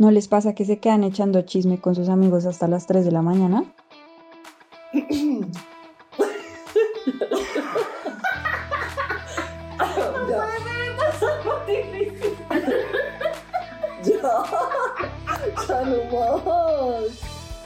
¿No 0.00 0.10
les 0.10 0.28
pasa 0.28 0.54
que 0.54 0.64
se 0.64 0.78
quedan 0.78 1.04
echando 1.04 1.42
chisme 1.42 1.78
con 1.78 1.94
sus 1.94 2.08
amigos 2.08 2.46
hasta 2.46 2.66
las 2.66 2.86
3 2.86 3.04
de 3.04 3.12
la 3.12 3.20
mañana? 3.20 3.64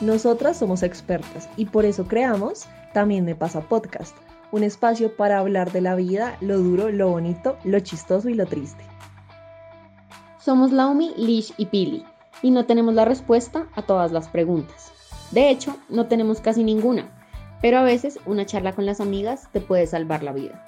Nosotras 0.01 0.57
somos 0.57 0.82
expertas 0.82 1.48
y 1.57 1.66
por 1.66 1.85
eso 1.85 2.09
creamos 2.09 2.66
También 2.93 3.25
me 3.25 3.37
pasa 3.37 3.61
podcast, 3.61 4.16
un 4.51 4.64
espacio 4.64 5.14
para 5.16 5.39
hablar 5.39 5.71
de 5.71 5.82
la 5.82 5.95
vida, 5.95 6.37
lo 6.41 6.59
duro, 6.59 6.91
lo 6.91 7.11
bonito, 7.11 7.57
lo 7.62 7.79
chistoso 7.79 8.29
y 8.29 8.35
lo 8.35 8.46
triste. 8.46 8.82
Somos 10.41 10.73
Laumi, 10.73 11.14
Lish 11.16 11.55
y 11.57 11.66
Pili 11.66 12.05
y 12.45 12.51
no 12.51 12.67
tenemos 12.67 12.93
la 12.93 13.07
respuesta 13.07 13.71
a 13.75 13.87
todas 13.87 14.13
las 14.13 14.29
preguntas. 14.29 14.93
De 15.31 15.49
hecho, 15.49 15.79
no 15.89 16.09
tenemos 16.09 16.43
casi 16.43 16.63
ninguna, 16.63 17.11
pero 17.63 17.79
a 17.79 17.82
veces 17.82 18.21
una 18.27 18.45
charla 18.45 18.75
con 18.75 18.85
las 18.85 19.01
amigas 19.01 19.51
te 19.51 19.63
puede 19.63 19.87
salvar 19.87 20.23
la 20.23 20.35
vida. 20.35 20.63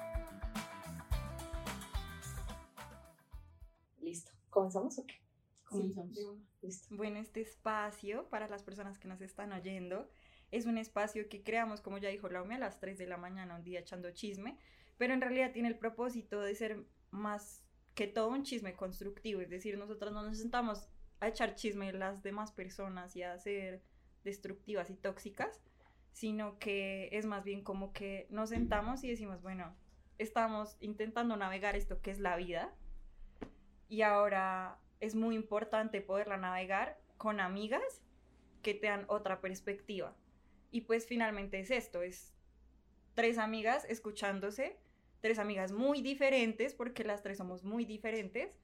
Listo, 4.01 4.31
¿comenzamos 4.49 4.97
o 4.97 5.05
qué? 5.05 5.21
Comenzamos. 5.65 6.17
Bueno, 6.89 7.19
este 7.19 7.41
espacio 7.41 8.27
para 8.29 8.47
las 8.47 8.63
personas 8.63 8.97
que 8.97 9.07
nos 9.07 9.21
están 9.21 9.53
oyendo 9.53 10.09
es 10.49 10.65
un 10.65 10.79
espacio 10.79 11.29
que 11.29 11.43
creamos, 11.43 11.81
como 11.81 11.99
ya 11.99 12.09
dijo 12.09 12.27
Laumi, 12.27 12.55
a 12.55 12.59
las 12.59 12.79
3 12.79 12.97
de 12.97 13.05
la 13.05 13.17
mañana, 13.17 13.55
un 13.55 13.63
día 13.63 13.81
echando 13.81 14.09
chisme, 14.09 14.57
pero 14.97 15.13
en 15.13 15.21
realidad 15.21 15.51
tiene 15.53 15.67
el 15.67 15.77
propósito 15.77 16.41
de 16.41 16.55
ser 16.55 16.87
más 17.11 17.63
que 17.93 18.07
todo 18.07 18.29
un 18.29 18.41
chisme 18.41 18.75
constructivo, 18.75 19.41
es 19.41 19.49
decir, 19.51 19.77
nosotros 19.77 20.11
no 20.11 20.23
nos 20.23 20.39
sentamos 20.39 20.87
a 21.19 21.27
echar 21.27 21.55
chisme 21.55 21.91
las 21.93 22.23
demás 22.23 22.51
personas 22.51 23.15
y 23.15 23.23
a 23.23 23.37
ser 23.37 23.81
destructivas 24.23 24.89
y 24.89 24.95
tóxicas, 24.95 25.61
sino 26.11 26.57
que 26.59 27.09
es 27.11 27.25
más 27.25 27.43
bien 27.43 27.63
como 27.63 27.93
que 27.93 28.27
nos 28.29 28.49
sentamos 28.49 29.03
y 29.03 29.09
decimos, 29.09 29.41
bueno, 29.41 29.75
estamos 30.17 30.77
intentando 30.79 31.37
navegar 31.37 31.75
esto 31.75 32.01
que 32.01 32.11
es 32.11 32.19
la 32.19 32.35
vida 32.35 32.73
y 33.87 34.01
ahora 34.01 34.79
es 34.99 35.15
muy 35.15 35.35
importante 35.35 36.01
poderla 36.01 36.37
navegar 36.37 36.99
con 37.17 37.39
amigas 37.39 38.01
que 38.61 38.73
te 38.73 38.87
dan 38.87 39.05
otra 39.07 39.41
perspectiva. 39.41 40.15
Y 40.71 40.81
pues 40.81 41.07
finalmente 41.07 41.59
es 41.59 41.71
esto, 41.71 42.01
es 42.01 42.33
tres 43.13 43.37
amigas 43.37 43.85
escuchándose, 43.85 44.77
tres 45.21 45.39
amigas 45.39 45.71
muy 45.71 46.01
diferentes, 46.01 46.73
porque 46.73 47.03
las 47.03 47.23
tres 47.23 47.37
somos 47.37 47.63
muy 47.63 47.85
diferentes, 47.85 48.55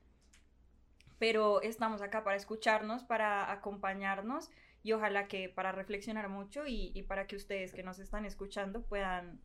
pero 1.24 1.62
estamos 1.62 2.02
acá 2.02 2.26
para 2.26 2.36
escucharnos, 2.36 3.06
para 3.06 3.50
acompañarnos 3.50 4.50
y 4.84 4.92
ojalá 4.92 5.30
que 5.30 5.48
para 5.48 5.72
reflexionar 5.72 6.28
mucho 6.28 6.64
y, 6.68 7.02
para 7.04 7.28
que 7.28 7.38
ustedes 7.38 7.72
que 7.72 7.82
nos 7.82 7.98
están 8.00 8.26
escuchando 8.26 8.82
puedan 8.82 9.40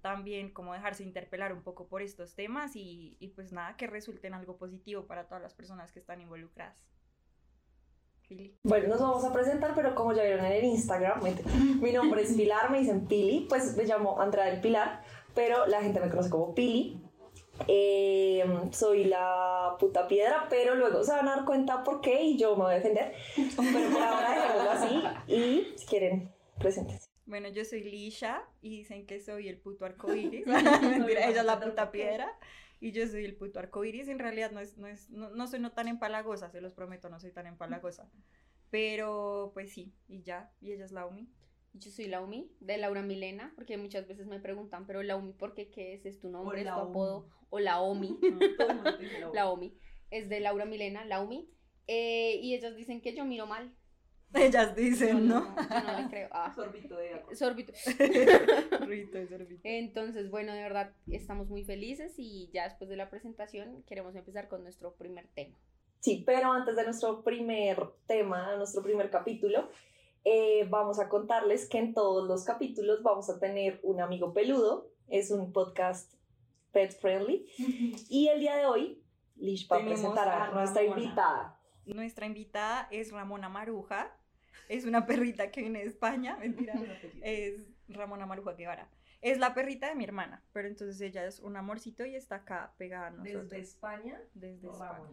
también 0.00 0.52
como 0.52 0.72
dejarse 0.74 1.04
interpelar 1.04 1.52
un 1.52 1.62
poco 1.62 1.86
por 1.86 2.02
estos 2.02 2.34
temas 2.34 2.74
y, 2.74 3.16
y 3.20 3.28
pues 3.28 3.52
nada, 3.52 3.76
que 3.76 3.86
resulten 3.86 4.34
algo 4.34 4.56
positivo 4.56 5.06
para 5.06 5.28
todas 5.28 5.40
las 5.40 5.54
personas 5.54 5.92
que 5.92 6.00
están 6.00 6.20
involucradas. 6.20 6.84
Bueno, 8.64 8.88
nos 8.88 9.00
vamos 9.00 9.24
a 9.24 9.32
presentar, 9.32 9.72
pero 9.76 9.94
como 9.94 10.12
ya 10.12 10.24
vieron 10.24 10.44
en 10.46 10.50
el 10.50 10.64
Instagram, 10.64 11.20
mi 11.80 11.92
nombre 11.92 12.22
es 12.22 12.32
Pilar, 12.32 12.72
me 12.72 12.80
dicen 12.80 13.06
Pili, 13.06 13.46
pues 13.48 13.76
me 13.76 13.84
llamo 13.84 14.20
Andrea 14.20 14.46
del 14.46 14.60
Pilar, 14.60 15.04
pero 15.36 15.64
la 15.68 15.80
gente 15.80 16.00
me 16.00 16.10
conoce 16.10 16.28
como 16.28 16.56
Pili. 16.56 17.00
Eh, 17.68 18.44
soy 18.72 19.04
la 19.04 19.76
puta 19.78 20.08
piedra, 20.08 20.46
pero 20.48 20.74
luego 20.74 21.02
se 21.04 21.12
van 21.12 21.28
a 21.28 21.36
dar 21.36 21.44
cuenta 21.44 21.82
por 21.84 22.00
qué 22.00 22.22
y 22.22 22.38
yo 22.38 22.56
me 22.56 22.64
voy 22.64 22.72
a 22.72 22.76
defender. 22.76 23.14
Pero 23.36 23.90
por 23.90 24.02
ahora 24.02 24.30
dejémoslo 24.30 24.70
así 24.70 25.02
y 25.32 25.74
si 25.76 25.86
quieren, 25.86 26.32
preséntense. 26.58 27.08
Bueno, 27.26 27.48
yo 27.48 27.64
soy 27.64 27.84
Lisha 27.84 28.42
y 28.60 28.70
dicen 28.70 29.06
que 29.06 29.20
soy 29.20 29.48
el 29.48 29.58
puto 29.58 29.84
arcoíris. 29.84 30.46
Mentira, 30.46 31.28
ella 31.28 31.40
es 31.40 31.46
la 31.46 31.60
puta 31.60 31.92
piedra 31.92 32.36
y 32.80 32.92
yo 32.92 33.06
soy 33.06 33.24
el 33.24 33.36
puto 33.36 33.60
arcoíris. 33.60 34.08
En 34.08 34.18
realidad 34.18 34.50
no, 34.50 34.60
es, 34.60 34.76
no, 34.78 34.88
es, 34.88 35.10
no, 35.10 35.30
no 35.30 35.46
soy 35.46 35.60
no 35.60 35.72
tan 35.72 35.86
empalagosa, 35.86 36.50
se 36.50 36.60
los 36.60 36.74
prometo, 36.74 37.08
no 37.08 37.20
soy 37.20 37.30
tan 37.30 37.46
empalagosa. 37.46 38.10
Pero 38.70 39.50
pues 39.54 39.72
sí, 39.72 39.92
y 40.08 40.22
ya, 40.22 40.52
y 40.60 40.72
ella 40.72 40.84
es 40.84 40.92
Laumi. 40.92 41.28
Yo 41.72 41.90
soy 41.90 42.06
Laumi, 42.06 42.50
de 42.60 42.78
Laura 42.78 43.02
Milena, 43.02 43.52
porque 43.54 43.76
muchas 43.76 44.06
veces 44.08 44.26
me 44.26 44.40
preguntan, 44.40 44.86
pero 44.86 45.02
Laumi, 45.02 45.32
¿por 45.32 45.54
qué? 45.54 45.70
¿Qué 45.70 45.94
es? 45.94 46.04
¿Es 46.04 46.18
tu 46.18 46.28
nombre? 46.28 46.62
¿Es 46.62 46.66
tu 46.66 46.72
apodo? 46.72 47.28
O 47.48 47.58
Laomi. 47.58 48.18
Laomi. 49.32 49.76
Es 50.10 50.28
de 50.28 50.40
Laura 50.40 50.64
Milena, 50.64 51.04
Laumi. 51.04 51.48
Eh, 51.86 52.40
y 52.42 52.56
ellas 52.56 52.74
dicen 52.74 53.00
que 53.00 53.14
yo 53.14 53.24
miro 53.24 53.46
mal. 53.46 53.72
Ellas 54.34 54.74
dicen, 54.76 55.28
¿no? 55.28 55.40
¿no? 55.40 55.56
Yo 55.56 55.82
no 55.82 56.00
le 56.00 56.08
creo. 56.08 56.28
Ah. 56.32 56.52
Sorbito 56.54 56.96
de 56.96 57.14
agua. 57.14 57.34
Sorbito. 57.34 57.72
Sorbito 57.74 59.18
de 59.18 59.28
sorbito. 59.28 59.60
Entonces, 59.64 60.30
bueno, 60.30 60.52
de 60.52 60.62
verdad, 60.62 60.92
estamos 61.08 61.48
muy 61.48 61.64
felices 61.64 62.14
y 62.16 62.50
ya 62.52 62.64
después 62.64 62.88
de 62.90 62.96
la 62.96 63.10
presentación 63.10 63.82
queremos 63.84 64.14
empezar 64.14 64.48
con 64.48 64.62
nuestro 64.62 64.94
primer 64.94 65.28
tema. 65.28 65.56
Sí, 66.00 66.22
pero 66.24 66.52
antes 66.52 66.76
de 66.76 66.84
nuestro 66.84 67.22
primer 67.22 67.78
tema, 68.06 68.56
nuestro 68.56 68.82
primer 68.82 69.10
capítulo, 69.10 69.68
eh, 70.24 70.66
vamos 70.68 70.98
a 70.98 71.08
contarles 71.08 71.68
que 71.68 71.78
en 71.78 71.94
todos 71.94 72.26
los 72.26 72.44
capítulos 72.44 73.02
vamos 73.02 73.30
a 73.30 73.38
tener 73.38 73.80
un 73.82 74.00
amigo 74.00 74.32
peludo. 74.32 74.90
Es 75.08 75.30
un 75.30 75.52
podcast 75.52 76.12
pet 76.72 76.98
friendly. 76.98 77.46
Y 78.08 78.28
el 78.28 78.40
día 78.40 78.56
de 78.56 78.66
hoy, 78.66 79.02
Lish 79.36 79.68
va 79.70 79.78
a 79.78 79.84
presentar 79.84 80.28
a 80.28 80.50
nuestra 80.52 80.82
invitada. 80.82 81.58
Nuestra 81.86 82.26
invitada 82.26 82.88
es 82.90 83.10
Ramona 83.10 83.48
Maruja 83.48 84.16
es 84.70 84.84
una 84.84 85.04
perrita 85.04 85.50
que 85.50 85.62
viene 85.62 85.80
de 85.80 85.86
España, 85.86 86.36
mentira, 86.36 86.74
es 87.22 87.60
Ramona 87.88 88.24
Maruja 88.24 88.52
Guevara. 88.52 88.88
Es 89.22 89.38
la 89.38 89.52
perrita 89.52 89.88
de 89.88 89.94
mi 89.94 90.04
hermana, 90.04 90.42
pero 90.52 90.66
entonces 90.66 90.98
ella 91.02 91.26
es 91.26 91.40
un 91.40 91.54
amorcito 91.56 92.06
y 92.06 92.14
está 92.14 92.36
acá 92.36 92.72
pegada 92.78 93.08
a 93.08 93.10
nosotros. 93.10 93.50
¿Desde 93.50 93.62
España? 93.62 94.22
Desde 94.32 94.68
España. 94.68 95.10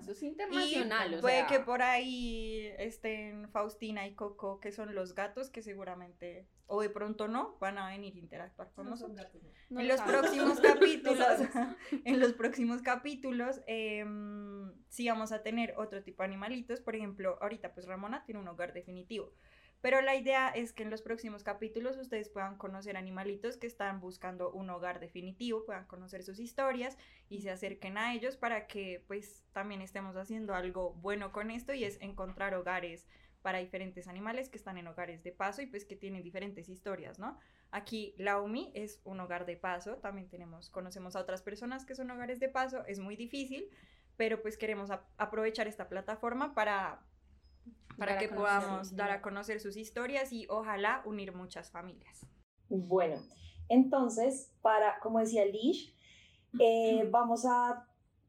Eso 0.00 0.12
es 0.12 0.22
internacional, 0.22 1.14
y 1.14 1.20
Puede 1.20 1.46
que 1.46 1.60
por 1.60 1.82
ahí 1.82 2.72
estén 2.78 3.50
Faustina 3.50 4.06
y 4.06 4.14
Coco, 4.14 4.58
que 4.58 4.72
son 4.72 4.94
los 4.94 5.14
gatos 5.14 5.50
que 5.50 5.60
seguramente, 5.60 6.46
o 6.66 6.80
de 6.80 6.88
pronto 6.88 7.28
no, 7.28 7.58
van 7.58 7.76
a 7.76 7.88
venir 7.88 8.14
a 8.16 8.18
interactuar 8.20 8.72
con 8.72 8.88
nosotros. 8.88 9.28
en 9.68 9.88
los 9.88 10.00
próximos 10.00 10.58
capítulos, 10.60 11.28
en 12.04 12.20
los 12.20 12.32
próximos 12.32 12.80
capítulos, 12.80 13.60
em, 13.66 14.72
sí 14.88 15.08
vamos 15.08 15.30
a 15.30 15.42
tener 15.42 15.74
otro 15.76 16.02
tipo 16.02 16.22
de 16.22 16.28
animalitos. 16.28 16.80
Por 16.80 16.96
ejemplo, 16.96 17.36
ahorita 17.42 17.74
pues 17.74 17.86
Ramona 17.86 18.24
tiene 18.24 18.40
un 18.40 18.48
hogar 18.48 18.72
definitivo 18.72 19.34
pero 19.82 20.00
la 20.00 20.14
idea 20.14 20.48
es 20.48 20.72
que 20.72 20.84
en 20.84 20.90
los 20.90 21.02
próximos 21.02 21.42
capítulos 21.42 21.98
ustedes 21.98 22.30
puedan 22.30 22.56
conocer 22.56 22.96
animalitos 22.96 23.56
que 23.56 23.66
están 23.66 24.00
buscando 24.00 24.52
un 24.52 24.70
hogar 24.70 25.00
definitivo, 25.00 25.66
puedan 25.66 25.86
conocer 25.86 26.22
sus 26.22 26.38
historias 26.38 26.96
y 27.28 27.42
se 27.42 27.50
acerquen 27.50 27.98
a 27.98 28.14
ellos 28.14 28.36
para 28.36 28.68
que 28.68 29.04
pues 29.08 29.44
también 29.52 29.82
estemos 29.82 30.16
haciendo 30.16 30.54
algo 30.54 30.94
bueno 30.94 31.32
con 31.32 31.50
esto 31.50 31.74
y 31.74 31.82
es 31.82 32.00
encontrar 32.00 32.54
hogares 32.54 33.06
para 33.42 33.58
diferentes 33.58 34.06
animales 34.06 34.48
que 34.48 34.56
están 34.56 34.78
en 34.78 34.86
hogares 34.86 35.24
de 35.24 35.32
paso 35.32 35.62
y 35.62 35.66
pues 35.66 35.84
que 35.84 35.96
tienen 35.96 36.22
diferentes 36.22 36.68
historias, 36.68 37.18
¿no? 37.18 37.40
Aquí 37.72 38.14
Laumi 38.18 38.70
es 38.74 39.00
un 39.02 39.18
hogar 39.18 39.46
de 39.46 39.56
paso, 39.56 39.96
también 39.96 40.28
tenemos, 40.28 40.70
conocemos 40.70 41.16
a 41.16 41.20
otras 41.20 41.42
personas 41.42 41.84
que 41.84 41.96
son 41.96 42.08
hogares 42.12 42.38
de 42.38 42.48
paso, 42.48 42.86
es 42.86 43.00
muy 43.00 43.16
difícil, 43.16 43.68
pero 44.16 44.40
pues 44.42 44.56
queremos 44.56 44.90
aprovechar 45.16 45.66
esta 45.66 45.88
plataforma 45.88 46.54
para 46.54 47.02
para 47.96 48.18
que 48.18 48.28
podamos 48.28 48.96
dar 48.96 49.10
a 49.10 49.22
conocer 49.22 49.60
sus 49.60 49.76
historias 49.76 50.32
y 50.32 50.46
ojalá 50.48 51.02
unir 51.04 51.34
muchas 51.34 51.70
familias. 51.70 52.26
Bueno, 52.68 53.16
entonces, 53.68 54.50
para, 54.62 54.98
como 55.00 55.18
decía 55.18 55.44
Lish, 55.44 55.94
eh, 56.58 57.06
vamos 57.10 57.44
a, 57.46 57.86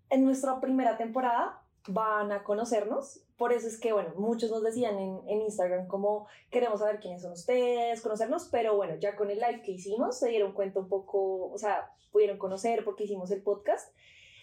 en 0.10 0.26
nuestra 0.26 0.60
primera 0.60 0.98
temporada 0.98 1.60
van 1.88 2.32
a 2.32 2.44
conocernos, 2.44 3.26
por 3.38 3.52
eso 3.52 3.68
es 3.68 3.78
que, 3.78 3.92
bueno, 3.92 4.14
muchos 4.16 4.52
nos 4.52 4.64
decían 4.64 4.98
en, 4.98 5.20
en 5.28 5.42
Instagram 5.42 5.88
como 5.88 6.28
queremos 6.50 6.80
saber 6.80 7.00
quiénes 7.00 7.24
son 7.24 7.34
ustedes, 7.34 8.02
conocernos, 8.02 8.48
pero 8.50 8.76
bueno, 8.76 8.96
ya 8.96 9.16
con 9.16 9.30
el 9.30 9.40
live 9.40 9.62
que 9.64 9.74
hicimos 9.74 10.18
se 10.18 10.30
dieron 10.30 10.54
cuenta 10.54 10.80
un 10.80 10.88
poco, 10.88 11.52
o 11.52 11.58
sea, 11.58 11.90
pudieron 12.12 12.38
conocer 12.38 12.86
porque 12.86 13.04
hicimos 13.04 13.32
el 13.32 13.42
podcast. 13.42 13.94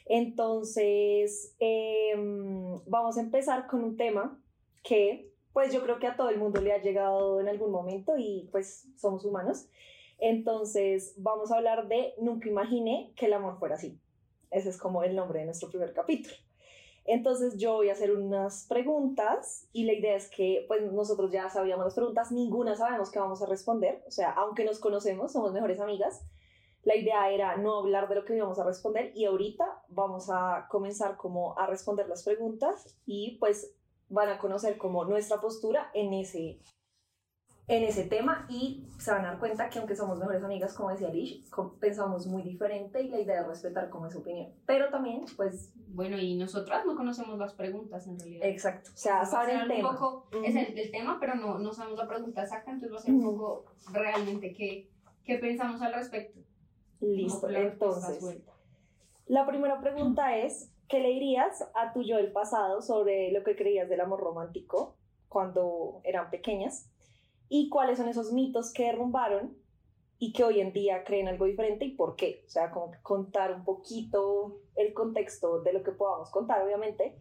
Entonces, 0.07 1.55
em, 1.61 2.79
vamos 2.87 3.17
a 3.17 3.21
empezar 3.21 3.67
con 3.69 3.85
un 3.85 3.97
tema 3.97 4.43
que 4.83 5.31
pues 5.53 5.73
yo 5.73 5.83
creo 5.83 5.99
que 5.99 6.07
a 6.07 6.17
todo 6.17 6.31
el 6.31 6.39
mundo 6.39 6.61
le 6.61 6.73
ha 6.73 6.81
llegado 6.81 7.41
en 7.41 7.49
algún 7.49 7.71
momento 7.71 8.17
y 8.17 8.49
pues 8.53 8.87
somos 8.97 9.25
humanos. 9.25 9.69
Entonces 10.19 11.15
vamos 11.17 11.51
a 11.51 11.57
hablar 11.57 11.89
de 11.89 12.15
Nunca 12.19 12.49
imaginé 12.49 13.13
que 13.17 13.27
el 13.27 13.33
amor 13.33 13.59
fuera 13.59 13.75
así. 13.75 13.99
Ese 14.51 14.69
es 14.69 14.79
como 14.79 15.03
el 15.03 15.17
nombre 15.17 15.41
de 15.41 15.47
nuestro 15.47 15.69
primer 15.69 15.93
capítulo. 15.93 16.35
Entonces 17.05 17.57
yo 17.57 17.75
voy 17.75 17.89
a 17.89 17.93
hacer 17.93 18.13
unas 18.13 18.67
preguntas 18.69 19.69
y 19.73 19.85
la 19.85 19.95
idea 19.95 20.15
es 20.15 20.31
que 20.31 20.65
pues 20.69 20.93
nosotros 20.93 21.33
ya 21.33 21.49
sabíamos 21.49 21.87
las 21.87 21.95
preguntas, 21.95 22.31
ninguna 22.31 22.77
sabemos 22.77 23.11
qué 23.11 23.19
vamos 23.19 23.43
a 23.43 23.47
responder, 23.47 24.05
o 24.07 24.11
sea, 24.11 24.31
aunque 24.33 24.65
nos 24.65 24.79
conocemos, 24.79 25.33
somos 25.33 25.53
mejores 25.53 25.81
amigas, 25.81 26.23
la 26.83 26.97
idea 26.97 27.31
era 27.31 27.57
no 27.57 27.79
hablar 27.79 28.09
de 28.09 28.15
lo 28.15 28.25
que 28.25 28.37
íbamos 28.37 28.59
a 28.59 28.65
responder 28.65 29.13
y 29.15 29.25
ahorita 29.25 29.83
vamos 29.89 30.29
a 30.31 30.67
comenzar 30.71 31.17
como 31.17 31.59
a 31.59 31.67
responder 31.67 32.09
las 32.09 32.23
preguntas 32.23 32.97
y 33.07 33.39
pues 33.39 33.75
van 34.11 34.29
a 34.29 34.39
conocer 34.39 34.77
como 34.77 35.05
nuestra 35.05 35.41
postura 35.41 35.91
en 35.95 36.13
ese, 36.13 36.61
en 37.69 37.85
ese 37.85 38.05
tema 38.05 38.47
y 38.51 38.85
se 38.99 39.13
van 39.13 39.25
a 39.25 39.29
dar 39.29 39.39
cuenta 39.39 39.71
que 39.71 39.79
aunque 39.79 39.95
somos 39.95 40.19
mejores 40.19 40.43
amigas, 40.43 40.75
como 40.75 40.91
decía 40.91 41.09
Lish, 41.09 41.49
pensamos 41.79 42.27
muy 42.27 42.43
diferente 42.43 43.01
y 43.03 43.09
la 43.09 43.21
idea 43.21 43.41
es 43.41 43.47
respetar 43.47 43.89
como 43.89 44.07
es 44.07 44.13
su 44.13 44.19
opinión. 44.19 44.53
Pero 44.67 44.91
también, 44.91 45.25
pues... 45.37 45.73
Bueno, 45.89 46.19
y 46.19 46.37
nosotras 46.37 46.85
no 46.85 46.97
conocemos 46.97 47.39
las 47.39 47.55
preguntas 47.55 48.07
en 48.09 48.19
realidad. 48.19 48.49
Exacto, 48.49 48.91
o 48.93 48.97
sea, 48.97 49.25
saben 49.25 49.61
el 49.61 49.69
tema. 49.69 49.93
Poco, 49.93 50.29
Es 50.45 50.57
el, 50.57 50.91
tema, 50.91 51.19
pero 51.21 51.37
no, 51.37 51.59
no 51.61 51.73
sabemos 51.73 51.99
la 51.99 52.09
pregunta 52.09 52.43
exacta, 52.43 52.73
entonces 52.73 52.93
va 52.93 52.99
a 52.99 53.03
ser 53.03 53.15
un 53.15 53.23
poco 53.23 53.65
realmente 53.93 54.53
qué, 54.53 54.91
qué 55.25 55.39
pensamos 55.39 55.81
al 55.83 55.95
respecto. 55.95 56.41
Listo, 57.01 57.49
entonces. 57.49 58.43
La 59.27 59.47
primera 59.47 59.81
pregunta 59.81 60.37
es, 60.37 60.73
¿qué 60.91 60.99
le 60.99 61.09
dirías 61.11 61.65
a 61.75 61.93
tu 61.93 62.03
yo 62.03 62.17
del 62.17 62.33
pasado 62.33 62.83
sobre 62.83 63.31
lo 63.31 63.45
que 63.45 63.57
creías 63.57 63.89
del 63.89 64.01
amor 64.01 64.21
romántico 64.21 64.97
cuando 65.29 66.01
eran 66.05 66.31
pequeñas? 66.31 66.91
¿Y 67.49 67.69
cuáles 67.69 67.99
son 67.99 68.09
esos 68.09 68.33
mitos 68.33 68.73
que 68.73 68.85
derrumbaron 68.85 69.57
y 70.19 70.33
que 70.33 70.45
hoy 70.45 70.61
en 70.61 70.73
día 70.73 71.05
creen 71.05 71.29
algo 71.29 71.47
diferente 71.47 71.85
y 71.85 71.95
por 71.95 72.17
qué? 72.17 72.43
O 72.47 72.51
sea, 72.51 72.73
como 72.73 72.93
contar 73.03 73.55
un 73.55 73.65
poquito 73.65 74.61
el 74.75 74.93
contexto 74.93 75.61
de 75.63 75.73
lo 75.73 75.83
que 75.85 75.93
podamos 75.93 76.29
contar, 76.31 76.61
obviamente, 76.63 77.17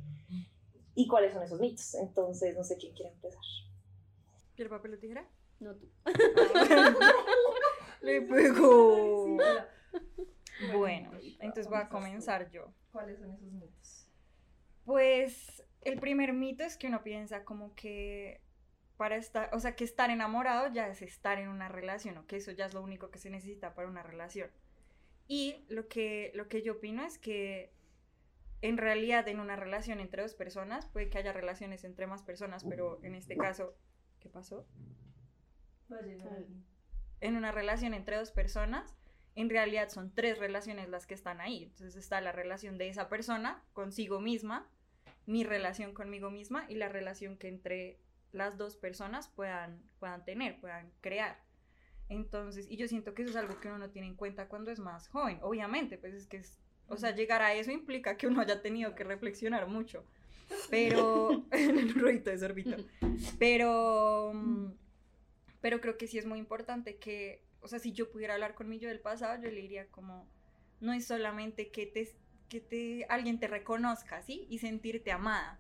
y 0.95 1.07
cuáles 1.07 1.33
son 1.33 1.44
esos 1.44 1.60
mitos. 1.60 1.94
Entonces, 1.94 2.57
no 2.57 2.63
sé 2.63 2.75
quién 2.77 2.94
quiere 2.94 3.12
empezar. 3.12 3.42
¿Piel, 4.56 4.69
papel 4.69 4.95
o 4.95 4.98
tijera? 4.98 5.27
No 5.60 5.75
tú. 5.75 5.88
Le 8.01 8.21
pegó. 8.24 9.38
Bueno, 10.74 11.12
entonces 11.40 11.68
voy 11.68 11.80
a 11.80 11.90
comenzar 11.90 12.50
yo. 12.50 12.74
¿Cuáles 12.92 13.20
son 13.20 13.32
esos 13.32 13.52
mitos? 13.52 14.10
Pues 14.86 15.64
el 15.82 16.00
primer 16.00 16.34
mito 16.34 16.64
es 16.64 16.78
que 16.78 16.88
uno 16.88 17.04
piensa 17.04 17.44
como 17.44 17.76
que 17.76 18.42
para 18.98 19.16
estar, 19.16 19.50
o 19.54 19.60
sea, 19.60 19.76
que 19.76 19.86
estar 19.86 20.10
enamorado 20.10 20.68
ya 20.74 20.88
es 20.90 21.02
estar 21.02 21.40
en 21.40 21.48
una 21.48 21.70
relación, 21.70 22.18
o 22.18 22.28
que 22.28 22.36
eso 22.36 22.52
ya 22.52 22.66
es 22.66 22.74
lo 22.74 22.84
único 22.84 23.12
que 23.12 23.20
se 23.20 23.30
necesita 23.30 23.74
para 23.74 23.88
una 23.88 24.04
relación. 24.04 24.50
Y 25.28 25.64
lo 25.70 25.88
que, 25.88 26.32
lo 26.36 26.50
que 26.50 26.64
yo 26.64 26.74
opino 26.74 27.06
es 27.06 27.18
que 27.18 27.72
en 28.62 28.78
realidad 28.78 29.28
en 29.30 29.40
una 29.40 29.56
relación 29.56 30.02
entre 30.02 30.24
dos 30.24 30.34
personas, 30.34 30.86
puede 30.88 31.10
que 31.10 31.18
haya 31.18 31.32
relaciones 31.32 31.86
entre 31.86 32.08
más 32.08 32.24
personas, 32.24 32.66
pero 32.66 33.00
en 33.04 33.16
este 33.16 33.38
caso, 33.38 33.74
¿qué 34.20 34.28
pasó? 34.28 34.68
En 37.22 37.38
una 37.38 37.52
relación 37.52 37.94
entre 37.94 38.18
dos 38.18 38.32
personas, 38.32 38.98
en 39.40 39.50
realidad 39.50 39.88
son 39.88 40.14
tres 40.14 40.38
relaciones 40.38 40.90
las 40.90 41.08
que 41.08 41.14
están 41.14 41.40
ahí. 41.40 41.64
Entonces 41.64 41.96
está 41.96 42.20
la 42.20 42.34
relación 42.34 42.78
de 42.78 42.90
esa 42.90 43.08
persona 43.08 43.64
consigo 43.72 44.20
misma, 44.20 44.70
mi 45.26 45.46
relación 45.46 45.94
conmigo 45.94 46.30
misma 46.30 46.66
y 46.68 46.76
la 46.76 46.90
relación 46.90 47.38
que 47.38 47.48
entre 47.48 48.00
las 48.34 48.58
dos 48.58 48.76
personas 48.76 49.30
puedan, 49.30 49.82
puedan 49.98 50.26
tener, 50.26 50.60
puedan 50.60 50.92
crear. 51.00 51.42
Entonces, 52.10 52.68
y 52.70 52.76
yo 52.76 52.90
siento 52.90 53.14
que 53.14 53.22
eso 53.22 53.32
es 53.32 53.38
algo 53.38 53.62
que 53.62 53.70
uno 53.70 53.78
no 53.78 53.92
tiene 53.92 54.10
en 54.10 54.16
cuenta 54.16 54.50
cuando 54.50 54.72
es 54.72 54.80
más 54.80 55.08
joven. 55.08 55.40
Obviamente, 55.42 55.98
pues 55.98 56.14
es 56.14 56.28
que 56.28 56.38
es, 56.38 56.60
o 56.88 56.98
sea, 56.98 57.16
llegar 57.16 57.42
a 57.42 57.54
eso 57.54 57.72
implica 57.72 58.18
que 58.18 58.28
uno 58.28 58.42
haya 58.42 58.62
tenido 58.62 58.94
que 58.94 59.06
reflexionar 59.06 59.68
mucho. 59.68 60.04
Pero, 60.70 61.46
en 61.52 61.80
el 61.80 61.94
ruido 61.94 62.30
de 62.30 62.40
sorbito. 62.40 62.76
Pero, 63.40 64.34
mm, 64.34 64.72
pero 65.62 65.82
creo 65.82 65.98
que 65.98 66.08
sí 66.08 66.18
es 66.18 66.26
muy 66.26 66.40
importante 66.40 66.98
que 66.98 67.49
o 67.62 67.68
sea, 67.68 67.80
si 67.80 67.92
yo 67.92 68.10
pudiera 68.12 68.34
hablar 68.34 68.56
con 68.56 68.70
mi 68.70 68.80
yo 68.80 68.90
del 68.90 69.00
pasado, 69.00 69.42
yo 69.42 69.50
le 69.50 69.62
diría 69.62 69.88
como, 69.88 70.28
no 70.80 70.94
es 70.94 71.06
solamente 71.06 71.70
que 71.72 71.86
te, 71.86 72.16
que 72.48 72.62
te, 72.62 73.06
alguien 73.10 73.40
te 73.40 73.48
reconozca, 73.48 74.22
¿sí? 74.22 74.46
Y 74.50 74.60
sentirte 74.60 75.12
amada. 75.12 75.60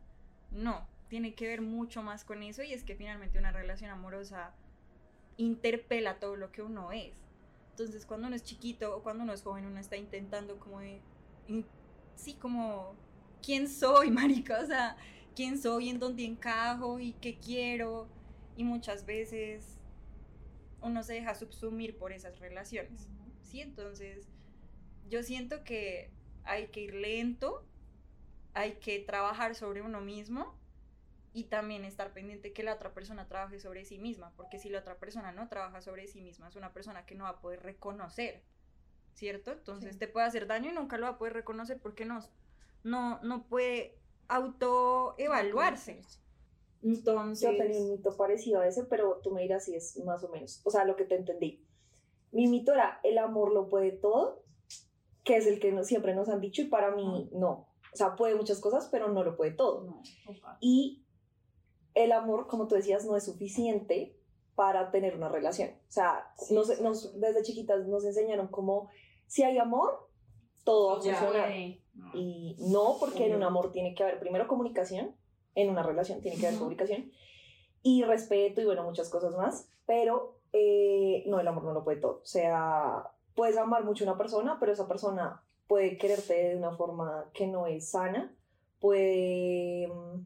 No, 0.51 0.87
tiene 1.09 1.35
que 1.35 1.47
ver 1.47 1.61
mucho 1.61 2.01
más 2.03 2.23
con 2.23 2.43
eso 2.43 2.63
y 2.63 2.73
es 2.73 2.83
que 2.83 2.95
finalmente 2.95 3.39
una 3.39 3.51
relación 3.51 3.91
amorosa 3.91 4.53
interpela 5.37 6.19
todo 6.19 6.35
lo 6.35 6.51
que 6.51 6.61
uno 6.61 6.91
es. 6.91 7.15
Entonces, 7.71 8.05
cuando 8.05 8.27
uno 8.27 8.35
es 8.35 8.43
chiquito 8.43 8.95
o 8.95 9.03
cuando 9.03 9.23
uno 9.23 9.33
es 9.33 9.41
joven, 9.41 9.65
uno 9.65 9.79
está 9.79 9.95
intentando 9.95 10.59
como 10.59 10.79
de, 10.79 11.01
sí, 12.15 12.33
como, 12.35 12.95
¿quién 13.41 13.67
soy, 13.67 14.11
marica? 14.11 14.59
O 14.59 14.65
sea, 14.65 14.97
¿quién 15.35 15.57
soy, 15.57 15.89
en 15.89 15.99
dónde 15.99 16.25
encajo 16.25 16.99
y 16.99 17.13
qué 17.13 17.37
quiero? 17.39 18.07
Y 18.55 18.63
muchas 18.63 19.05
veces 19.05 19.78
uno 20.81 21.03
se 21.03 21.13
deja 21.13 21.35
subsumir 21.35 21.97
por 21.97 22.11
esas 22.11 22.39
relaciones, 22.39 23.07
¿sí? 23.43 23.61
Entonces, 23.61 24.27
yo 25.09 25.23
siento 25.23 25.63
que 25.63 26.11
hay 26.43 26.67
que 26.67 26.81
ir 26.81 26.95
lento, 26.95 27.65
hay 28.53 28.73
que 28.73 28.99
trabajar 28.99 29.55
sobre 29.55 29.81
uno 29.81 30.01
mismo 30.01 30.57
y 31.33 31.45
también 31.45 31.85
estar 31.85 32.11
pendiente 32.11 32.53
que 32.53 32.63
la 32.63 32.73
otra 32.73 32.93
persona 32.93 33.27
trabaje 33.27 33.59
sobre 33.59 33.85
sí 33.85 33.99
misma, 33.99 34.33
porque 34.35 34.59
si 34.59 34.69
la 34.69 34.79
otra 34.79 34.97
persona 34.97 35.31
no 35.31 35.47
trabaja 35.47 35.81
sobre 35.81 36.07
sí 36.07 36.21
misma, 36.21 36.47
es 36.47 36.55
una 36.55 36.73
persona 36.73 37.05
que 37.05 37.15
no 37.15 37.25
va 37.25 37.31
a 37.31 37.41
poder 37.41 37.61
reconocer, 37.61 38.43
¿cierto? 39.13 39.51
Entonces 39.51 39.97
te 39.99 40.07
puede 40.07 40.25
hacer 40.25 40.47
daño 40.47 40.71
y 40.71 40.73
nunca 40.73 40.97
lo 40.97 41.03
va 41.03 41.13
a 41.13 41.17
poder 41.17 41.33
reconocer 41.33 41.79
porque 41.79 42.05
no, 42.05 42.19
no, 42.83 43.19
no 43.21 43.45
puede 43.47 43.99
autoevaluarse. 44.27 46.01
Entonces... 46.83 47.51
Yo 47.51 47.57
tenía 47.57 47.81
un 47.81 47.89
mito 47.89 48.15
parecido 48.15 48.61
a 48.61 48.67
ese, 48.67 48.85
pero 48.85 49.19
tú 49.23 49.31
me 49.31 49.41
dirás 49.41 49.65
si 49.65 49.75
es 49.75 49.97
más 50.05 50.23
o 50.23 50.29
menos, 50.29 50.61
o 50.63 50.71
sea, 50.71 50.85
lo 50.85 50.95
que 50.95 51.05
te 51.05 51.15
entendí. 51.15 51.65
Mi 52.31 52.47
mito 52.47 52.73
era, 52.73 52.99
el 53.03 53.17
amor 53.17 53.53
lo 53.53 53.69
puede 53.69 53.91
todo, 53.91 54.43
que 55.23 55.37
es 55.37 55.47
el 55.47 55.59
que 55.59 55.83
siempre 55.83 56.15
nos 56.15 56.29
han 56.29 56.41
dicho 56.41 56.61
y 56.61 56.65
para 56.65 56.91
mí 56.91 57.29
no. 57.33 57.69
O 57.91 57.95
sea, 57.95 58.15
puede 58.15 58.35
muchas 58.35 58.59
cosas, 58.59 58.87
pero 58.91 59.11
no 59.11 59.23
lo 59.23 59.35
puede 59.35 59.51
todo. 59.51 60.01
Y 60.59 61.05
el 61.95 62.11
amor, 62.11 62.47
como 62.47 62.67
tú 62.67 62.75
decías, 62.75 63.05
no 63.05 63.15
es 63.15 63.25
suficiente 63.25 64.15
para 64.55 64.91
tener 64.91 65.15
una 65.15 65.29
relación. 65.29 65.69
O 65.69 65.91
sea, 65.91 66.31
nos, 66.51 67.19
desde 67.19 67.43
chiquitas 67.43 67.87
nos 67.87 68.05
enseñaron 68.05 68.47
como, 68.47 68.89
si 69.25 69.43
hay 69.43 69.57
amor, 69.57 70.09
todo 70.63 70.87
va 70.87 70.93
a 70.93 71.01
funcionar. 71.01 71.51
Y 72.13 72.55
no, 72.59 72.97
porque 72.99 73.25
en 73.25 73.35
un 73.35 73.43
amor 73.43 73.71
tiene 73.71 73.95
que 73.95 74.03
haber 74.03 74.19
primero 74.19 74.47
comunicación, 74.47 75.15
en 75.55 75.69
una 75.69 75.83
relación, 75.83 76.21
tiene 76.21 76.37
que 76.37 76.47
haber 76.47 76.59
comunicación 76.59 77.11
y 77.83 78.03
respeto 78.03 78.61
y 78.61 78.65
bueno, 78.65 78.83
muchas 78.83 79.09
cosas 79.09 79.35
más, 79.35 79.69
pero 79.85 80.35
eh, 80.53 81.23
no, 81.27 81.39
el 81.39 81.47
amor 81.47 81.63
no 81.63 81.73
lo 81.73 81.83
puede 81.83 81.99
todo. 81.99 82.21
O 82.23 82.25
sea, 82.25 83.11
puedes 83.35 83.57
amar 83.57 83.83
mucho 83.83 84.03
a 84.03 84.07
una 84.09 84.17
persona, 84.17 84.57
pero 84.59 84.71
esa 84.71 84.87
persona 84.87 85.41
puede 85.67 85.97
quererte 85.97 86.49
de 86.49 86.57
una 86.57 86.71
forma 86.71 87.29
que 87.33 87.47
no 87.47 87.67
es 87.67 87.89
sana, 87.89 88.33
puede, 88.79 89.87
mm, 89.87 90.25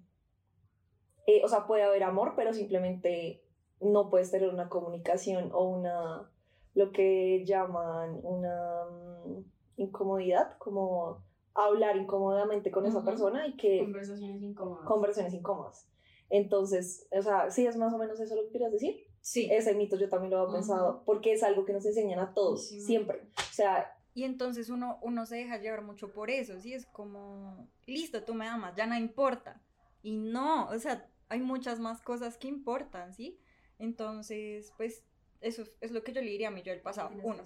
eh, 1.28 1.42
o 1.44 1.48
sea, 1.48 1.68
puede 1.68 1.84
haber 1.84 2.04
amor, 2.04 2.34
pero 2.36 2.54
simplemente 2.54 3.44
no 3.82 4.10
puedes 4.10 4.32
tener 4.32 4.50
una 4.50 4.70
comunicación 4.70 5.52
o 5.54 5.66
una, 5.66 6.30
lo 6.76 6.92
que 6.92 7.44
llaman 7.46 8.20
una 8.24 8.86
mm, 8.86 9.44
incomodidad, 9.78 10.58
como 10.58 11.24
hablar 11.56 11.98
incómodamente 11.98 12.72
con 12.72 12.86
esa 12.86 13.04
persona 13.04 13.48
y 13.48 13.56
que... 13.56 13.80
Conversaciones 13.80 14.42
incómodas. 14.42 14.86
Conversaciones 14.86 15.34
incómodas. 15.34 15.88
Entonces, 16.30 17.08
o 17.12 17.22
sea, 17.22 17.52
¿sí 17.52 17.66
es 17.66 17.78
más 17.78 17.94
o 17.94 17.98
menos 17.98 18.20
eso 18.20 18.36
lo 18.36 18.44
que 18.44 18.54
querías 18.54 18.72
decir? 18.72 19.06
Sí. 19.22 19.48
Ese 19.52 19.74
mito 19.76 19.98
yo 19.98 20.10
también 20.10 20.32
lo 20.32 20.40
había 20.40 20.54
pensado, 20.54 21.04
porque 21.06 21.34
es 21.34 21.44
algo 21.44 21.66
que 21.66 21.74
nos 21.74 21.86
enseñan 21.86 22.20
a 22.20 22.34
todos, 22.34 22.68
siempre. 22.68 23.22
O 23.38 23.54
sea... 23.54 23.96
Y 24.16 24.26
entonces 24.26 24.70
uno, 24.70 25.00
uno 25.02 25.26
se 25.26 25.38
deja 25.38 25.58
llevar 25.58 25.82
mucho 25.82 26.12
por 26.12 26.30
eso, 26.30 26.60
¿sí? 26.60 26.74
Es 26.74 26.86
como, 26.86 27.68
listo, 27.86 28.24
tú 28.24 28.36
me 28.36 28.48
amas, 28.48 28.76
ya 28.76 28.86
no 28.86 28.96
importa. 28.96 29.62
Y 30.04 30.18
no, 30.18 30.68
o 30.68 30.78
sea, 30.78 31.10
hay 31.30 31.40
muchas 31.40 31.80
más 31.80 32.02
cosas 32.02 32.38
que 32.38 32.48
importan, 32.48 33.14
¿sí? 33.14 33.40
Entonces, 33.80 34.72
pues, 34.78 35.04
eso 35.42 35.64
es 35.82 35.92
lo 35.92 36.04
que 36.04 36.14
yo 36.14 36.22
le 36.22 36.30
diría 36.30 36.50
a 36.50 36.52
mí 36.52 36.62
yo 36.62 36.72
del 36.72 36.82
pasado. 36.82 37.12
Uno. 37.24 37.44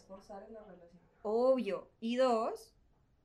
Obvio. 1.21 1.89
Y 1.99 2.15
dos, 2.17 2.75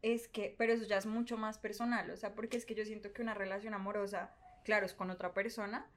es 0.03 0.27
que, 0.27 0.55
pero 0.59 0.73
eso 0.73 0.85
ya 0.85 0.99
es 0.99 1.07
mucho 1.07 1.37
más 1.37 1.59
personal, 1.59 2.11
o 2.11 2.17
sea, 2.17 2.35
porque 2.35 2.57
es 2.57 2.67
que 2.67 2.75
yo 2.75 2.85
siento 2.85 3.13
que 3.13 3.23
una 3.23 3.35
relación 3.35 3.73
amorosa, 3.73 4.35
claro, 4.65 4.85
es 4.85 4.95
con 4.95 5.11
otra 5.11 5.33
persona, 5.33 5.89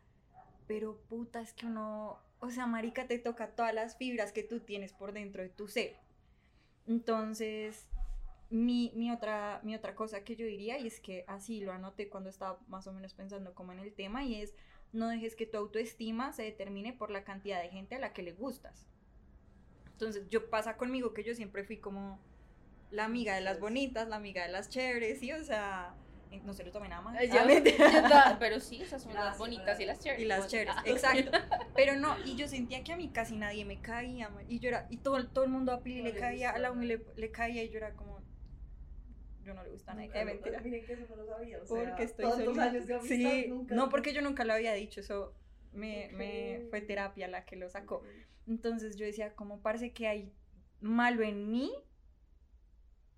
pero 0.67 1.01
puta, 1.09 1.41
es 1.41 1.53
que 1.53 1.65
uno, 1.65 2.19
o 2.39 2.49
sea, 2.51 2.67
marica, 2.67 3.07
te 3.07 3.17
toca 3.17 3.55
todas 3.55 3.73
las 3.73 3.97
fibras 3.97 4.31
que 4.31 4.43
tú 4.43 4.59
tienes 4.59 4.93
por 4.93 5.11
dentro 5.11 5.41
de 5.41 5.49
tu 5.49 5.67
ser. 5.67 5.97
Entonces, 6.87 7.87
mi, 8.51 8.91
mi, 8.95 9.11
otra, 9.11 9.59
mi 9.63 9.75
otra 9.75 9.95
cosa 9.95 10.23
que 10.23 10.35
yo 10.35 10.45
diría, 10.45 10.77
y 10.77 10.85
es 10.85 10.99
que 10.99 11.25
así 11.27 11.61
lo 11.61 11.73
anoté 11.73 12.07
cuando 12.07 12.29
estaba 12.29 12.59
más 12.67 12.85
o 12.85 12.93
menos 12.93 13.15
pensando 13.15 13.55
como 13.55 13.73
en 13.73 13.79
el 13.79 13.93
tema, 13.93 14.23
y 14.23 14.41
es, 14.41 14.55
no 14.93 15.09
dejes 15.09 15.35
que 15.35 15.47
tu 15.47 15.57
autoestima 15.57 16.31
se 16.31 16.43
determine 16.43 16.93
por 16.93 17.09
la 17.09 17.23
cantidad 17.23 17.61
de 17.61 17.69
gente 17.69 17.95
a 17.95 17.99
la 17.99 18.13
que 18.13 18.21
le 18.21 18.33
gustas. 18.33 18.87
Entonces, 19.93 20.29
yo 20.29 20.49
pasa 20.51 20.77
conmigo 20.77 21.13
que 21.13 21.23
yo 21.23 21.33
siempre 21.33 21.63
fui 21.63 21.77
como 21.77 22.19
la 22.95 23.05
amiga 23.05 23.35
de 23.35 23.41
las 23.41 23.59
bonitas, 23.59 24.07
la 24.07 24.15
amiga 24.15 24.45
de 24.45 24.51
las 24.51 24.69
chéveres, 24.69 25.19
¿sí? 25.19 25.31
O 25.31 25.43
sea, 25.43 25.93
no 26.43 26.53
se 26.53 26.63
lo 26.63 26.71
tomen 26.71 26.89
nada 26.89 27.01
más. 27.01 27.17
pero 28.39 28.59
sí, 28.59 28.81
esas 28.81 29.03
son 29.03 29.13
las, 29.13 29.37
bonitas 29.37 29.79
y 29.79 29.85
las 29.85 29.99
chéveres. 29.99 30.23
Y 30.23 30.27
las 30.27 30.47
chéveres, 30.47 30.75
exacto. 30.85 31.31
Pero 31.75 31.95
no, 31.95 32.15
y 32.25 32.35
yo 32.35 32.47
sentía 32.47 32.83
que 32.83 32.93
a 32.93 32.97
mí 32.97 33.09
casi 33.09 33.35
nadie 33.35 33.65
me 33.65 33.79
caía, 33.79 34.29
y 34.47 34.59
yo 34.59 34.69
era, 34.69 34.87
y 34.89 34.97
todo, 34.97 35.25
todo 35.27 35.43
el 35.43 35.51
mundo 35.51 35.71
a 35.71 35.81
Pili 35.81 36.01
le 36.01 36.13
caía, 36.13 36.51
a 36.51 36.59
la 36.59 36.71
Umi 36.71 36.87
le, 36.87 37.31
caía, 37.31 37.63
y 37.63 37.69
yo 37.69 37.77
era 37.77 37.93
como, 37.93 38.21
yo 39.43 39.53
no 39.53 39.63
le 39.63 39.69
gusta 39.69 39.91
a 39.91 39.95
nadie. 39.95 40.11
Eh, 40.13 40.25
mentira. 40.25 40.59
Miren 40.61 40.85
que 40.85 40.93
eso 40.93 41.05
no 41.09 41.15
lo 41.17 41.25
sabía. 41.27 41.61
O 41.61 41.65
sea, 41.65 41.83
porque 41.83 42.03
estoy 42.03 42.25
tantos 42.25 42.57
años 42.57 42.87
de 42.87 42.95
amistad, 42.95 43.15
Sí, 43.15 43.45
nunca 43.49 43.75
no, 43.75 43.89
porque 43.89 44.13
yo 44.13 44.21
nunca 44.21 44.43
lo 44.43 44.53
había 44.53 44.73
dicho, 44.73 45.01
eso 45.01 45.33
me, 45.73 46.09
me 46.13 46.65
fue 46.69 46.81
terapia 46.81 47.27
la 47.27 47.45
que 47.45 47.55
lo 47.55 47.69
sacó. 47.69 48.03
Entonces 48.47 48.95
yo 48.95 49.05
decía, 49.05 49.33
como 49.35 49.61
parece 49.61 49.91
que 49.91 50.07
hay 50.07 50.31
malo 50.81 51.23
en 51.23 51.49
mí 51.49 51.73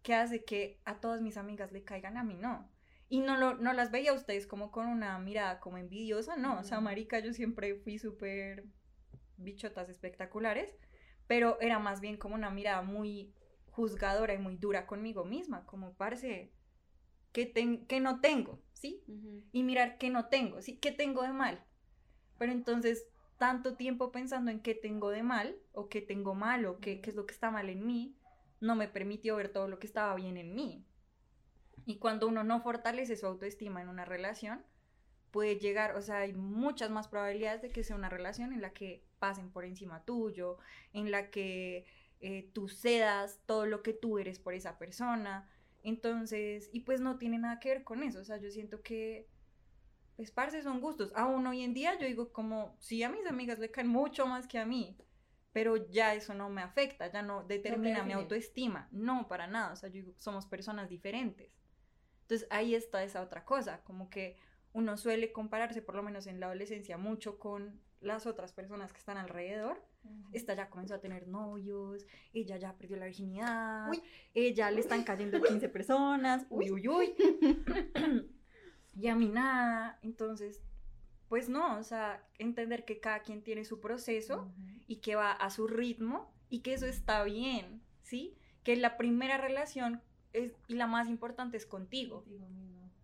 que 0.08 0.16
hace 0.16 0.46
que 0.46 0.80
a 0.86 1.02
todas 1.02 1.20
mis 1.22 1.36
amigas 1.36 1.74
le 1.74 1.84
caigan 1.84 2.16
a 2.16 2.24
mí, 2.24 2.36
no. 2.36 2.72
Y 3.10 3.20
no, 3.20 3.36
lo, 3.36 3.56
no 3.56 3.74
las 3.74 3.92
veía 3.92 4.12
a 4.12 4.14
ustedes 4.14 4.48
como 4.48 4.72
con 4.72 4.88
una 4.88 5.20
mirada 5.20 5.60
como 5.60 5.78
envidiosa, 5.78 6.38
no. 6.38 6.58
O 6.62 6.64
sea, 6.64 6.80
marica, 6.80 7.20
yo 7.20 7.34
siempre 7.34 7.76
fui 7.76 8.00
súper 8.00 8.64
bichotas 9.36 9.90
espectaculares, 9.90 10.74
pero 11.28 11.60
era 11.60 11.78
más 11.80 12.00
bien 12.00 12.16
como 12.16 12.36
una 12.36 12.50
mirada 12.50 12.84
muy 12.84 13.34
juzgadora 13.70 14.34
y 14.34 14.38
muy 14.38 14.56
dura 14.56 14.88
conmigo 14.88 15.26
misma, 15.26 15.66
como 15.66 15.94
parece 15.96 16.54
que, 17.34 17.52
que 17.86 18.00
no 18.00 18.22
tengo, 18.22 18.64
¿sí? 18.72 19.04
Y 19.52 19.64
mirar 19.64 19.98
que 19.98 20.10
no 20.10 20.30
tengo, 20.30 20.62
¿sí? 20.62 20.78
¿Qué 20.78 20.94
tengo 20.94 21.24
de 21.24 21.34
mal? 21.34 21.66
Pero 22.38 22.54
entonces, 22.54 23.10
tanto 23.38 23.76
tiempo 23.76 24.14
pensando 24.14 24.52
en 24.52 24.62
qué 24.62 24.74
tengo 24.74 25.10
de 25.10 25.24
mal, 25.24 25.58
o 25.74 25.90
qué 25.90 26.00
tengo 26.00 26.34
mal, 26.34 26.66
o 26.66 26.80
qué, 26.80 27.02
qué 27.02 27.10
es 27.10 27.16
lo 27.18 27.26
que 27.26 27.34
está 27.34 27.52
mal 27.52 27.70
en 27.70 27.86
mí, 27.86 28.17
no 28.60 28.76
me 28.76 28.88
permitió 28.88 29.36
ver 29.36 29.50
todo 29.50 29.68
lo 29.68 29.80
que 29.80 29.88
estaba 29.88 30.16
bien 30.16 30.38
en 30.38 30.56
mí. 30.56 30.86
Y 31.86 31.98
cuando 31.98 32.28
uno 32.28 32.44
no 32.44 32.62
fortalece 32.62 33.16
su 33.16 33.26
autoestima 33.26 33.82
en 33.82 33.90
una 33.90 34.06
relación, 34.06 34.64
puede 35.32 35.58
llegar, 35.58 35.96
o 35.96 36.02
sea, 36.02 36.20
hay 36.20 36.34
muchas 36.34 36.90
más 36.90 37.08
probabilidades 37.08 37.62
de 37.62 37.70
que 37.70 37.84
sea 37.84 37.96
una 37.96 38.10
relación 38.10 38.54
en 38.54 38.62
la 38.62 38.74
que 38.74 39.06
pasen 39.20 39.52
por 39.52 39.66
encima 39.66 40.04
tuyo, 40.04 40.58
en 40.94 41.12
la 41.12 41.30
que 41.30 41.86
eh, 42.20 42.50
tú 42.54 42.68
cedas 42.68 43.40
todo 43.46 43.66
lo 43.66 43.84
que 43.84 43.94
tú 43.94 44.18
eres 44.20 44.40
por 44.40 44.54
esa 44.54 44.78
persona. 44.78 45.50
Entonces, 45.84 46.70
y 46.74 46.82
pues 46.82 47.02
no 47.02 47.18
tiene 47.18 47.38
nada 47.38 47.60
que 47.60 47.70
ver 47.70 47.84
con 47.84 48.04
eso, 48.04 48.20
o 48.20 48.26
sea, 48.26 48.38
yo 48.38 48.52
siento 48.52 48.82
que, 48.82 49.28
pues, 50.16 50.32
parce, 50.32 50.62
son 50.64 50.82
gustos. 50.82 51.12
Aún 51.16 51.46
hoy 51.48 51.62
en 51.64 51.74
día 51.74 51.98
yo 52.00 52.08
digo 52.08 52.34
como, 52.34 52.76
sí, 52.80 53.04
a 53.04 53.10
mis 53.10 53.26
amigas 53.28 53.60
le 53.60 53.72
caen 53.72 53.88
mucho 53.88 54.26
más 54.26 54.48
que 54.48 54.58
a 54.58 54.66
mí, 54.66 54.98
pero 55.58 55.76
ya 55.90 56.14
eso 56.14 56.36
no 56.36 56.50
me 56.50 56.62
afecta, 56.62 57.12
ya 57.12 57.24
no 57.24 57.44
determina 57.44 58.04
mi 58.04 58.14
autoestima, 58.14 58.88
no, 58.92 59.28
para 59.28 59.48
nada, 59.48 59.74
o 59.74 59.76
sea, 59.76 59.90
yo 59.90 60.04
somos 60.18 60.46
personas 60.46 60.88
diferentes. 60.88 61.52
Entonces 62.22 62.48
ahí 62.52 62.76
está 62.76 63.04
esa 63.04 63.24
otra 63.24 63.44
cosa, 63.44 63.84
como 63.84 64.08
que 64.08 64.38
uno 64.74 64.98
suele 64.98 65.32
compararse, 65.32 65.82
por 65.82 65.96
lo 65.96 66.04
menos 66.04 66.28
en 66.28 66.40
la 66.40 66.46
adolescencia, 66.46 67.00
mucho 67.00 67.40
con 67.40 67.82
las 68.02 68.28
otras 68.28 68.54
personas 68.54 68.94
que 68.94 69.00
están 69.00 69.18
alrededor. 69.18 69.84
Esta 70.32 70.54
ya 70.54 70.70
comenzó 70.70 70.94
a 70.94 71.02
tener 71.02 71.28
novios, 71.28 72.06
ella 72.34 72.58
ya 72.58 72.78
perdió 72.78 72.98
la 72.98 73.06
virginidad, 73.08 73.90
ella 74.36 74.70
le 74.70 74.82
están 74.82 75.04
cayendo 75.04 75.42
15 75.42 75.70
personas, 75.70 76.46
uy, 76.52 76.70
uy, 76.70 76.88
uy. 76.88 77.16
y 78.96 79.08
a 79.08 79.16
mí 79.16 79.28
nada. 79.28 79.98
Entonces, 80.04 80.62
pues 81.30 81.50
no, 81.50 81.78
o 81.78 81.84
sea, 81.84 82.24
entender 82.38 82.86
que 82.86 83.00
cada 83.00 83.20
quien 83.20 83.42
tiene 83.42 83.66
su 83.66 83.80
proceso 83.80 84.52
y 84.88 84.98
que 84.98 85.16
va 85.16 85.32
a 85.32 85.50
su 85.50 85.68
ritmo 85.68 86.34
y 86.50 86.60
que 86.60 86.74
eso 86.74 86.86
está 86.86 87.24
bien, 87.24 87.82
¿sí? 88.02 88.38
Que 88.64 88.76
la 88.76 88.98
primera 88.98 89.38
relación 89.38 90.02
es, 90.34 90.54
y 90.68 90.76
la 90.76 90.88
más 90.88 91.10
importante 91.10 91.58
es 91.58 91.66
contigo. 91.66 92.24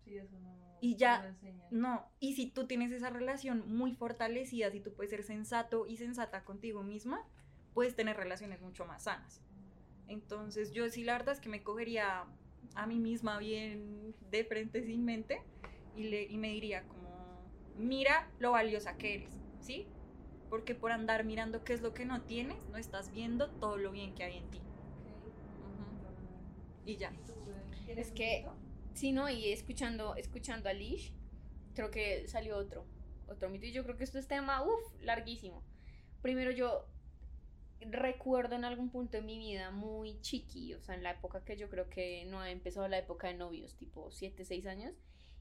Sí, 0.04 0.16
eso 0.16 0.38
no, 0.40 0.54
y 0.80 0.96
ya, 0.96 1.34
no, 1.70 2.06
y 2.20 2.34
si 2.34 2.50
tú 2.50 2.66
tienes 2.66 2.92
esa 2.92 3.10
relación 3.10 3.64
muy 3.66 3.94
fortalecida, 3.94 4.70
si 4.70 4.80
tú 4.80 4.92
puedes 4.92 5.10
ser 5.10 5.22
sensato 5.22 5.86
y 5.86 5.96
sensata 5.96 6.44
contigo 6.44 6.82
misma, 6.82 7.26
puedes 7.72 7.96
tener 7.96 8.16
relaciones 8.16 8.60
mucho 8.60 8.84
más 8.84 9.04
sanas. 9.04 9.40
Entonces 10.08 10.72
yo 10.72 10.88
sí 10.90 11.02
la 11.02 11.14
verdad 11.14 11.34
es 11.34 11.40
que 11.40 11.48
me 11.48 11.62
cogería 11.62 12.26
a 12.74 12.86
mí 12.86 12.98
misma 12.98 13.38
bien 13.38 14.14
de 14.30 14.44
frente 14.44 14.84
sin 14.84 15.04
mente 15.04 15.40
y, 15.96 16.04
le, 16.04 16.24
y 16.24 16.36
me 16.36 16.50
diría 16.50 16.86
como 16.86 17.03
mira 17.76 18.30
lo 18.38 18.52
valiosa 18.52 18.96
que 18.96 19.14
eres, 19.14 19.34
¿sí? 19.60 19.86
Porque 20.48 20.74
por 20.74 20.92
andar 20.92 21.24
mirando 21.24 21.64
qué 21.64 21.72
es 21.72 21.82
lo 21.82 21.94
que 21.94 22.04
no 22.04 22.22
tienes, 22.22 22.56
no 22.68 22.78
estás 22.78 23.10
viendo 23.12 23.50
todo 23.50 23.76
lo 23.76 23.90
bien 23.90 24.14
que 24.14 24.24
hay 24.24 24.38
en 24.38 24.50
ti. 24.50 24.60
Y 26.86 26.96
ya. 26.96 27.12
Es 27.88 28.12
que, 28.12 28.46
si 28.92 29.12
no, 29.12 29.30
y 29.30 29.48
escuchando, 29.48 30.14
escuchando 30.16 30.68
a 30.68 30.72
Lish, 30.72 31.12
creo 31.74 31.90
que 31.90 32.28
salió 32.28 32.56
otro, 32.56 32.86
otro 33.28 33.48
mito. 33.48 33.66
Y 33.66 33.72
yo 33.72 33.84
creo 33.84 33.96
que 33.96 34.04
esto 34.04 34.18
es 34.18 34.28
tema, 34.28 34.62
uff, 34.62 35.00
larguísimo. 35.00 35.64
Primero 36.22 36.50
yo 36.50 36.86
recuerdo 37.80 38.54
en 38.54 38.64
algún 38.64 38.90
punto 38.90 39.16
de 39.16 39.22
mi 39.22 39.38
vida 39.38 39.70
muy 39.70 40.20
chiqui, 40.20 40.74
o 40.74 40.80
sea, 40.80 40.94
en 40.94 41.02
la 41.02 41.12
época 41.12 41.44
que 41.44 41.56
yo 41.56 41.68
creo 41.68 41.88
que 41.90 42.24
no 42.26 42.40
ha 42.40 42.50
empezado 42.50 42.88
la 42.88 42.98
época 42.98 43.28
de 43.28 43.34
novios, 43.34 43.76
tipo 43.76 44.10
7, 44.10 44.44
6 44.44 44.66
años, 44.66 44.94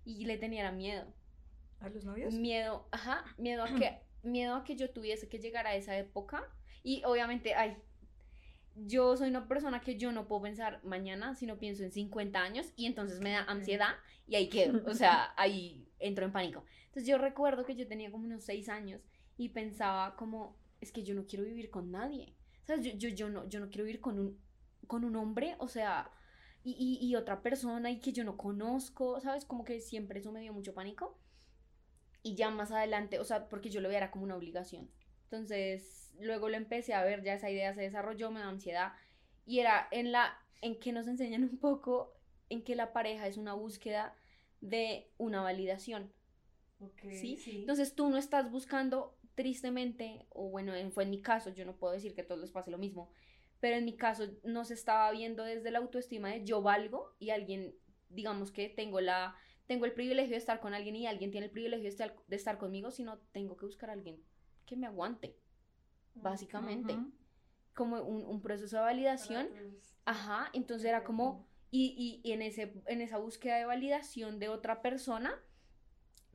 y 0.03 0.25
le 0.25 0.37
tenía 0.37 0.71
miedo. 0.71 1.13
¿A 1.83 1.89
los 1.89 2.05
novios? 2.05 2.33
Miedo, 2.33 2.87
ajá, 2.91 3.25
miedo 3.37 3.63
a 3.63 3.75
que, 3.75 3.99
miedo 4.23 4.55
a 4.55 4.63
que 4.63 4.77
yo 4.77 4.89
tuviese 4.89 5.27
que 5.27 5.39
llegar 5.39 5.67
a 5.67 5.75
esa 5.75 5.97
época. 5.97 6.41
Y 6.81 7.03
obviamente, 7.03 7.55
ay, 7.55 7.75
yo 8.75 9.17
soy 9.17 9.27
una 9.29 9.47
persona 9.49 9.81
que 9.81 9.97
yo 9.97 10.13
no 10.13 10.25
puedo 10.25 10.43
pensar 10.43 10.81
mañana, 10.85 11.35
sino 11.35 11.59
pienso 11.59 11.83
en 11.83 11.91
50 11.91 12.41
años 12.41 12.71
y 12.77 12.85
entonces 12.85 13.19
me 13.19 13.31
da 13.31 13.43
ansiedad 13.43 13.95
y 14.27 14.35
ahí 14.35 14.49
quedo, 14.49 14.81
o 14.87 14.93
sea, 14.93 15.33
ahí 15.35 15.85
entro 15.99 16.25
en 16.25 16.31
pánico. 16.31 16.63
Entonces 16.85 17.05
yo 17.05 17.17
recuerdo 17.17 17.65
que 17.65 17.75
yo 17.75 17.85
tenía 17.85 18.09
como 18.11 18.25
unos 18.25 18.45
6 18.45 18.69
años 18.69 19.01
y 19.35 19.49
pensaba 19.49 20.15
como, 20.15 20.55
es 20.79 20.93
que 20.93 21.03
yo 21.03 21.13
no 21.15 21.25
quiero 21.25 21.43
vivir 21.43 21.69
con 21.69 21.91
nadie. 21.91 22.33
¿Sabes? 22.63 22.85
Yo, 22.85 22.93
yo, 22.93 23.09
yo, 23.09 23.29
no, 23.29 23.47
yo 23.49 23.59
no 23.59 23.67
quiero 23.67 23.83
vivir 23.83 23.99
con 23.99 24.17
un, 24.19 24.39
con 24.87 25.03
un 25.03 25.17
hombre, 25.17 25.57
o 25.59 25.67
sea, 25.67 26.09
y, 26.63 26.71
y, 26.71 27.05
y 27.05 27.15
otra 27.17 27.41
persona 27.41 27.91
y 27.91 27.99
que 27.99 28.13
yo 28.13 28.23
no 28.23 28.37
conozco, 28.37 29.19
¿sabes? 29.19 29.43
Como 29.43 29.65
que 29.65 29.81
siempre 29.81 30.21
eso 30.21 30.31
me 30.31 30.39
dio 30.39 30.53
mucho 30.53 30.73
pánico 30.73 31.19
y 32.23 32.35
ya 32.35 32.49
más 32.49 32.71
adelante, 32.71 33.19
o 33.19 33.25
sea, 33.25 33.49
porque 33.49 33.69
yo 33.69 33.81
lo 33.81 33.89
veía 33.89 34.09
como 34.09 34.23
una 34.23 34.37
obligación. 34.37 34.89
Entonces, 35.25 36.11
luego 36.19 36.49
lo 36.49 36.57
empecé 36.57 36.93
a 36.93 37.03
ver, 37.03 37.21
ya 37.23 37.33
esa 37.33 37.49
idea 37.49 37.73
se 37.73 37.81
desarrolló, 37.81 38.31
me 38.31 38.39
da 38.39 38.47
ansiedad 38.47 38.93
y 39.45 39.59
era 39.59 39.87
en 39.91 40.11
la 40.11 40.39
en 40.61 40.79
que 40.79 40.93
nos 40.93 41.07
enseñan 41.07 41.43
un 41.43 41.57
poco 41.57 42.17
en 42.49 42.63
que 42.63 42.75
la 42.75 42.93
pareja 42.93 43.27
es 43.27 43.35
una 43.35 43.53
búsqueda 43.53 44.15
de 44.61 45.11
una 45.17 45.41
validación. 45.41 46.13
¿sí? 47.01 47.37
Entonces 47.47 47.95
tú 47.95 48.09
no 48.09 48.17
estás 48.17 48.49
buscando 48.49 49.17
tristemente, 49.35 50.25
o 50.29 50.49
bueno, 50.49 50.73
fue 50.91 51.03
en 51.03 51.09
mi 51.09 51.21
caso, 51.21 51.49
yo 51.49 51.65
no 51.65 51.75
puedo 51.75 51.93
decir 51.93 52.13
que 52.13 52.21
a 52.21 52.27
todos 52.27 52.39
les 52.39 52.51
pase 52.51 52.71
lo 52.71 52.77
mismo, 52.77 53.11
pero 53.59 53.75
en 53.75 53.85
mi 53.85 53.97
caso 53.97 54.27
no 54.43 54.63
se 54.63 54.73
estaba 54.73 55.11
viendo 55.11 55.43
desde 55.43 55.71
la 55.71 55.79
autoestima 55.79 56.29
de 56.29 56.45
yo 56.45 56.61
valgo 56.61 57.15
y 57.19 57.31
alguien, 57.31 57.75
digamos 58.09 58.51
que 58.51 58.69
tengo 58.69 59.01
la 59.01 59.35
tengo 59.67 59.85
el 59.85 59.93
privilegio 59.93 60.31
de 60.31 60.37
estar 60.37 60.59
con 60.59 60.73
alguien 60.73 60.95
y 60.95 61.07
alguien 61.07 61.31
tiene 61.31 61.45
el 61.45 61.51
privilegio 61.51 61.83
de 61.83 61.89
estar, 61.89 62.15
de 62.27 62.35
estar 62.35 62.57
conmigo, 62.57 62.91
sino 62.91 63.19
tengo 63.31 63.55
que 63.55 63.65
buscar 63.65 63.89
a 63.89 63.93
alguien 63.93 64.21
que 64.65 64.75
me 64.75 64.87
aguante, 64.87 65.37
básicamente. 66.15 66.97
Como 67.73 68.01
un, 68.01 68.23
un, 68.25 68.41
proceso 68.41 68.77
de 68.77 68.83
validación. 68.83 69.49
Ajá, 70.05 70.49
entonces 70.53 70.87
era 70.87 71.03
como, 71.03 71.47
y, 71.71 72.21
y, 72.23 72.31
en, 72.31 72.43
ese, 72.43 72.73
en 72.85 73.01
esa 73.01 73.17
búsqueda 73.17 73.57
de 73.57 73.65
validación 73.65 74.37
de 74.37 74.49
otra 74.49 74.81
persona, 74.81 75.33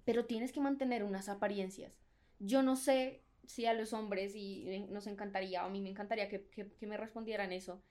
pero 0.04 0.26
tienes 0.26 0.50
que 0.50 0.60
mantener 0.60 1.04
unas 1.04 1.28
apariencias. 1.28 1.92
Yo 2.40 2.62
no 2.62 2.74
sé 2.74 3.22
si 3.46 3.66
a 3.66 3.72
los 3.72 3.92
hombres, 3.92 4.34
y 4.34 4.86
nos 4.90 5.06
encantaría, 5.06 5.62
a 5.62 5.68
mí 5.68 5.80
me 5.80 5.90
encantaría 5.90 6.28
que, 6.28 6.48
que, 6.48 6.72
que 6.72 6.86
me 6.86 6.96
respondieran 6.96 7.52
eso, 7.52 7.82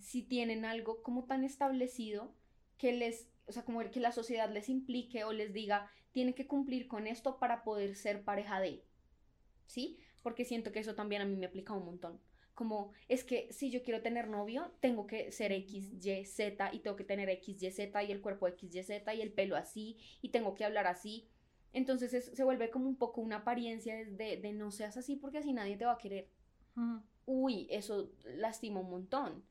si 0.00 0.22
tienen 0.22 0.64
algo 0.64 1.02
como 1.02 1.24
tan 1.24 1.44
establecido 1.44 2.34
que 2.78 2.92
les 2.92 3.28
o 3.46 3.52
sea, 3.52 3.64
como 3.64 3.80
que 3.90 4.00
la 4.00 4.12
sociedad 4.12 4.50
les 4.50 4.68
implique 4.68 5.24
o 5.24 5.32
les 5.32 5.52
diga, 5.52 5.90
tiene 6.12 6.34
que 6.34 6.46
cumplir 6.46 6.86
con 6.88 7.06
esto 7.06 7.38
para 7.38 7.62
poder 7.62 7.96
ser 7.96 8.24
pareja 8.24 8.60
de, 8.60 8.84
¿sí? 9.66 9.98
Porque 10.22 10.44
siento 10.44 10.72
que 10.72 10.80
eso 10.80 10.94
también 10.94 11.22
a 11.22 11.26
mí 11.26 11.36
me 11.36 11.46
aplica 11.46 11.74
un 11.74 11.84
montón. 11.84 12.20
Como 12.54 12.92
es 13.08 13.24
que 13.24 13.52
si 13.52 13.70
yo 13.70 13.82
quiero 13.82 14.00
tener 14.00 14.28
novio, 14.28 14.72
tengo 14.80 15.06
que 15.06 15.32
ser 15.32 15.50
X, 15.52 15.92
Y, 16.04 16.24
Z 16.24 16.72
y 16.72 16.78
tengo 16.78 16.96
que 16.96 17.04
tener 17.04 17.28
X, 17.28 17.62
Y, 17.62 17.70
Z 17.70 18.02
y 18.04 18.12
el 18.12 18.22
cuerpo 18.22 18.46
X, 18.46 18.74
Y, 18.74 18.82
Z 18.82 19.14
y 19.14 19.22
el 19.22 19.32
pelo 19.32 19.56
así 19.56 19.98
y 20.22 20.28
tengo 20.28 20.54
que 20.54 20.64
hablar 20.64 20.86
así. 20.86 21.28
Entonces 21.72 22.30
se 22.32 22.44
vuelve 22.44 22.70
como 22.70 22.88
un 22.88 22.96
poco 22.96 23.20
una 23.20 23.38
apariencia 23.38 23.96
de, 23.96 24.36
de 24.36 24.52
no 24.52 24.70
seas 24.70 24.96
así 24.96 25.16
porque 25.16 25.38
así 25.38 25.52
nadie 25.52 25.76
te 25.76 25.84
va 25.84 25.94
a 25.94 25.98
querer. 25.98 26.28
Uy, 27.26 27.66
eso 27.70 28.12
lastima 28.24 28.80
un 28.80 28.90
montón 28.90 29.44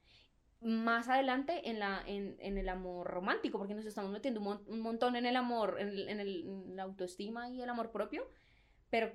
más 0.63 1.09
adelante 1.09 1.69
en, 1.69 1.79
la, 1.79 2.03
en, 2.05 2.37
en, 2.39 2.57
el 2.57 2.69
amor 2.69 3.07
romántico, 3.07 3.57
porque 3.57 3.73
nos 3.73 3.85
estamos 3.85 4.11
metiendo 4.11 4.39
un, 4.39 4.79
montón 4.79 5.15
en 5.15 5.25
el 5.25 5.35
amor, 5.35 5.77
en, 5.79 5.89
el, 5.89 6.09
en, 6.09 6.19
el, 6.19 6.75
la 6.75 6.83
autoestima 6.83 7.49
y 7.49 7.61
el 7.61 7.69
amor 7.69 7.91
propio, 7.91 8.27
pero, 8.89 9.11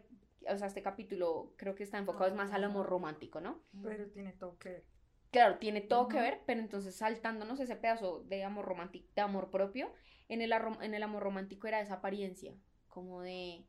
o 0.49 0.57
sea, 0.57 0.67
este 0.67 0.83
capítulo 0.83 1.55
creo 1.57 1.75
que 1.75 1.85
está 1.85 1.99
enfocado 1.99 2.27
es 2.27 2.35
más 2.35 2.53
al 2.53 2.65
amor 2.65 2.87
romántico, 2.87 3.41
¿no? 3.41 3.63
Pero 3.83 4.09
tiene 4.11 4.33
todo 4.33 4.59
que 4.59 4.69
ver. 4.71 4.85
Claro, 5.31 5.59
tiene 5.59 5.81
todo 5.81 6.09
que 6.09 6.19
ver, 6.19 6.41
pero 6.47 6.61
entonces 6.61 6.97
saltándonos 6.97 7.61
ese 7.61 7.77
pedazo 7.77 8.25
de 8.25 8.45
amor 8.45 8.65
romántico, 8.65 9.07
de 9.15 9.23
amor 9.23 9.51
propio, 9.51 9.93
en 10.29 10.43
el, 10.43 10.53
en 10.53 10.95
el 10.95 11.03
amor 11.03 11.23
romántico 11.23 11.67
era 11.67 11.81
esa 11.81 11.95
apariencia, 11.95 12.55
como 12.89 13.23
de... 13.23 13.65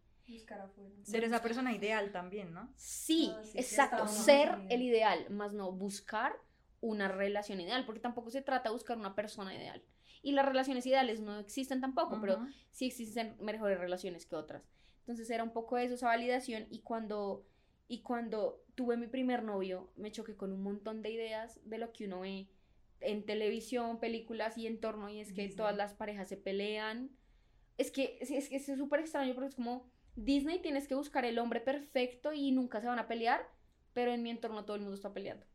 Ser 1.04 1.24
esa 1.24 1.42
persona 1.42 1.74
ideal 1.74 2.12
también, 2.12 2.54
¿no? 2.54 2.72
Sí, 2.76 3.34
ah, 3.36 3.42
exacto, 3.56 4.08
ser 4.08 4.60
el 4.70 4.84
ideal, 4.84 5.28
más 5.32 5.54
no 5.54 5.72
buscar 5.72 6.34
una 6.82 7.08
relación 7.08 7.60
ideal, 7.60 7.86
porque 7.86 8.00
tampoco 8.00 8.32
se 8.32 8.42
trata 8.42 8.70
de 8.70 8.74
buscar 8.74 8.98
una 8.98 9.16
persona 9.16 9.56
ideal. 9.56 9.82
y 10.22 10.34
las 10.34 10.46
relaciones 10.46 10.86
ideales 10.86 11.22
no 11.22 11.40
existen 11.40 11.80
tampoco, 11.80 12.20
pero 12.20 12.46
sí 12.72 12.88
existen 12.88 13.38
mejores 13.40 13.80
relaciones 13.80 14.26
que 14.26 14.36
otras. 14.36 14.70
Entonces 15.02 15.30
era 15.30 15.44
un 15.44 15.52
poco 15.52 15.78
eso, 15.78 15.96
esa 15.96 16.08
validación 16.08 16.68
y 16.70 16.80
cuando, 16.82 17.46
y 17.88 18.02
cuando 18.02 18.62
tuve 18.76 18.98
mi 18.98 19.08
primer 19.08 19.44
novio 19.44 19.92
me 19.96 20.12
choqué 20.12 20.36
con 20.36 20.52
un 20.52 20.62
montón 20.62 21.02
de 21.02 21.12
ideas 21.12 21.60
de 21.64 21.78
lo 21.78 21.94
que 21.94 22.06
uno 22.06 22.20
ve 22.20 22.50
en 23.02 23.26
televisión, 23.26 24.00
películas 24.00 24.58
y 24.58 24.68
entorno 24.68 25.10
y 25.10 25.20
es 25.20 25.32
que 25.32 25.48
todas 25.50 25.76
las 25.76 25.94
parejas 25.94 26.28
se 26.28 26.38
pelean. 26.38 27.12
Es 27.78 27.92
que 27.92 28.18
es 28.20 28.50
que 28.50 28.58
es 28.58 28.66
súper 28.66 29.00
extraño 29.00 29.34
porque 29.34 29.50
es 29.50 29.56
como 29.56 29.90
Disney 30.16 30.60
tienes 30.60 30.88
que 30.88 30.96
buscar 30.96 31.26
el 31.26 31.40
hombre 31.40 31.62
perfecto 31.62 32.34
y 32.34 32.52
nunca 32.52 32.82
se 32.82 32.88
van 32.88 33.00
a 33.00 33.08
pelear, 33.08 33.50
pero 33.94 34.12
en 34.12 34.22
mi 34.22 34.30
entorno 34.30 34.66
todo 34.66 34.76
el 34.76 34.82
mundo 34.82 34.96
está 34.96 35.14
peleando. 35.14 35.46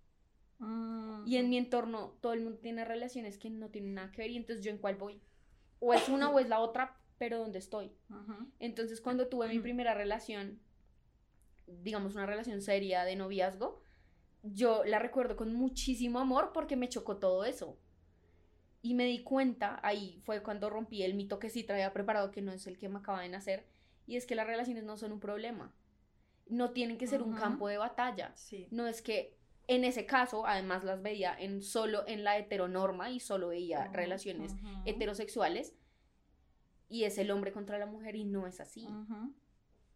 Y 1.27 1.37
en 1.37 1.51
mi 1.51 1.59
entorno 1.59 2.17
todo 2.21 2.33
el 2.33 2.43
mundo 2.43 2.59
tiene 2.59 2.85
relaciones 2.85 3.39
que 3.39 3.51
no 3.51 3.69
tienen 3.69 3.95
nada 3.95 4.11
que 4.13 4.23
ver 4.23 4.31
y 4.31 4.37
entonces 4.37 4.65
yo 4.65 4.71
en 4.71 4.79
cuál 4.79 4.97
voy. 4.97 5.21
O 5.81 5.93
es 5.93 6.09
una 6.09 6.31
o 6.31 6.39
es 6.39 6.49
la 6.49 6.61
otra, 6.61 6.97
pero 7.19 7.39
¿dónde 7.39 7.59
estoy? 7.59 7.93
Entonces 8.59 9.01
cuando 9.01 9.29
tuve 9.29 9.49
mi 9.49 9.59
primera 9.59 9.95
relación, 9.95 10.61
digamos 11.67 12.15
una 12.15 12.27
relación 12.27 12.63
seria 12.63 13.05
de 13.05 13.17
noviazgo, 13.17 13.83
yo 14.43 14.85
la 14.85 14.99
recuerdo 14.99 15.37
con 15.37 15.55
muchísimo 15.55 16.19
amor 16.19 16.53
porque 16.53 16.77
me 16.77 16.89
chocó 16.89 17.17
todo 17.17 17.45
eso. 17.45 17.79
Y 18.83 18.93
me 18.93 19.07
di 19.07 19.23
cuenta, 19.23 19.81
ahí 19.83 20.21
fue 20.25 20.43
cuando 20.43 20.69
rompí 20.69 21.03
el 21.03 21.15
mito 21.15 21.39
que 21.39 21.49
sí 21.49 21.65
traía 21.65 21.95
preparado, 21.95 22.31
que 22.31 22.43
no 22.43 22.53
es 22.53 22.67
el 22.67 22.79
que 22.79 22.91
me 22.91 22.99
acaba 22.99 23.23
de 23.23 23.31
nacer, 23.31 23.67
y 24.07 24.17
es 24.17 24.27
que 24.27 24.35
las 24.35 24.47
relaciones 24.47 24.85
no 24.85 24.99
son 24.99 25.13
un 25.13 25.21
problema. 25.21 25.75
No 26.47 26.73
tienen 26.73 26.99
que 26.99 27.07
ser 27.07 27.23
un 27.23 27.35
campo 27.35 27.69
de 27.69 27.79
batalla. 27.79 28.35
No 28.71 28.87
es 28.87 29.01
que 29.01 29.39
en 29.67 29.85
ese 29.85 30.07
caso, 30.07 30.47
además 30.47 30.85
las 30.85 31.03
veía 31.03 31.35
en 31.39 31.63
solo 31.63 32.07
en 32.07 32.25
la 32.25 32.39
heteronorma 32.39 33.11
y 33.11 33.21
solo 33.21 33.49
veía 33.49 33.89
relaciones 33.89 34.55
heterosexuales 34.85 35.75
y 36.89 37.05
es 37.05 37.19
el 37.19 37.31
hombre 37.31 37.53
contra 37.53 37.79
la 37.79 37.87
mujer 37.87 38.17
y 38.17 38.25
no 38.25 38.47
es 38.47 38.61
así. 38.61 38.87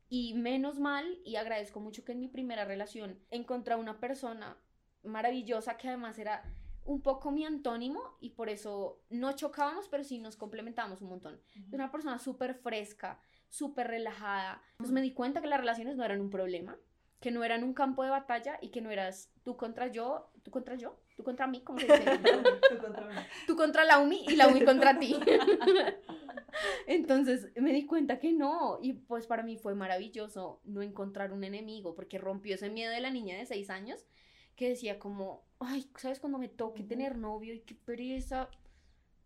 Y 0.09 0.35
menos 0.35 0.79
mal, 0.79 1.21
y 1.25 1.37
agradezco 1.37 1.81
mucho 1.81 2.05
que 2.05 2.13
en 2.13 2.21
mi 2.21 2.29
primera 2.29 2.65
relación 2.65 3.19
encontré 3.31 3.77
una 3.77 4.01
persona 4.01 4.57
maravillosa 5.05 5.77
que 5.77 5.89
además 5.89 6.19
era 6.19 6.43
un 6.85 7.03
poco 7.03 7.31
mi 7.31 7.45
antónimo 7.45 8.17
y 8.19 8.31
por 8.31 8.49
eso 8.49 9.03
no 9.11 9.33
chocábamos, 9.33 9.89
pero 9.89 10.03
sí 10.05 10.19
nos 10.19 10.37
complementábamos 10.37 11.03
un 11.03 11.11
montón. 11.11 11.39
Una 11.71 11.93
persona 11.93 12.19
súper 12.19 12.55
fresca, 12.55 13.21
súper 13.51 13.89
relajada. 13.89 14.63
Entonces 14.73 14.95
me 14.95 15.03
di 15.03 15.13
cuenta 15.13 15.43
que 15.43 15.49
las 15.49 15.61
relaciones 15.61 15.97
no 15.97 16.05
eran 16.05 16.23
un 16.23 16.31
problema, 16.31 16.79
que 17.21 17.31
no 17.31 17.43
eran 17.43 17.65
un 17.65 17.75
campo 17.75 18.05
de 18.05 18.11
batalla 18.11 18.59
y 18.63 18.69
que 18.69 18.81
no 18.81 18.91
eras 18.91 19.31
tú 19.43 19.57
contra 19.57 19.89
yo, 19.89 20.31
tú 20.43 20.51
contra 20.51 20.77
yo, 20.77 21.01
tú 21.17 21.25
contra 21.25 21.47
mí, 21.47 21.63
¿cómo 21.63 21.79
se 21.81 21.87
dice? 21.87 21.99
tú 22.71 22.79
contra 22.79 23.07
mí. 23.07 23.15
Tú 23.47 23.57
contra 23.57 23.85
la 23.85 23.99
UMI 23.99 24.25
y 24.29 24.37
la 24.37 24.49
UMI 24.49 24.65
contra 24.65 24.99
ti. 24.99 25.19
Entonces 26.87 27.51
me 27.57 27.73
di 27.73 27.87
cuenta 27.87 28.19
que 28.19 28.33
no, 28.33 28.79
y 28.81 28.93
pues 28.93 29.27
para 29.27 29.43
mí 29.43 29.57
fue 29.57 29.75
maravilloso 29.75 30.61
no 30.65 30.83
encontrar 30.83 31.33
un 31.33 31.45
enemigo, 31.45 31.95
porque 31.95 32.19
rompió 32.19 32.55
ese 32.55 32.71
miedo 32.71 32.93
de 32.93 33.01
la 33.01 33.11
niña 33.11 33.37
de 33.37 33.47
seis 33.47 33.69
años 33.71 34.07
que 34.55 34.69
decía 34.69 34.99
como, 34.99 35.45
ay, 35.61 35.91
¿sabes 35.97 36.21
cuando 36.21 36.39
me 36.39 36.49
toque 36.49 36.83
tener 36.83 37.17
novio 37.17 37.55
y 37.55 37.61
qué 37.61 37.75
pereza? 37.75 38.49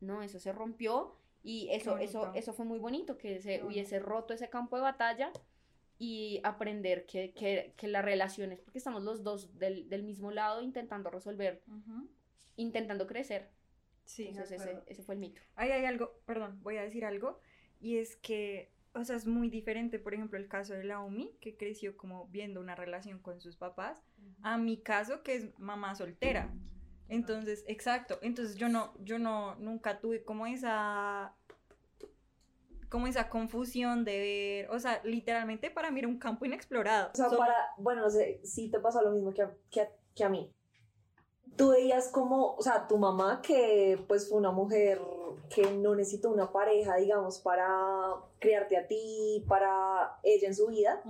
No, 0.01 0.23
eso 0.23 0.39
se 0.39 0.53
rompió 0.53 1.17
y 1.43 1.69
eso, 1.71 1.99
eso, 1.99 2.33
eso 2.35 2.53
fue 2.53 2.65
muy 2.65 2.79
bonito, 2.79 3.19
que 3.19 3.41
se 3.41 3.63
hubiese 3.65 3.99
roto 3.99 4.35
ese 4.35 4.49
campo 4.49 4.77
de 4.77 4.83
batalla 4.83 5.33
y 6.05 6.41
aprender 6.43 7.07
que, 7.07 7.33
que, 7.33 7.75
que 7.77 7.87
las 7.87 8.05
relaciones, 8.05 8.59
porque 8.59 8.79
estamos 8.79 9.05
los 9.05 9.23
dos 9.23 9.57
del, 9.57 9.89
del 9.89 10.03
mismo 10.03 10.33
lado 10.33 10.61
intentando 10.61 11.11
resolver, 11.11 11.63
intentando 12.57 13.07
crecer. 13.07 13.53
Sí, 14.05 14.27
Entonces 14.27 14.61
ese, 14.61 14.83
ese, 14.89 15.05
fue 15.05 15.15
el 15.15 15.21
mito. 15.21 15.41
Ahí 15.55 15.71
hay 15.71 15.85
algo, 15.85 16.21
perdón, 16.27 16.59
voy 16.61 16.77
a 16.77 16.83
decir 16.83 17.05
algo, 17.05 17.39
y 17.79 17.99
es 17.99 18.17
que, 18.17 18.73
o 18.95 19.05
sea, 19.05 19.15
es 19.15 19.29
muy 19.29 19.49
diferente, 19.49 20.01
por 20.01 20.13
ejemplo, 20.13 20.41
el 20.41 20.49
caso 20.49 20.75
de 20.75 20.83
la 20.83 21.01
Omi, 21.01 21.37
que 21.41 21.57
creció 21.57 21.97
como 21.97 22.27
viendo 22.27 22.59
una 22.59 22.75
relación 22.75 23.21
con 23.21 23.41
sus 23.41 23.55
papás, 23.55 24.03
a 24.43 24.59
mi 24.59 24.79
caso, 24.79 25.23
que 25.23 25.37
es 25.37 25.57
mamá 25.61 25.95
soltera. 25.95 26.53
Entonces, 27.11 27.65
exacto. 27.69 28.19
Entonces 28.23 28.57
yo 28.57 28.69
no, 28.69 28.93
yo 29.05 29.21
no, 29.21 29.55
nunca 29.55 30.01
tuve 30.01 30.25
como 30.25 30.49
esa, 30.49 31.37
como 32.93 33.07
esa 33.07 33.31
confusión 33.31 34.05
de 34.05 34.19
ver, 34.19 34.71
o 34.71 34.79
sea, 34.79 35.01
literalmente 35.03 35.71
para 35.71 35.91
mí 35.91 36.01
era 36.01 36.09
un 36.09 36.19
campo 36.19 36.45
inexplorado. 36.45 37.09
O 37.15 37.17
sea, 37.17 37.31
para, 37.31 37.55
bueno, 37.79 38.03
no 38.03 38.11
sé, 38.11 38.43
sí 38.45 38.71
te 38.71 38.81
pasa 38.81 39.01
lo 39.01 39.13
mismo 39.13 39.33
que 39.33 39.41
a, 39.41 39.57
que, 39.71 39.89
que 40.15 40.25
a 40.25 40.29
mí. 40.29 40.55
Tú 41.57 41.71
veías 41.71 42.09
como, 42.09 42.55
o 42.55 42.61
sea, 42.61 42.87
tu 42.89 42.99
mamá 42.99 43.41
que 43.41 43.99
pues 44.07 44.29
fue 44.29 44.37
una 44.37 44.51
mujer 44.51 45.01
que 45.49 45.73
no 45.73 45.95
necesitó 45.95 46.31
una 46.31 46.53
pareja, 46.53 46.97
digamos, 46.97 47.39
para 47.39 47.67
criarte 48.39 48.77
a 48.77 48.87
ti, 48.87 49.43
para 49.49 50.19
ella 50.23 50.49
en 50.49 50.55
su 50.55 50.67
vida. 50.67 51.03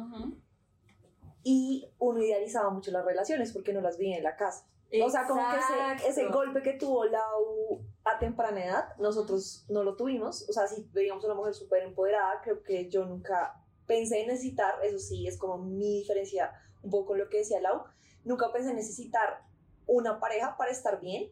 Y 1.43 1.89
uno 1.99 2.23
idealizaba 2.23 2.71
mucho 2.71 2.93
las 2.93 3.05
relaciones 3.05 3.53
porque 3.53 3.73
no 3.73 3.81
las 3.81 3.99
vi 3.99 4.13
en 4.13 4.23
la 4.23 4.37
casa. 4.37 4.69
O 5.05 5.11
sea, 5.11 5.27
como 5.27 5.43
que 5.51 5.57
ese, 5.57 6.11
ese, 6.11 6.29
golpe 6.29 6.63
que 6.63 6.75
tuvo 6.75 7.07
Lau 7.07 7.81
a 8.05 8.19
temprana 8.19 8.65
edad, 8.65 8.97
nosotros 8.99 9.65
no 9.69 9.85
lo 9.85 9.97
tuvimos. 9.97 10.49
O 10.49 10.53
sea, 10.53 10.67
si 10.67 10.89
veíamos 10.93 11.25
una 11.25 11.35
mujer 11.35 11.55
súper 11.55 11.83
empoderada, 11.83 12.41
creo 12.43 12.63
que 12.63 12.89
yo 12.91 13.05
nunca 13.05 13.63
pensé 13.87 14.23
en 14.23 14.29
necesitar, 14.29 14.75
eso 14.83 14.99
sí, 14.99 15.27
es 15.27 15.39
como 15.39 15.59
mi 15.59 15.99
diferencia 15.99 16.53
un 16.83 16.91
poco 16.91 17.09
con 17.09 17.19
lo 17.19 17.29
que 17.29 17.39
decía 17.39 17.61
Lau, 17.61 17.85
nunca 18.25 18.53
pensé 18.53 18.71
en 18.71 18.77
necesitar 18.77 19.43
una 19.87 20.21
pareja 20.21 20.57
para 20.57 20.71
estar 20.71 21.01
bien, 21.01 21.31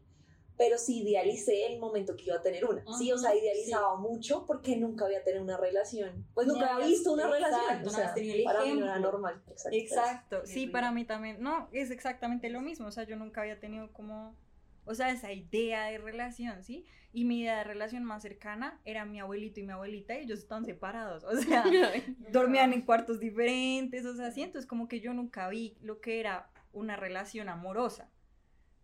pero 0.57 0.77
sí 0.77 1.01
idealicé 1.01 1.73
el 1.73 1.81
momento 1.81 2.15
que 2.17 2.25
iba 2.25 2.37
a 2.37 2.43
tener 2.43 2.67
una. 2.67 2.85
sí, 2.99 3.11
o 3.11 3.17
sea, 3.17 3.35
idealizaba 3.35 3.97
mucho 3.97 4.45
porque 4.45 4.77
nunca 4.77 5.07
había 5.07 5.25
tenido 5.25 5.43
una 5.43 5.57
relación. 5.57 6.27
Pues 6.35 6.47
nunca 6.47 6.75
había 6.75 6.87
visto 6.87 7.15
una 7.15 7.29
relación. 7.29 7.87
O 7.87 7.89
sea, 7.89 8.15
para 8.45 8.65
mí 8.67 8.75
no 8.75 8.85
era 8.85 8.99
normal. 8.99 9.43
Exacto. 9.49 9.77
Exacto. 9.79 10.41
Sí, 10.45 10.67
para 10.67 10.93
mí 10.93 11.07
también. 11.07 11.41
No, 11.41 11.71
es 11.73 11.91
exactamente 11.91 12.51
lo 12.51 12.61
mismo. 12.61 12.89
O 12.89 12.91
sea, 12.93 13.05
yo 13.05 13.17
nunca 13.17 13.41
había 13.41 13.59
tenido 13.59 13.91
como, 13.95 14.37
o 14.85 14.95
sea, 14.95 15.11
esa 15.11 15.33
idea 15.33 15.87
de 15.87 15.99
relación, 15.99 16.63
¿sí? 16.65 16.87
Y 17.13 17.25
mi 17.25 17.41
idea 17.41 17.59
de 17.59 17.65
relación 17.65 18.05
más 18.05 18.23
cercana 18.23 18.81
era 18.85 19.05
mi 19.05 19.21
abuelito 19.21 19.61
y 19.61 19.65
mi 19.65 19.73
abuelita 19.73 20.15
y 20.15 20.23
ellos 20.23 20.39
estaban 20.39 20.65
separados. 20.65 21.25
O 21.25 21.37
sea, 21.37 21.65
dormían 22.33 22.73
en 22.73 22.83
cuartos 22.83 23.19
diferentes, 23.19 24.05
o 24.07 24.15
sea, 24.15 24.27
así. 24.27 24.43
Entonces, 24.43 24.69
como 24.69 24.89
que 24.89 25.01
yo 25.01 25.13
nunca 25.13 25.49
vi 25.49 25.77
lo 25.81 26.01
que 26.01 26.21
era 26.21 26.51
una 26.73 26.97
relación 26.97 27.49
amorosa. 27.49 28.11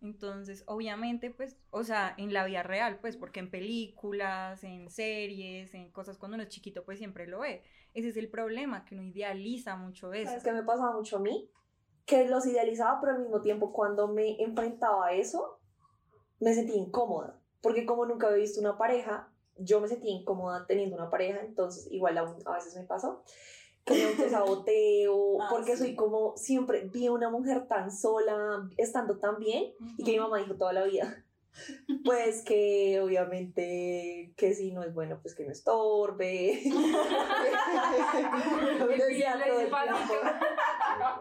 Entonces, 0.01 0.63
obviamente, 0.67 1.31
pues, 1.31 1.57
o 1.71 1.83
sea, 1.83 2.13
en 2.17 2.31
la 2.31 2.45
vida 2.45 2.61
real, 2.61 2.99
pues, 2.99 3.17
porque 3.17 3.39
en 3.39 3.49
películas, 3.49 4.63
en 4.63 4.89
series, 4.91 5.73
en 5.73 5.89
cosas 5.91 6.17
cuando 6.17 6.35
uno 6.35 6.43
es 6.43 6.49
chiquito, 6.49 6.85
pues 6.85 6.99
siempre 6.99 7.25
lo 7.27 7.39
ve. 7.39 7.63
Ese 7.93 8.09
es 8.09 8.17
el 8.17 8.29
problema, 8.29 8.85
que 8.85 8.93
uno 8.93 9.03
idealiza 9.03 9.75
mucho 9.75 10.13
eso. 10.13 10.29
¿Sabes 10.29 10.43
qué 10.43 10.51
me 10.51 10.63
pasaba 10.63 10.95
mucho 10.95 11.17
a 11.17 11.19
mí? 11.19 11.49
Que 12.05 12.27
los 12.27 12.45
idealizaba, 12.45 13.01
pero 13.01 13.13
al 13.13 13.21
mismo 13.21 13.41
tiempo, 13.41 13.73
cuando 13.73 14.07
me 14.07 14.41
enfrentaba 14.41 15.07
a 15.07 15.13
eso, 15.13 15.56
me 16.39 16.53
sentía 16.53 16.75
incómoda. 16.75 17.39
Porque 17.61 17.85
como 17.85 18.05
nunca 18.05 18.27
había 18.27 18.39
visto 18.39 18.59
una 18.59 18.77
pareja, 18.77 19.31
yo 19.57 19.81
me 19.81 19.87
sentía 19.87 20.11
incómoda 20.11 20.65
teniendo 20.67 20.95
una 20.95 21.09
pareja, 21.09 21.41
entonces 21.41 21.87
igual 21.91 22.17
a, 22.17 22.35
a 22.45 22.53
veces 22.53 22.75
me 22.75 22.83
pasó 22.83 23.23
que 23.87 23.93
me 23.95 24.03
autosaboteo, 24.03 25.41
ah, 25.41 25.47
porque 25.49 25.77
soy 25.77 25.95
como, 25.95 26.35
siempre 26.37 26.89
vi 26.93 27.07
a 27.07 27.11
una 27.11 27.29
mujer 27.29 27.67
tan 27.67 27.91
sola, 27.91 28.69
estando 28.77 29.17
tan 29.17 29.39
bien, 29.39 29.73
y 29.97 30.03
que 30.03 30.11
mi 30.11 30.19
mamá 30.19 30.37
dijo 30.39 30.55
toda 30.55 30.73
la 30.73 30.83
vida, 30.83 31.25
pues 32.03 32.43
que 32.43 32.99
obviamente 33.01 34.33
que 34.35 34.53
si 34.53 34.71
no 34.71 34.83
es 34.83 34.93
bueno, 34.93 35.19
pues 35.21 35.33
que 35.33 35.45
no 35.45 35.51
estorbe. 35.51 36.61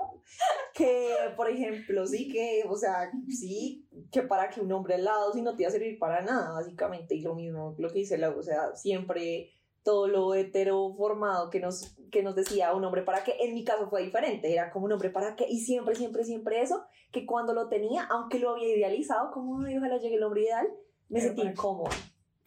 que, 0.75 1.15
por 1.37 1.49
ejemplo, 1.49 2.07
sí 2.07 2.29
que, 2.29 2.65
o 2.69 2.77
sea, 2.77 3.11
sí, 3.29 3.87
que 4.11 4.23
para 4.23 4.49
que 4.51 4.61
un 4.61 4.73
hombre 4.73 4.95
al 4.95 5.05
lado, 5.05 5.33
si 5.33 5.43
no 5.43 5.57
te 5.57 5.65
va 5.65 5.69
a 5.69 5.73
servir 5.73 5.99
para 5.99 6.23
nada, 6.23 6.53
básicamente, 6.53 7.15
y 7.15 7.23
lo 7.23 7.35
mismo, 7.35 7.75
lo 7.79 7.89
que 7.91 8.01
dice 8.01 8.19
la, 8.19 8.31
o 8.31 8.43
sea, 8.43 8.75
siempre 8.75 9.51
todo 9.83 10.09
lo 10.09 10.35
heteroformado 10.35 11.49
que 11.49 11.61
nos, 11.61 11.97
que 12.11 12.23
nos 12.23 12.35
decía 12.35 12.75
un 12.75 12.85
hombre 12.85 13.03
para 13.03 13.23
qué, 13.23 13.37
en 13.41 13.55
mi 13.55 13.65
caso 13.65 13.89
fue 13.89 14.03
diferente, 14.03 14.53
era 14.53 14.71
como 14.71 14.87
un 14.87 14.93
hombre 14.93 15.11
para 15.11 15.37
qué, 15.37 15.47
y 15.49 15.61
siempre, 15.61 15.95
siempre, 15.95 16.25
siempre 16.25 16.61
eso, 16.61 16.85
que 17.13 17.25
cuando 17.25 17.55
lo 17.55 17.69
tenía, 17.69 18.05
aunque 18.11 18.39
lo 18.39 18.51
había 18.51 18.77
idealizado, 18.77 19.31
como, 19.31 19.65
ay, 19.65 19.79
ojalá 19.79 19.99
llegue 19.99 20.17
el 20.17 20.25
hombre 20.25 20.43
ideal, 20.43 20.67
me 21.09 21.21
sentí 21.21 21.43
incómodo. 21.43 21.91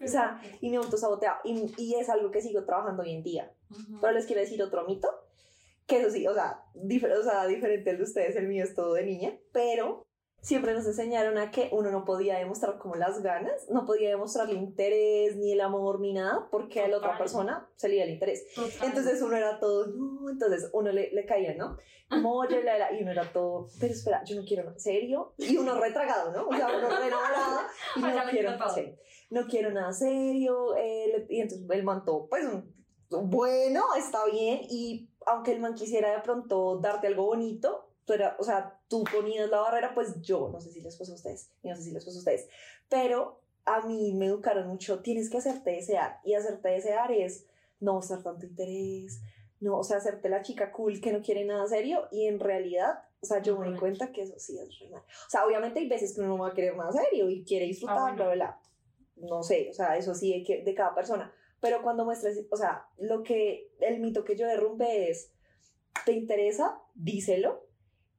O 0.01 0.07
sea, 0.07 0.41
y 0.61 0.69
me 0.69 0.77
autosaboteaba, 0.77 1.39
y, 1.43 1.73
y 1.77 1.95
es 1.95 2.09
algo 2.09 2.29
que 2.31 2.41
sigo 2.41 2.63
trabajando 2.65 3.03
hoy 3.03 3.13
en 3.13 3.23
día. 3.23 3.53
Pero 4.01 4.13
les 4.13 4.25
quiero 4.25 4.41
decir 4.41 4.61
otro 4.61 4.85
mito, 4.85 5.07
que 5.89 5.99
eso 5.99 6.11
sí, 6.11 6.25
o 6.27 6.33
sea, 6.33 6.63
o 6.75 7.23
sea, 7.23 7.47
diferente 7.47 7.89
al 7.89 7.97
de 7.97 8.03
ustedes, 8.03 8.35
el 8.35 8.47
mío 8.47 8.63
es 8.63 8.75
todo 8.75 8.93
de 8.93 9.03
niña, 9.03 9.37
pero 9.51 10.07
siempre 10.41 10.73
nos 10.73 10.85
enseñaron 10.85 11.37
a 11.37 11.51
que 11.51 11.69
uno 11.71 11.91
no 11.91 12.05
podía 12.05 12.37
demostrar 12.37 12.77
como 12.77 12.95
las 12.95 13.21
ganas, 13.21 13.67
no 13.69 13.85
podía 13.85 14.09
demostrar 14.09 14.49
el 14.49 14.57
interés, 14.57 15.35
ni 15.35 15.51
el 15.51 15.61
amor, 15.61 15.99
ni 15.99 16.13
nada, 16.13 16.47
porque 16.51 16.81
a 16.81 16.87
la 16.87 16.97
otra 16.97 17.17
persona 17.17 17.67
se 17.75 17.89
le 17.89 17.95
iba 17.95 18.05
el 18.05 18.11
interés. 18.11 18.45
Entonces 18.81 19.21
uno 19.21 19.35
era 19.35 19.59
todo, 19.59 19.87
no, 19.87 20.29
entonces 20.29 20.69
uno 20.73 20.91
le, 20.91 21.11
le 21.11 21.25
caía, 21.25 21.55
¿no? 21.55 21.77
Como, 22.09 22.43
y 22.45 23.01
uno 23.01 23.11
era 23.11 23.31
todo, 23.33 23.67
pero 23.79 23.93
espera, 23.93 24.23
yo 24.23 24.35
no 24.35 24.43
quiero, 24.45 24.69
¿en 24.69 24.79
serio? 24.79 25.33
Y 25.37 25.57
uno 25.57 25.79
retragado, 25.79 26.31
¿no? 26.31 26.47
O 26.47 26.53
sea, 26.55 26.67
uno 26.67 26.89
re 26.99 27.07
enamorado 27.07 27.59
y 27.95 28.01
no 28.01 28.31
quiero, 28.31 28.51
no 29.31 29.47
quiero 29.47 29.71
nada 29.71 29.91
serio, 29.91 30.75
eh, 30.77 31.25
y 31.29 31.41
entonces 31.41 31.67
el 31.69 31.83
man 31.83 32.03
pues, 32.05 32.45
bueno, 33.09 33.83
está 33.97 34.25
bien, 34.25 34.61
y 34.69 35.08
aunque 35.29 35.51
el 35.51 35.59
man 35.59 35.75
quisiera 35.75 36.11
de 36.11 36.21
pronto 36.21 36.77
darte 36.79 37.07
algo 37.07 37.25
bonito, 37.25 37.89
tú 38.05 38.13
era, 38.13 38.35
o 38.39 38.43
sea, 38.43 38.79
tú 38.87 39.03
ponías 39.03 39.49
la 39.49 39.61
barrera, 39.61 39.93
pues 39.93 40.21
yo, 40.21 40.49
no 40.51 40.59
sé 40.59 40.71
si 40.71 40.81
les 40.81 40.95
pasó 40.95 41.11
a 41.11 41.15
ustedes, 41.15 41.51
y 41.61 41.69
no 41.69 41.75
sé 41.75 41.83
si 41.83 41.91
les 41.91 42.03
pasó 42.03 42.17
a 42.17 42.19
ustedes, 42.19 42.47
pero 42.89 43.41
a 43.65 43.81
mí 43.81 44.13
me 44.13 44.25
educaron 44.25 44.67
mucho, 44.67 44.99
tienes 45.01 45.29
que 45.29 45.37
hacerte 45.37 45.71
desear, 45.71 46.19
y 46.23 46.33
hacerte 46.33 46.69
desear 46.69 47.11
es 47.11 47.45
no 47.79 47.93
mostrar 47.93 48.23
tanto 48.23 48.45
interés, 48.45 49.21
no, 49.59 49.77
o 49.77 49.83
sea, 49.83 49.97
hacerte 49.97 50.29
la 50.29 50.41
chica 50.41 50.71
cool 50.71 50.99
que 51.01 51.11
no 51.11 51.21
quiere 51.21 51.45
nada 51.45 51.67
serio, 51.67 52.07
y 52.11 52.27
en 52.27 52.39
realidad 52.39 53.03
o 53.21 53.25
sea, 53.25 53.41
yo 53.41 53.57
me 53.57 53.67
doy 53.67 53.77
cuenta 53.77 54.11
que 54.11 54.21
eso 54.21 54.33
sí 54.37 54.57
es 54.57 54.79
re 54.79 54.89
mal. 54.89 55.01
O 55.01 55.29
sea, 55.29 55.45
obviamente 55.45 55.79
hay 55.79 55.89
veces 55.89 56.13
que 56.13 56.21
uno 56.21 56.29
no 56.29 56.43
va 56.43 56.49
a 56.49 56.53
querer 56.53 56.75
nada 56.77 56.91
serio 56.91 57.29
y 57.29 57.43
quiere 57.43 57.65
disfrutar, 57.65 57.97
ah, 57.97 58.13
bla, 58.13 58.25
bla, 58.25 58.33
bla. 58.33 58.59
No 59.17 59.43
sé, 59.43 59.67
o 59.69 59.73
sea, 59.73 59.97
eso 59.97 60.15
sí 60.15 60.45
de, 60.47 60.63
de 60.63 60.73
cada 60.73 60.95
persona. 60.95 61.33
Pero 61.61 61.81
cuando 61.81 62.05
muestres, 62.05 62.45
o 62.49 62.55
sea, 62.55 62.87
lo 62.97 63.23
que, 63.23 63.71
el 63.79 63.99
mito 63.99 64.23
que 64.23 64.35
yo 64.35 64.47
derrumbe 64.47 65.09
es, 65.09 65.31
¿te 66.05 66.13
interesa? 66.13 66.81
Díselo, 66.95 67.67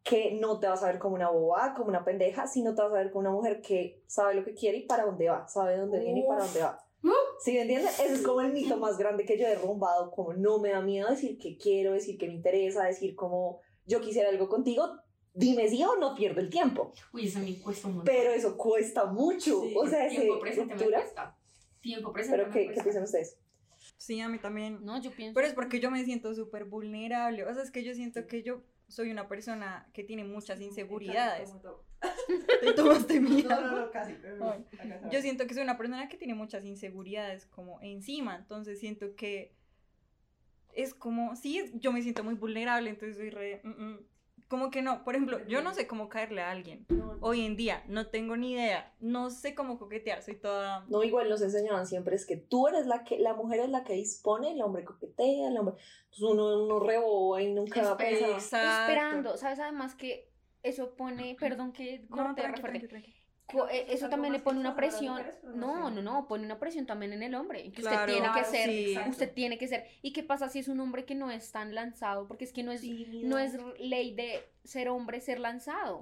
que 0.03 0.33
no 0.33 0.59
te 0.59 0.69
vas 0.69 0.83
a 0.83 0.87
ver 0.87 0.99
como 0.99 1.15
una 1.15 1.31
boba, 1.31 1.75
como 1.75 1.89
una 1.89 2.05
pendeja, 2.05 2.47
sino 2.47 2.75
te 2.75 2.83
vas 2.83 2.93
a 2.93 2.97
ver 2.97 3.11
como 3.11 3.21
una 3.21 3.31
mujer 3.31 3.61
que 3.61 4.03
sabe 4.07 4.35
lo 4.35 4.45
que 4.45 4.55
quiere 4.55 4.79
y 4.79 4.87
para 4.87 5.05
dónde 5.05 5.29
va, 5.29 5.47
sabe 5.49 5.77
dónde 5.77 6.01
viene 6.01 6.21
y 6.21 6.27
para 6.27 6.45
dónde 6.45 6.61
va. 6.61 6.85
¿Sí 7.41 7.53
me 7.55 7.63
entiendes? 7.63 7.99
Ese 7.99 8.15
es 8.15 8.23
como 8.23 8.43
el 8.43 8.53
mito 8.53 8.77
más 8.77 8.99
grande 8.99 9.25
que 9.25 9.39
yo 9.39 9.47
he 9.47 9.51
derrumbado, 9.51 10.11
como 10.11 10.35
no 10.35 10.59
me 10.59 10.71
da 10.71 10.83
miedo 10.83 11.09
decir 11.09 11.39
que 11.39 11.57
quiero, 11.57 11.93
decir 11.93 12.19
que 12.19 12.27
me 12.27 12.35
interesa, 12.35 12.85
decir 12.85 13.15
como 13.15 13.61
yo 13.87 14.01
quisiera 14.03 14.29
algo 14.29 14.49
contigo, 14.49 14.87
dime 15.33 15.69
sí 15.69 15.83
o 15.83 15.97
no 15.97 16.15
pierdo 16.15 16.41
el 16.41 16.51
tiempo. 16.51 16.93
Uy, 17.15 17.27
eso 17.27 17.39
me 17.39 17.59
cuesta 17.59 17.89
mucho. 17.89 18.05
Pero 18.05 18.31
eso 18.33 18.57
cuesta 18.57 19.07
mucho. 19.07 19.63
o 19.75 19.87
sea, 19.87 20.09
tiempo 20.09 20.39
presente 20.39 20.75
me 20.75 20.91
cuesta. 20.91 21.37
Tiempo 21.81 22.13
presente 22.13 22.39
¿Pero 22.39 22.51
qué, 22.53 22.75
qué 22.75 22.83
piensan 22.83 23.05
ustedes? 23.05 23.37
Sí, 23.97 24.21
a 24.21 24.29
mí 24.29 24.39
también. 24.39 24.85
No, 24.85 25.01
yo 25.01 25.11
pienso. 25.11 25.35
Pero 25.35 25.47
es 25.47 25.55
porque 25.55 25.81
yo 25.81 25.91
me 25.91 26.05
siento 26.05 26.35
súper 26.35 26.65
vulnerable. 26.65 27.45
O 27.45 27.55
sea, 27.55 27.63
es 27.63 27.71
que 27.71 27.83
yo 27.83 27.95
siento 27.95 28.27
que 28.27 28.43
yo 28.43 28.63
soy 28.89 29.11
una 29.11 29.29
persona 29.29 29.89
que 29.93 30.05
tiene 30.05 30.25
muchas 30.25 30.61
inseguridades. 30.61 31.55
Te 32.61 32.73
tomaste 32.73 33.21
miedo. 33.21 33.49
No, 33.49 33.81
no, 33.81 33.91
casi. 33.91 34.15
Yo 35.11 35.23
siento 35.23 35.47
que 35.47 35.55
soy 35.55 35.63
una 35.63 35.79
persona 35.79 36.09
que 36.09 36.17
tiene 36.17 36.35
muchas 36.35 36.65
inseguridades 36.65 37.47
como 37.47 37.81
encima. 37.81 38.37
Entonces 38.37 38.81
siento 38.81 39.15
que 39.17 39.55
es 40.75 40.95
como, 40.95 41.37
sí, 41.37 41.71
yo 41.75 41.93
me 41.93 42.03
siento 42.03 42.25
muy 42.25 42.35
vulnerable, 42.35 42.91
entonces 42.91 43.17
soy 43.17 43.31
re, 43.31 43.61
mm, 43.65 43.69
mm, 43.69 43.99
como 44.51 44.73
que 44.73 44.83
no, 44.83 45.05
por 45.05 45.15
ejemplo, 45.15 45.39
yo 45.47 45.63
no 45.63 45.73
sé 45.75 45.87
cómo 45.87 46.09
caerle 46.09 46.43
a 46.43 46.51
alguien. 46.51 46.85
Hoy 47.21 47.47
en 47.47 47.57
día 47.57 47.85
no 47.87 48.09
tengo 48.09 48.37
ni 48.37 48.55
idea, 48.55 48.93
no 48.99 49.31
sé 49.31 49.55
cómo 49.55 49.79
coquetear, 49.79 50.23
soy 50.23 50.35
toda... 50.35 50.85
No, 50.89 51.05
igual 51.05 51.31
nos 51.31 51.41
enseñaban 51.41 51.87
siempre, 51.87 52.17
es 52.17 52.27
que 52.27 52.37
tú 52.37 52.67
eres 52.67 52.87
la 52.87 53.05
que, 53.05 53.21
la 53.21 53.35
mujer 53.35 53.61
es 53.61 53.69
la 53.69 53.85
que 53.85 53.93
dispone, 53.93 54.51
el 54.51 54.61
hombre 54.61 54.85
coquetea, 54.85 55.51
el 55.51 55.57
hombre, 55.57 55.77
pues 56.09 56.21
uno, 56.23 56.65
uno 56.65 56.81
reboba 56.81 57.41
y 57.41 57.53
nunca 57.53 57.81
va 57.81 57.91
a 57.93 57.97
pensar. 57.97 58.89
Esperando, 58.89 59.37
¿sabes? 59.37 59.61
Además 59.61 59.95
que 59.95 60.29
eso 60.65 60.97
pone, 60.97 61.37
perdón 61.39 61.73
que 61.73 62.09
corte 62.09 62.43
no, 62.43 62.49
eh, 62.49 63.20
eso 63.71 64.09
también 64.09 64.33
le 64.33 64.41
pone 64.41 64.61
una 64.61 64.75
presión. 64.75 65.23
No, 65.55 65.91
no, 65.91 66.03
no, 66.03 66.27
pone 66.27 66.45
una 66.45 66.59
presión 66.59 66.87
también 66.87 67.13
en 67.13 67.23
el 67.23 67.35
hombre. 67.35 67.71
Que 67.73 67.83
usted 67.83 68.07
tiene 68.07 68.29
que 68.35 68.45
ser, 68.45 69.09
usted 69.09 69.33
tiene 69.33 69.59
que 69.59 69.69
ser. 69.69 69.87
¿Y 70.03 70.13
qué 70.13 70.23
pasa 70.23 70.49
si 70.49 70.59
es 70.59 70.69
un 70.69 70.81
hombre 70.81 71.05
que 71.05 71.15
no 71.15 71.31
es 71.31 71.53
tan 71.53 71.75
lanzado? 71.75 72.27
Porque 72.27 72.45
es 72.45 72.53
que 72.53 72.63
no 72.63 72.73
es, 72.73 72.83
no 72.85 73.39
es 73.39 73.57
ley 73.79 74.15
de 74.15 74.49
ser 74.65 74.89
hombre 74.89 75.21
ser 75.21 75.41
lanzado. 75.41 76.01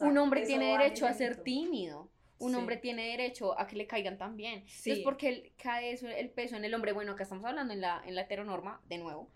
Un 0.00 0.18
hombre 0.18 0.46
tiene 0.46 0.72
derecho 0.72 1.06
a 1.06 1.14
ser 1.14 1.42
tímido. 1.42 2.10
Un 2.38 2.54
hombre 2.54 2.76
tiene 2.76 3.08
derecho 3.08 3.58
a 3.58 3.66
que 3.66 3.76
le 3.76 3.86
caigan 3.86 4.16
también. 4.16 4.60
Entonces, 4.60 5.00
porque 5.02 5.52
cae 5.60 5.92
eso, 5.92 6.06
el 6.08 6.30
peso 6.30 6.56
en 6.56 6.64
el 6.64 6.72
hombre, 6.74 6.92
bueno, 6.92 7.12
acá 7.12 7.24
estamos 7.24 7.44
hablando 7.44 7.72
en 7.72 7.80
la, 7.80 8.00
en 8.06 8.14
la 8.14 8.22
heteronorma, 8.22 8.80
de 8.88 8.98
nuevo, 8.98 9.28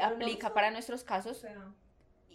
aplica 0.00 0.54
para 0.54 0.70
nuestros 0.70 1.02
casos 1.02 1.44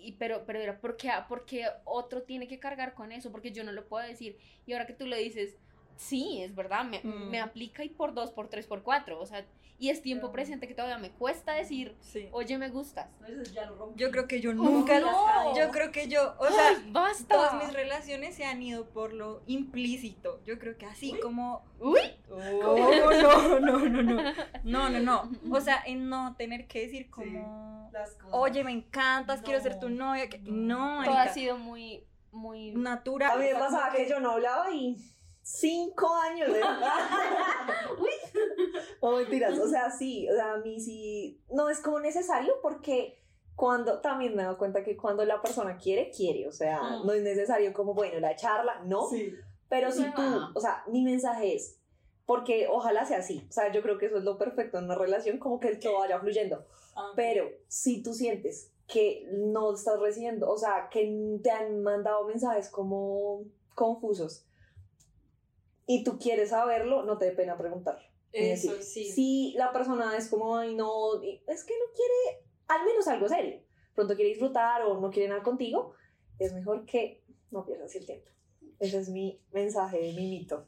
y 0.04 0.14
pero, 0.14 0.46
pero 0.46 0.60
era, 0.60 0.80
¿por 0.80 0.98
qué, 0.98 1.66
otro 1.86 2.24
tiene 2.24 2.48
que 2.48 2.60
cargar 2.60 2.94
con 2.94 3.12
eso? 3.12 3.32
Porque 3.32 3.52
yo 3.52 3.64
no 3.64 3.72
lo 3.72 3.88
puedo 3.88 4.06
decir. 4.06 4.38
Y 4.66 4.74
ahora 4.74 4.86
que 4.86 4.94
tú 4.94 5.08
lo 5.08 5.16
dices, 5.16 5.58
sí, 5.96 6.42
es 6.42 6.56
verdad, 6.56 6.86
me, 6.86 7.02
me 7.04 7.40
mm. 7.40 7.44
aplica 7.44 7.84
y 7.84 7.90
por 7.90 8.14
dos, 8.14 8.32
por 8.32 8.50
tres, 8.50 8.68
por 8.68 8.84
cuatro. 8.84 9.20
O 9.20 9.26
sea, 9.26 9.46
y 9.84 9.90
es 9.90 10.02
tiempo 10.02 10.32
presente 10.32 10.66
que 10.66 10.74
todavía 10.74 10.98
me 10.98 11.12
cuesta 11.12 11.56
decir, 11.56 11.98
oye, 12.32 12.58
me 12.58 12.70
gustas. 12.70 13.10
yo 13.98 14.12
creo 14.12 14.30
que 14.30 14.40
yo 14.40 14.54
nunca, 14.54 14.98
lo 15.02 15.54
yo 15.58 15.72
creo 15.72 15.92
que 15.92 16.08
yo, 16.08 16.36
o 16.40 16.48
sea, 16.48 16.82
basta. 16.88 17.36
todas 17.36 17.62
mis 17.62 17.74
relaciones 17.74 18.34
se 18.34 18.46
han 18.46 18.62
ido 18.62 18.86
por 18.86 19.12
lo 19.12 19.44
implícito. 19.46 20.42
Yo 20.46 20.58
creo 20.58 20.78
que 20.78 20.86
así 20.86 21.20
como, 21.22 21.66
uy, 21.82 22.00
oh, 22.32 22.38
no, 23.60 23.60
no, 23.60 23.60
no, 23.60 23.90
no, 23.90 24.34
no, 24.64 24.90
no, 24.90 25.00
no, 25.02 25.32
o 25.52 25.60
sea, 25.60 25.84
en 25.86 26.08
no 26.08 26.34
tener 26.38 26.66
que 26.66 26.84
decir 26.84 27.10
como, 27.10 27.92
oye, 28.32 28.64
me 28.64 28.72
encantas, 28.72 29.42
quiero 29.42 29.60
ser 29.60 29.82
tu 29.82 29.90
novia, 29.90 30.30
no, 30.44 31.04
todo 31.04 31.18
ha 31.18 31.28
sido 31.28 31.58
muy, 31.58 32.08
muy 32.32 32.72
natural. 32.72 33.32
A 33.34 33.36
mí 33.36 33.48
me 33.52 33.60
pasaba 33.60 33.92
que 33.92 34.08
yo 34.08 34.22
no 34.22 34.32
hablaba 34.32 34.72
y 34.72 34.96
cinco 35.44 36.08
años 36.16 36.48
de 36.48 36.62
Uy. 38.00 38.10
O 39.02 39.18
mentiras, 39.18 39.60
o 39.60 39.68
sea, 39.68 39.92
sí, 39.92 40.28
o 40.30 40.34
sea, 40.34 40.54
a 40.54 40.58
mí 40.58 40.80
sí, 40.80 41.42
no 41.52 41.70
es 41.70 41.82
como 41.82 42.00
necesario 42.00 42.54
porque 42.62 43.22
cuando, 43.56 44.00
también 44.00 44.36
me 44.36 44.42
he 44.42 44.46
dado 44.46 44.58
cuenta 44.58 44.84
que 44.84 44.98
cuando 44.98 45.26
la 45.26 45.42
persona 45.42 45.78
quiere, 45.78 46.10
quiere, 46.10 46.48
o 46.48 46.52
sea, 46.52 46.82
mm. 46.82 47.06
no 47.06 47.14
es 47.14 47.22
necesario 47.22 47.74
como, 47.74 47.94
bueno, 47.94 48.20
la 48.20 48.36
charla, 48.36 48.82
no, 48.86 49.08
sí. 49.10 49.36
pero 49.70 49.92
si 49.92 50.04
tú, 50.12 50.22
o 50.56 50.60
sea, 50.60 50.84
mi 50.88 51.04
mensaje 51.04 51.56
es, 51.56 51.78
porque 52.26 52.68
ojalá 52.70 53.06
sea 53.06 53.20
así, 53.20 53.46
o 53.48 53.52
sea, 53.52 53.72
yo 53.72 53.82
creo 53.82 53.98
que 53.98 54.08
eso 54.08 54.18
es 54.18 54.24
lo 54.24 54.38
perfecto 54.38 54.78
en 54.78 54.86
una 54.86 54.96
relación, 54.96 55.38
como 55.38 55.60
que 55.60 55.76
todo 55.76 56.00
vaya 56.00 56.20
fluyendo, 56.20 56.66
ah, 56.96 57.12
pero 57.16 57.50
si 57.68 58.02
tú 58.02 58.14
sientes 58.14 58.72
que 58.88 59.28
no 59.32 59.74
estás 59.74 60.00
recibiendo, 60.00 60.50
o 60.50 60.58
sea, 60.58 60.88
que 60.90 61.40
te 61.44 61.52
han 61.52 61.84
mandado 61.84 62.26
mensajes 62.26 62.70
como 62.70 63.44
confusos, 63.76 64.46
y 65.86 66.04
tú 66.04 66.18
quieres 66.18 66.50
saberlo, 66.50 67.04
no 67.04 67.18
te 67.18 67.26
dé 67.26 67.32
pena 67.32 67.58
preguntar. 67.58 68.00
Eso, 68.32 68.74
sí. 68.82 69.12
Si 69.12 69.54
la 69.58 69.72
persona 69.72 70.18
es 70.18 70.28
como, 70.28 70.58
ay, 70.58 70.74
no, 70.76 71.22
es 71.22 71.64
que 71.64 71.74
no 71.78 71.86
quiere 71.94 72.44
al 72.68 72.86
menos 72.86 73.08
algo 73.08 73.28
serio, 73.28 73.62
pronto 73.94 74.16
quiere 74.16 74.30
disfrutar 74.30 74.82
o 74.84 75.00
no 75.00 75.12
quiere 75.12 75.30
nada 75.30 75.44
contigo, 75.44 75.94
es 76.40 76.54
mejor 76.54 76.86
que 76.86 77.24
no 77.52 77.66
pierdas 77.66 77.96
el 77.96 78.06
tiempo. 78.06 78.30
Ese 78.80 79.00
es 79.00 79.10
mi 79.10 79.40
mensaje, 79.52 80.14
mi 80.16 80.28
mito. 80.30 80.68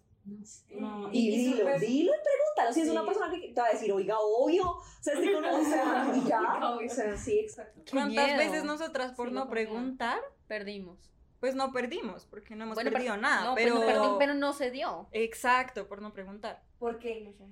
No, 0.72 1.10
y, 1.12 1.30
y, 1.30 1.38
dilo, 1.38 1.66
dilo 1.80 2.12
y 2.12 2.20
pregúntalo. 2.24 2.74
Si 2.74 2.82
es 2.82 2.90
una 2.90 3.06
persona 3.06 3.30
que 3.30 3.50
te 3.50 3.62
va 3.62 3.68
a 3.68 3.72
decir, 3.72 3.92
oiga, 3.92 4.18
obvio, 4.20 4.68
o 4.70 4.84
sea, 5.02 5.14
estoy 5.14 5.34
con 5.34 5.46
o 5.46 5.64
sea, 5.64 6.14
y 6.16 6.28
ya, 6.28 6.42
o 6.64 6.90
sea, 6.90 7.16
sí, 7.16 7.40
exacto. 7.40 7.82
¿Cuántas 7.92 8.38
veces 8.38 8.64
nosotras 8.64 9.14
por 9.14 9.32
no 9.32 9.50
preguntar 9.50 10.20
perdimos? 10.48 11.15
Pues 11.46 11.54
no 11.54 11.72
perdimos, 11.72 12.26
porque 12.26 12.56
no 12.56 12.64
hemos 12.64 12.76
perdido 12.76 13.18
nada. 13.18 13.54
Pues 13.54 13.72
pero... 13.72 14.18
pero 14.18 14.34
no 14.34 14.52
se 14.52 14.72
dio. 14.72 15.08
Exacto, 15.12 15.88
por 15.88 16.02
no 16.02 16.12
preguntar. 16.12 16.64
¿Por 16.80 16.98
qué? 16.98 17.22
No 17.22 17.34
sé. 17.34 17.46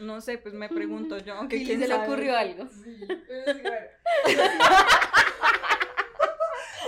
No 0.00 0.20
sé, 0.20 0.38
pues 0.38 0.52
me 0.52 0.68
pregunto 0.74 1.16
yo, 1.18 1.34
aunque 1.34 1.62
quién 1.62 1.78
se 1.78 1.86
le 1.86 1.94
ocurrió 1.94 2.36
algo. 2.36 2.64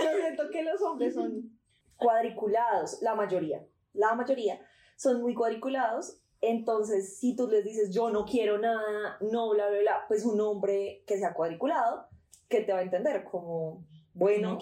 yo 0.03 0.17
siento 0.19 0.49
que 0.51 0.63
los 0.63 0.81
hombres 0.81 1.13
son 1.13 1.57
cuadriculados, 1.95 3.01
la 3.01 3.15
mayoría, 3.15 3.65
la 3.93 4.13
mayoría 4.13 4.59
son 4.97 5.21
muy 5.21 5.33
cuadriculados. 5.33 6.19
Entonces, 6.41 7.19
si 7.19 7.37
tú 7.37 7.47
les 7.47 7.63
dices 7.63 7.89
yo 7.95 8.09
no 8.09 8.25
quiero 8.25 8.57
nada, 8.57 9.17
no, 9.21 9.51
bla, 9.51 9.69
bla, 9.69 9.79
bla, 9.79 10.05
pues 10.09 10.25
un 10.25 10.41
hombre 10.41 11.05
que 11.07 11.17
sea 11.17 11.33
cuadriculado, 11.33 12.09
que 12.49 12.59
te 12.59 12.73
va 12.73 12.79
a 12.79 12.83
entender 12.83 13.23
como 13.23 13.85
bueno, 14.13 14.59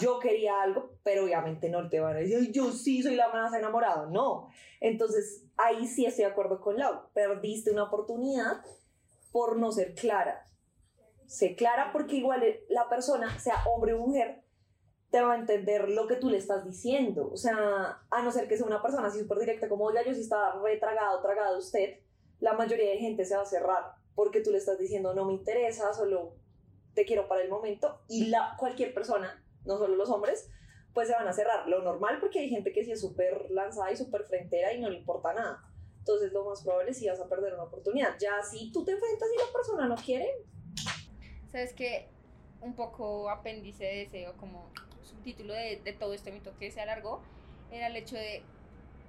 yo 0.00 0.18
quería 0.18 0.60
algo, 0.62 0.98
pero 1.04 1.24
obviamente 1.24 1.68
no 1.68 1.88
te 1.88 2.00
van 2.00 2.16
a 2.16 2.18
decir, 2.18 2.50
yo 2.50 2.72
sí 2.72 3.02
soy 3.02 3.14
la 3.14 3.28
más 3.28 3.54
enamorada. 3.54 4.06
No. 4.06 4.48
Entonces, 4.80 5.44
ahí 5.56 5.86
sí 5.86 6.04
estoy 6.04 6.24
de 6.24 6.30
acuerdo 6.30 6.60
con 6.60 6.76
Lau. 6.76 7.12
Perdiste 7.12 7.70
una 7.70 7.84
oportunidad 7.84 8.64
por 9.30 9.56
no 9.56 9.70
ser 9.70 9.94
clara. 9.94 10.46
Sé 11.26 11.54
clara 11.54 11.90
porque 11.92 12.16
igual 12.16 12.42
la 12.68 12.88
persona, 12.88 13.38
sea 13.38 13.62
hombre 13.66 13.92
o 13.92 13.98
mujer, 13.98 14.42
te 15.10 15.20
va 15.20 15.34
a 15.34 15.38
entender 15.38 15.88
lo 15.88 16.06
que 16.06 16.16
tú 16.16 16.28
le 16.28 16.38
estás 16.38 16.64
diciendo. 16.64 17.30
O 17.32 17.36
sea, 17.36 18.02
a 18.10 18.22
no 18.22 18.32
ser 18.32 18.48
que 18.48 18.56
sea 18.56 18.66
una 18.66 18.82
persona 18.82 19.08
así 19.08 19.20
súper 19.20 19.38
directa, 19.38 19.68
como, 19.68 19.84
oiga, 19.84 20.02
yo 20.04 20.12
sí 20.12 20.22
estaba 20.22 20.60
retragado, 20.62 21.22
tragado 21.22 21.58
usted, 21.58 22.00
la 22.40 22.54
mayoría 22.54 22.90
de 22.90 22.98
gente 22.98 23.24
se 23.24 23.36
va 23.36 23.42
a 23.42 23.46
cerrar 23.46 23.98
porque 24.14 24.40
tú 24.40 24.50
le 24.50 24.58
estás 24.58 24.78
diciendo, 24.78 25.14
no 25.14 25.24
me 25.24 25.32
interesa, 25.32 25.92
solo 25.94 26.34
te 26.98 27.06
quiero 27.06 27.28
para 27.28 27.42
el 27.42 27.48
momento 27.48 28.00
y 28.08 28.26
la, 28.26 28.56
cualquier 28.58 28.92
persona, 28.92 29.40
no 29.64 29.78
solo 29.78 29.94
los 29.94 30.10
hombres, 30.10 30.50
pues 30.92 31.06
se 31.06 31.14
van 31.14 31.28
a 31.28 31.32
cerrar. 31.32 31.68
Lo 31.68 31.80
normal 31.80 32.18
porque 32.18 32.40
hay 32.40 32.48
gente 32.48 32.72
que 32.72 32.84
sí 32.84 32.90
es 32.90 33.00
súper 33.00 33.48
lanzada 33.52 33.92
y 33.92 33.96
súper 33.96 34.24
frentera 34.24 34.72
y 34.72 34.80
no 34.80 34.90
le 34.90 34.98
importa 34.98 35.32
nada. 35.32 35.62
Entonces 36.00 36.32
lo 36.32 36.44
más 36.44 36.64
probable 36.64 36.90
es 36.90 36.98
que 36.98 37.08
vas 37.08 37.20
a 37.20 37.28
perder 37.28 37.54
una 37.54 37.62
oportunidad. 37.62 38.18
Ya 38.18 38.42
si 38.42 38.72
tú 38.72 38.84
te 38.84 38.90
enfrentas 38.90 39.28
y 39.32 39.38
la 39.38 39.52
persona 39.52 39.86
no 39.86 39.94
quiere. 39.94 40.28
Sabes 41.52 41.72
que 41.72 42.08
un 42.62 42.74
poco 42.74 43.30
apéndice 43.30 43.84
de 43.84 44.02
ese 44.02 44.26
o 44.26 44.36
como 44.36 44.68
subtítulo 45.04 45.54
de, 45.54 45.80
de 45.84 45.92
todo 45.92 46.14
este 46.14 46.32
mito 46.32 46.52
que 46.58 46.72
se 46.72 46.80
alargó 46.80 47.22
era 47.70 47.86
el 47.86 47.94
hecho 47.94 48.16
de 48.16 48.42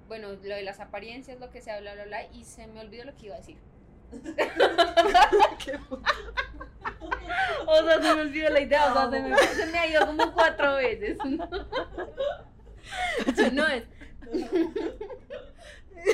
bueno, 0.06 0.28
lo 0.28 0.54
de 0.54 0.62
las 0.62 0.78
apariencias, 0.78 1.40
lo 1.40 1.50
que 1.50 1.60
sea, 1.60 1.80
bla, 1.80 1.94
bla, 1.94 2.04
bla, 2.04 2.24
y 2.32 2.44
se 2.44 2.68
me 2.68 2.80
olvidó 2.80 3.04
lo 3.04 3.16
que 3.16 3.26
iba 3.26 3.34
a 3.34 3.38
decir. 3.38 3.58
o 7.66 7.84
sea, 7.84 8.02
se 8.02 8.14
me 8.14 8.22
olvidó 8.22 8.50
la 8.50 8.60
idea, 8.60 8.92
o 8.92 8.94
sea, 8.94 9.10
se 9.10 9.20
me, 9.20 9.36
se 9.36 9.66
me 9.66 9.78
ha 9.78 9.86
ido 9.86 10.06
como 10.06 10.32
cuatro 10.32 10.76
veces. 10.76 11.18
no 13.52 13.68
es. 13.68 13.84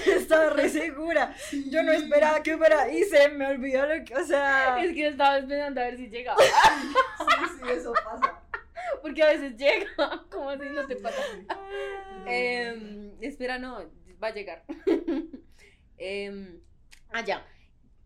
Estaba 0.06 0.50
re 0.50 0.68
segura. 0.68 1.34
Yo 1.70 1.82
no 1.82 1.92
esperaba 1.92 2.42
que 2.42 2.56
fuera 2.56 2.90
y 2.90 3.04
se 3.04 3.28
me 3.28 3.46
olvidó 3.46 3.86
lo 3.86 4.04
que, 4.04 4.16
o 4.16 4.24
sea. 4.24 4.82
Es 4.82 4.94
que 4.94 5.08
estaba 5.08 5.38
esperando 5.38 5.80
a 5.80 5.84
ver 5.84 5.96
si 5.96 6.08
llegaba. 6.08 6.42
sí, 6.42 7.44
sí, 7.60 7.70
eso 7.70 7.92
pasa. 7.92 8.40
Porque 9.02 9.22
a 9.22 9.28
veces 9.28 9.56
llega, 9.56 9.86
como 10.30 10.50
así 10.50 10.68
no 10.70 10.86
te 10.86 10.96
pasa. 10.96 11.22
eh, 12.26 13.12
espera, 13.20 13.58
no, 13.58 13.84
va 14.22 14.28
a 14.28 14.34
llegar. 14.34 14.64
eh, 15.98 16.60
allá, 17.10 17.44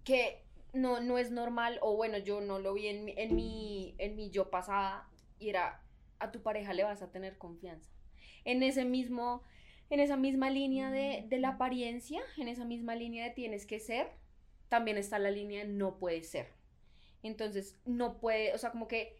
que 0.04 0.44
no, 0.72 1.00
no 1.00 1.18
es 1.18 1.30
normal, 1.30 1.78
o 1.82 1.96
bueno, 1.96 2.18
yo 2.18 2.40
no 2.40 2.58
lo 2.58 2.74
vi 2.74 2.88
en, 2.88 3.08
en, 3.16 3.34
mi, 3.34 3.94
en 3.98 4.16
mi 4.16 4.30
yo 4.30 4.50
pasada, 4.50 5.08
y 5.38 5.48
era, 5.48 5.82
a 6.18 6.30
tu 6.30 6.42
pareja 6.42 6.72
le 6.74 6.84
vas 6.84 7.02
a 7.02 7.10
tener 7.10 7.38
confianza. 7.38 7.90
En 8.44 8.62
ese 8.62 8.84
mismo 8.84 9.42
en 9.90 9.98
esa 9.98 10.16
misma 10.16 10.50
línea 10.50 10.90
de, 10.90 11.24
de, 11.28 11.38
la 11.38 11.50
apariencia, 11.50 12.20
en 12.38 12.46
esa 12.46 12.64
misma 12.64 12.94
línea 12.94 13.24
de 13.24 13.30
tienes 13.30 13.66
que 13.66 13.80
ser, 13.80 14.06
también 14.68 14.96
está 14.96 15.18
la 15.18 15.32
línea 15.32 15.64
de 15.64 15.72
no 15.72 15.98
puede 15.98 16.22
ser. 16.22 16.46
Entonces, 17.24 17.76
no 17.84 18.18
puede, 18.18 18.54
o 18.54 18.58
sea, 18.58 18.70
como 18.70 18.86
que 18.86 19.16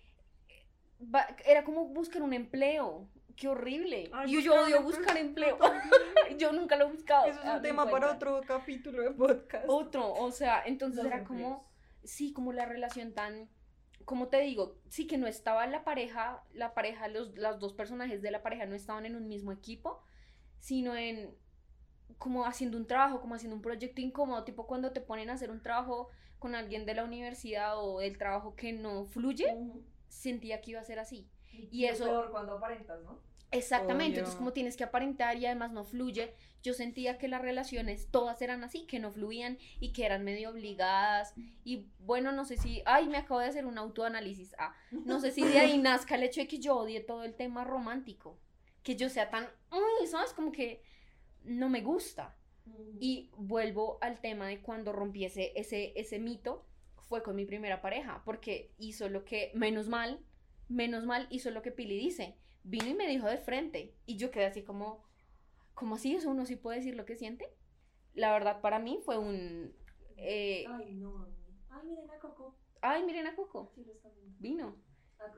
va, 1.03 1.27
era 1.45 1.65
como 1.65 1.87
buscar 1.87 2.23
un 2.23 2.33
empleo. 2.33 3.09
Qué 3.37 3.49
horrible. 3.49 4.11
Ay, 4.13 4.37
y 4.37 4.43
yo 4.43 4.55
odio 4.55 4.83
buscar 4.83 5.17
empleo. 5.17 5.59
yo 6.39 6.53
nunca 6.53 6.77
lo 6.77 6.87
he 6.87 6.93
buscado. 6.93 7.27
Eso 7.27 7.41
es 7.41 7.47
un 7.47 7.63
tema 7.63 7.89
para 7.89 8.13
otro 8.13 8.41
capítulo 8.47 9.03
de 9.03 9.11
podcast. 9.13 9.65
Otro, 9.69 10.13
o 10.13 10.31
sea, 10.31 10.63
entonces 10.65 11.05
era 11.05 11.25
como, 11.25 11.69
sí, 12.05 12.33
como 12.33 12.53
la 12.53 12.67
relación 12.67 13.13
tan 13.13 13.49
como 14.05 14.29
te 14.29 14.41
digo, 14.41 14.77
sí 14.89 15.07
que 15.07 15.19
no 15.19 15.29
estaba 15.29 15.67
la 15.69 15.85
pareja, 15.85 16.43
la 16.53 16.75
pareja, 16.75 17.07
los, 17.07 17.37
los 17.37 17.61
dos 17.61 17.75
personajes 17.75 18.23
de 18.23 18.33
la 18.33 18.43
pareja 18.43 18.67
no 18.67 18.75
estaban 18.75 19.07
en 19.07 19.15
un 19.15 19.29
mismo 19.29 19.53
equipo, 19.53 20.03
sino 20.59 20.97
en 20.97 21.37
como 22.19 22.45
haciendo 22.45 22.77
un 22.77 22.87
trabajo, 22.87 23.21
como 23.21 23.35
haciendo 23.35 23.57
un 23.57 23.63
proyecto 23.63 24.01
incómodo, 24.01 24.45
tipo 24.45 24.67
cuando 24.67 24.93
te 24.93 25.01
ponen 25.01 25.31
a 25.31 25.35
hacer 25.35 25.51
un 25.51 25.63
trabajo 25.63 26.09
con 26.39 26.55
alguien 26.55 26.87
de 26.87 26.95
la 26.95 27.05
universidad 27.05 27.79
o 27.79 28.01
el 28.01 28.19
trabajo 28.19 28.57
que 28.57 28.73
no 28.73 29.05
fluye, 29.05 29.57
sentía 30.09 30.61
que 30.61 30.73
iba 30.73 30.81
a 30.81 30.85
ser 30.85 30.99
así. 30.99 31.29
Y, 31.53 31.69
y 31.71 31.85
eso... 31.87 32.05
peor 32.05 32.31
cuando 32.31 32.55
aparentas, 32.55 33.03
¿no? 33.03 33.19
Exactamente, 33.53 34.19
entonces 34.19 34.37
como 34.37 34.53
tienes 34.53 34.77
que 34.77 34.85
aparentar 34.85 35.37
y 35.37 35.47
además 35.47 35.73
no 35.73 35.83
fluye, 35.83 36.35
yo 36.63 36.73
sentía 36.73 37.19
que 37.19 37.27
las 37.27 37.43
relaciones 37.43 38.09
todas 38.11 38.41
eran 38.43 38.63
así, 38.63 38.87
que 38.87 39.01
no 39.01 39.11
fluían 39.11 39.59
y 39.81 39.93
que 39.93 40.07
eran 40.07 40.23
medio 40.23 40.51
obligadas 40.51 41.35
y 41.65 41.89
bueno, 41.99 42.31
no 42.31 42.45
sé 42.45 42.57
si, 42.59 42.83
ay, 42.87 43.09
me 43.09 43.17
acabo 43.17 43.41
de 43.41 43.47
hacer 43.47 43.67
un 43.67 43.77
autoanálisis, 43.77 44.55
ah, 44.59 44.73
no 44.93 45.19
sé 45.19 45.33
si 45.33 45.43
de 45.43 45.59
ahí 45.59 45.79
nazca 45.83 46.15
el 46.15 46.23
hecho 46.23 46.41
de 46.41 46.47
que 46.47 46.61
yo 46.61 46.77
odie 46.77 47.01
todo 47.01 47.25
el 47.25 47.35
tema 47.35 47.65
romántico, 47.65 48.39
que 48.85 48.95
yo 48.95 49.09
sea 49.09 49.31
tan, 49.31 49.49
uy, 49.73 50.07
¿sabes? 50.07 50.33
Como 50.33 50.53
que 50.53 50.83
no 51.43 51.69
me 51.69 51.81
gusta. 51.81 52.37
Y 53.01 53.31
vuelvo 53.37 53.99
al 54.01 54.21
tema 54.21 54.47
de 54.47 54.61
cuando 54.61 54.93
rompí 54.93 55.25
ese, 55.25 55.53
ese, 55.57 55.93
ese 55.97 56.21
mito, 56.21 56.65
fue 57.09 57.23
con 57.25 57.35
mi 57.35 57.45
primera 57.45 57.83
pareja, 57.83 58.23
porque 58.25 58.71
hizo 58.79 59.09
lo 59.09 59.25
que, 59.25 59.51
menos 59.55 59.89
mal, 59.89 60.21
menos 60.71 61.05
mal 61.05 61.27
hizo 61.31 61.51
lo 61.51 61.63
que 61.63 61.73
Pili 61.73 61.99
dice, 61.99 62.37
vino 62.63 62.87
y 62.87 62.95
me 62.95 63.09
dijo 63.09 63.27
de 63.27 63.37
frente, 63.37 63.95
y 64.07 64.17
yo 64.17 64.31
quedé 64.31 64.47
así 64.47 64.63
como, 64.63 65.03
¿cómo 65.75 65.97
así 65.97 66.15
eso 66.15 66.31
uno 66.31 66.47
sí 66.47 66.57
puede 66.57 66.79
decir 66.79 66.95
lo 66.95 67.05
que 67.05 67.17
siente? 67.17 67.53
La 68.15 68.33
verdad 68.33 68.61
para 68.61 68.79
mí 68.79 69.01
fue 69.05 69.19
un... 69.19 69.75
Eh, 70.17 70.65
ay, 70.69 70.95
no, 70.95 71.27
ay, 71.71 71.87
miren 71.87 72.11
a 72.11 72.19
Coco. 72.19 72.57
Ay, 72.81 73.05
miren 73.05 73.27
a 73.27 73.35
Coco. 73.35 73.73
Sí, 73.75 73.85
vino. 74.39 74.77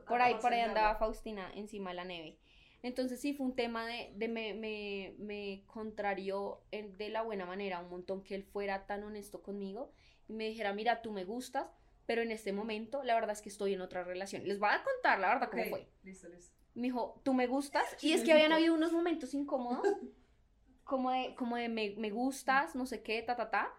por 0.07 0.21
ahí, 0.21 0.35
por 0.41 0.53
ahí 0.53 0.61
andaba 0.61 0.97
Faustina 0.97 1.51
encima 1.55 1.91
de 1.91 1.97
la 1.97 2.05
neve. 2.05 2.39
Entonces 2.83 3.21
sí 3.21 3.33
fue 3.33 3.47
un 3.47 3.55
tema 3.55 3.87
de, 3.87 4.13
de 4.17 4.29
me, 4.29 4.55
me, 4.55 5.15
me 5.19 5.63
contrarió 5.67 6.63
de 6.71 7.09
la 7.11 7.23
buena 7.23 7.47
manera 7.47 7.81
un 7.81 7.89
montón 7.89 8.25
que 8.25 8.35
él 8.35 8.45
fuera 8.45 8.87
tan 8.87 9.05
honesto 9.05 9.43
conmigo 9.43 9.93
y 10.29 10.33
me 10.33 10.49
dijera, 10.49 10.73
mira, 10.73 11.01
tú 11.01 11.13
me 11.13 11.25
gustas, 11.25 11.69
pero 12.07 12.23
en 12.23 12.31
este 12.31 12.53
momento 12.53 13.03
la 13.03 13.15
verdad 13.15 13.33
es 13.33 13.43
que 13.43 13.49
estoy 13.49 13.75
en 13.75 13.81
otra 13.81 14.05
relación. 14.05 14.47
Les 14.47 14.59
voy 14.59 14.71
a 14.71 14.83
contar 14.83 15.19
la 15.21 15.29
verdad 15.29 15.51
cómo 15.51 15.65
fue. 15.65 15.89
Listo, 16.03 16.29
listo. 16.29 16.55
Me 16.75 16.83
dijo, 16.85 17.21
tú 17.25 17.35
me 17.35 17.47
gustas. 17.47 17.85
Y 18.03 18.13
es 18.13 18.23
que 18.23 18.33
habían 18.33 18.53
habido 18.53 18.75
unos 18.75 18.93
momentos 18.93 19.35
incómodos, 19.35 19.87
como 20.85 21.11
de, 21.11 21.35
como 21.35 21.57
de 21.57 21.69
me, 21.69 21.95
me 21.97 22.11
gustas, 22.11 22.75
no 22.75 22.87
sé 22.87 23.03
qué, 23.03 23.23
ta, 23.23 23.37
ta, 23.37 23.51
ta, 23.51 23.73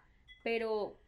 pero, 0.43 0.99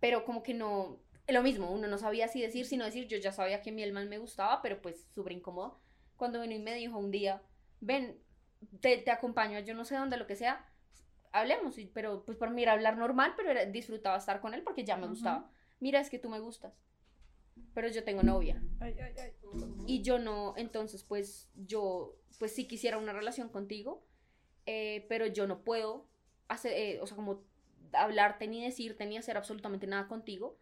pero 0.00 0.24
como 0.24 0.42
que 0.42 0.54
no, 0.54 1.00
lo 1.28 1.42
mismo, 1.42 1.70
uno 1.70 1.86
no 1.86 1.98
sabía 1.98 2.28
si 2.28 2.40
decir, 2.40 2.66
sino 2.66 2.84
decir, 2.84 3.06
yo 3.06 3.18
ya 3.18 3.32
sabía 3.32 3.62
que 3.62 3.72
mi 3.72 3.82
el 3.82 3.92
me 3.92 4.18
gustaba, 4.18 4.62
pero 4.62 4.80
pues 4.80 5.06
súper 5.12 5.32
incómodo 5.32 5.80
cuando 6.20 6.42
vino 6.42 6.54
y 6.54 6.58
me 6.58 6.74
dijo 6.74 6.98
un 6.98 7.10
día, 7.10 7.42
ven, 7.80 8.22
te, 8.82 8.98
te 8.98 9.10
acompaño, 9.10 9.58
yo 9.60 9.74
no 9.74 9.86
sé 9.86 9.96
dónde, 9.96 10.18
lo 10.18 10.26
que 10.26 10.36
sea, 10.36 10.66
hablemos, 11.32 11.76
pero 11.94 12.26
pues 12.26 12.36
por 12.36 12.50
mí 12.50 12.62
era 12.62 12.72
hablar 12.72 12.98
normal, 12.98 13.32
pero 13.38 13.58
disfrutaba 13.72 14.18
estar 14.18 14.38
con 14.42 14.52
él 14.52 14.62
porque 14.62 14.84
ya 14.84 14.98
me 14.98 15.06
gustaba. 15.06 15.50
Mira, 15.80 16.00
es 16.00 16.10
que 16.10 16.18
tú 16.18 16.28
me 16.28 16.40
gustas, 16.40 16.74
pero 17.74 17.88
yo 17.88 18.04
tengo 18.04 18.22
novia. 18.22 18.62
Y 19.86 20.02
yo 20.02 20.18
no, 20.18 20.54
entonces 20.56 21.02
pues 21.02 21.50
yo, 21.54 22.16
pues 22.38 22.54
sí 22.54 22.66
quisiera 22.66 22.98
una 22.98 23.12
relación 23.12 23.48
contigo, 23.48 24.06
eh, 24.66 25.06
pero 25.08 25.26
yo 25.26 25.46
no 25.46 25.64
puedo 25.64 26.08
hacer, 26.48 26.72
eh, 26.72 27.00
o 27.00 27.06
sea, 27.06 27.16
como 27.16 27.42
hablarte 27.92 28.46
ni 28.46 28.62
decirte 28.62 29.06
ni 29.06 29.16
hacer 29.16 29.36
absolutamente 29.36 29.86
nada 29.86 30.06
contigo, 30.06 30.58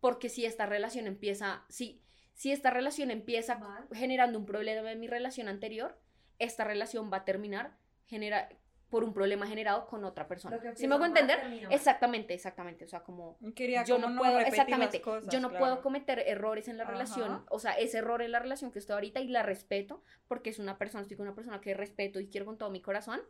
porque 0.00 0.28
si 0.28 0.44
esta 0.44 0.66
relación 0.66 1.06
empieza, 1.06 1.64
si 1.68 2.02
si 2.36 2.52
esta 2.52 2.68
relación 2.68 3.10
empieza 3.10 3.58
generando 3.94 4.38
un 4.38 4.44
problema 4.44 4.92
en 4.92 5.00
mi 5.00 5.06
relación 5.06 5.48
anterior, 5.48 5.98
esta 6.38 6.64
relación 6.64 7.10
va 7.10 7.18
a 7.18 7.24
terminar 7.24 7.78
genera 8.04 8.48
por 8.90 9.02
un 9.02 9.12
problema 9.12 9.46
generado 9.46 9.86
con 9.86 10.04
otra 10.04 10.28
persona. 10.28 10.58
¿Sí 10.74 10.86
me 10.86 10.94
hago 10.94 11.04
entender? 11.04 11.38
Exactamente, 11.70 12.34
exactamente. 12.34 12.84
O 12.84 12.88
sea, 12.88 13.00
como 13.00 13.36
yo 13.84 13.98
no, 13.98 14.16
puedo, 14.16 14.38
exactamente, 14.38 15.02
yo 15.30 15.40
no 15.40 15.52
puedo 15.52 15.82
cometer 15.82 16.20
errores 16.20 16.68
en 16.68 16.76
la 16.76 16.84
relación, 16.84 17.44
o 17.50 17.58
sea, 17.58 17.72
ese 17.72 17.98
error 17.98 18.22
en 18.22 18.32
la 18.32 18.38
relación 18.38 18.70
que 18.70 18.78
estoy 18.78 18.94
ahorita 18.94 19.20
y 19.20 19.28
la 19.28 19.42
respeto 19.42 20.02
porque 20.28 20.50
es 20.50 20.58
una 20.58 20.78
persona, 20.78 21.02
estoy 21.02 21.16
con 21.16 21.26
una 21.26 21.34
persona 21.34 21.60
que 21.60 21.74
respeto 21.74 22.20
y 22.20 22.28
quiero 22.28 22.46
con 22.46 22.58
todo 22.58 22.70
mi 22.70 22.80
corazón. 22.80 23.20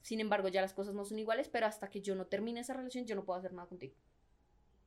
Sin 0.00 0.18
embargo, 0.18 0.48
ya 0.48 0.60
las 0.60 0.74
cosas 0.74 0.94
no 0.94 1.04
son 1.04 1.20
iguales, 1.20 1.48
pero 1.48 1.66
hasta 1.66 1.88
que 1.88 2.00
yo 2.00 2.16
no 2.16 2.26
termine 2.26 2.60
esa 2.60 2.74
relación, 2.74 3.06
yo 3.06 3.14
no 3.14 3.24
puedo 3.24 3.38
hacer 3.38 3.52
nada 3.52 3.68
contigo. 3.68 3.94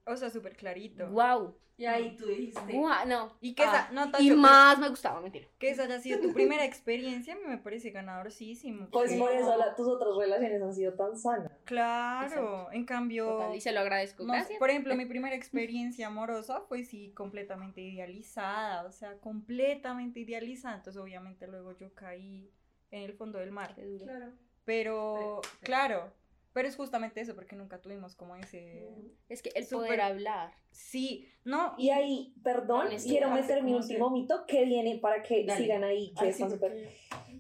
O 0.05 0.15
sea, 0.15 0.29
súper 0.29 0.55
clarito. 0.55 1.09
Wow. 1.09 1.55
Y 1.77 1.85
ahí 1.85 2.15
tú 2.15 2.25
dijiste. 2.27 2.71
Wow, 2.71 3.05
no. 3.05 3.33
Y 3.41 3.53
que 3.53 3.63
esa, 3.63 3.89
no, 3.91 4.09
y 4.19 4.31
más 4.31 4.79
me 4.79 4.87
gustaba, 4.87 5.19
mentira. 5.19 5.45
Que 5.59 5.71
esa 5.71 5.83
haya 5.83 5.99
sido 5.99 6.21
tu 6.21 6.31
primera 6.31 6.63
experiencia, 6.63 7.33
a 7.33 7.37
mí 7.37 7.43
me 7.45 7.57
parece 7.57 7.89
ganadorísimo. 7.89 8.87
Pues 8.91 9.13
por 9.15 9.31
eso 9.31 9.53
tus 9.75 9.87
otras 9.87 10.15
relaciones 10.17 10.61
han 10.61 10.73
sido 10.73 10.93
tan 10.93 11.17
sanas. 11.17 11.51
Claro, 11.65 12.71
en 12.71 12.85
cambio. 12.85 13.53
y 13.53 13.59
se 13.59 13.73
lo 13.73 13.81
agradezco. 13.81 14.25
Gracias. 14.25 14.57
Por 14.57 14.69
ejemplo, 14.69 14.95
mi 14.95 15.05
primera 15.05 15.35
experiencia 15.35 16.07
amorosa 16.07 16.61
fue 16.61 16.85
sí 16.85 17.11
completamente 17.13 17.81
idealizada, 17.81 18.85
o 18.85 18.91
sea, 18.91 19.17
completamente 19.19 20.21
idealizada. 20.21 20.77
Entonces, 20.77 21.01
obviamente, 21.01 21.45
luego 21.45 21.73
yo 21.73 21.93
caí 21.93 22.49
en 22.91 23.03
el 23.03 23.13
fondo 23.13 23.39
del 23.39 23.51
mar. 23.51 23.75
Claro. 23.75 24.31
Pero, 24.63 25.41
claro 25.61 26.13
pero 26.55 26.69
es 26.69 26.77
justamente 26.77 27.19
eso, 27.19 27.35
porque 27.35 27.57
nunca 27.57 27.81
tuvimos 27.81 28.15
como 28.15 28.37
ese... 28.37 28.87
Es 29.27 29.41
que 29.41 29.51
el 29.55 29.67
poder 29.67 29.99
hablar. 29.99 30.53
Sí, 30.71 31.27
no. 31.43 31.75
Y 31.77 31.89
ahí, 31.89 32.33
perdón, 32.45 32.87
quiero 33.03 33.29
meter 33.29 33.61
mi 33.61 33.73
último 33.73 34.09
mito 34.09 34.45
que 34.47 34.63
viene 34.63 34.97
para 34.99 35.21
que 35.21 35.45
sigan 35.57 35.83
ahí, 35.83 36.13
que 36.17 36.29
están 36.29 36.49
súper... 36.49 36.93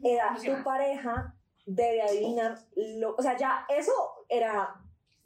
Era, 0.03 0.35
tu 0.35 0.61
pareja 0.65 1.33
debe 1.65 2.01
adivinar 2.01 2.59
lo... 2.75 3.15
O 3.15 3.21
sea, 3.21 3.37
ya 3.37 3.65
eso 3.69 3.93
era 4.27 4.81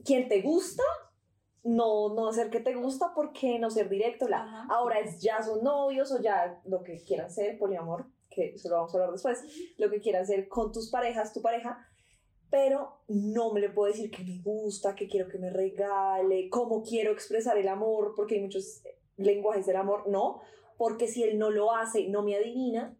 quien 0.05 0.29
te 0.29 0.43
gusta, 0.43 0.83
no, 1.63 2.13
no 2.13 2.31
ser 2.31 2.51
que 2.51 2.59
te 2.59 2.75
gusta, 2.75 3.15
porque 3.15 3.57
no 3.57 3.71
ser 3.71 3.89
directo? 3.89 4.27
La, 4.27 4.67
ahora 4.69 4.99
es 4.99 5.19
ya 5.19 5.41
son 5.41 5.63
novios 5.63 6.11
o 6.11 6.21
ya 6.21 6.61
lo 6.65 6.83
que 6.83 7.03
quieran 7.03 7.31
ser, 7.31 7.57
poliamor, 7.57 8.05
que 8.29 8.53
eso 8.53 8.69
lo 8.69 8.75
vamos 8.75 8.93
a 8.93 8.97
hablar 8.97 9.11
después, 9.13 9.43
lo 9.79 9.89
que 9.89 9.99
quieran 9.99 10.27
ser 10.27 10.47
con 10.47 10.71
tus 10.71 10.91
parejas, 10.91 11.33
tu 11.33 11.41
pareja 11.41 11.88
pero 12.49 13.01
no 13.07 13.53
me 13.53 13.61
le 13.61 13.69
puedo 13.69 13.91
decir 13.91 14.09
que 14.11 14.23
me 14.23 14.41
gusta, 14.41 14.95
que 14.95 15.07
quiero 15.07 15.27
que 15.27 15.37
me 15.37 15.49
regale, 15.49 16.49
cómo 16.49 16.83
quiero 16.83 17.11
expresar 17.11 17.57
el 17.57 17.67
amor, 17.67 18.13
porque 18.15 18.35
hay 18.35 18.41
muchos 18.41 18.81
lenguajes 19.17 19.65
del 19.65 19.75
amor, 19.75 20.07
no, 20.07 20.41
porque 20.77 21.07
si 21.07 21.23
él 21.23 21.37
no 21.37 21.49
lo 21.49 21.73
hace, 21.75 22.07
no 22.07 22.23
me 22.23 22.35
adivina, 22.35 22.97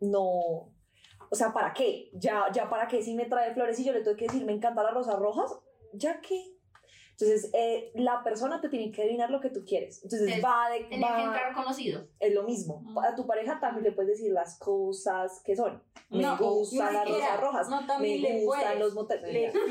no, 0.00 0.72
o 1.30 1.34
sea, 1.34 1.52
¿para 1.52 1.72
qué? 1.72 2.10
Ya, 2.12 2.46
ya 2.52 2.68
para 2.68 2.88
qué 2.88 3.02
si 3.02 3.14
me 3.14 3.26
trae 3.26 3.52
flores 3.54 3.78
y 3.78 3.84
yo 3.84 3.92
le 3.92 4.02
tengo 4.02 4.16
que 4.16 4.26
decir, 4.26 4.44
me 4.44 4.52
encantan 4.52 4.84
las 4.84 4.94
rosas 4.94 5.18
rojas, 5.18 5.58
ya 5.92 6.20
que... 6.20 6.55
Entonces, 7.18 7.50
eh, 7.54 7.92
la 7.94 8.22
persona 8.22 8.60
te 8.60 8.68
tiene 8.68 8.92
que 8.92 9.02
adivinar 9.02 9.30
lo 9.30 9.40
que 9.40 9.48
tú 9.48 9.64
quieres. 9.64 10.02
Entonces, 10.02 10.42
va 10.44 10.68
de... 10.68 11.00
Va, 11.00 11.54
conocido. 11.54 12.06
Es 12.20 12.34
lo 12.34 12.42
mismo. 12.42 12.84
A 13.02 13.14
tu 13.14 13.26
pareja 13.26 13.58
también 13.58 13.84
le 13.84 13.92
puedes 13.92 14.18
decir 14.18 14.32
las 14.32 14.58
cosas 14.58 15.40
que 15.42 15.56
son. 15.56 15.82
Me 16.10 16.36
gustan 16.36 16.92
las 16.92 17.08
rosas 17.08 17.40
rojas. 17.40 17.68
No, 17.70 17.86
también 17.86 18.20
me 18.20 18.44
gustan 18.44 18.78
los 18.78 18.94
moteles. 18.94 19.54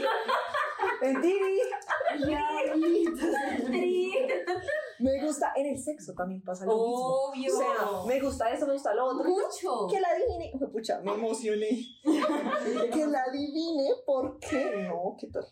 Me 4.99 5.21
gusta, 5.21 5.51
en 5.55 5.65
el 5.67 5.77
sexo 5.77 6.13
también 6.13 6.41
pasa 6.41 6.65
lo 6.65 6.71
Obvio. 6.73 7.41
mismo. 7.41 7.59
O 7.59 7.61
sea, 7.61 8.05
me 8.07 8.19
gusta 8.21 8.49
eso, 8.51 8.65
me 8.65 8.73
gusta 8.73 8.93
lo 8.93 9.05
otro. 9.05 9.29
Mucho. 9.29 9.87
Que 9.91 9.99
la 9.99 10.09
adivine. 10.09 10.53
Pucha, 10.71 11.01
me 11.01 11.13
emocioné. 11.13 11.69
que 12.03 13.07
la 13.07 13.23
adivine, 13.23 13.89
¿por 14.05 14.39
qué 14.39 14.87
no? 14.87 15.15
¿Qué 15.19 15.27
tal? 15.27 15.45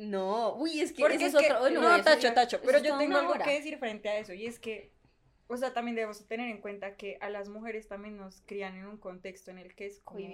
No, 0.00 0.54
uy, 0.56 0.80
es 0.80 0.92
que 0.94 1.02
Porque 1.02 1.26
es, 1.26 1.34
otro. 1.34 1.68
no, 1.68 2.02
tacho, 2.02 2.32
tacho. 2.32 2.58
Pero 2.64 2.78
yo 2.78 2.96
tengo 2.96 3.18
algo 3.18 3.34
que 3.34 3.52
decir 3.52 3.76
frente 3.78 4.08
a 4.08 4.16
eso. 4.18 4.32
Y 4.32 4.46
es 4.46 4.58
que, 4.58 4.94
o 5.46 5.58
sea, 5.58 5.74
también 5.74 5.94
debemos 5.94 6.26
tener 6.26 6.48
en 6.48 6.62
cuenta 6.62 6.96
que 6.96 7.18
a 7.20 7.28
las 7.28 7.50
mujeres 7.50 7.86
también 7.86 8.16
nos 8.16 8.40
crían 8.46 8.76
en 8.76 8.86
un 8.86 8.96
contexto 8.96 9.50
en 9.50 9.58
el 9.58 9.74
que 9.74 9.84
es 9.86 10.00
como. 10.00 10.26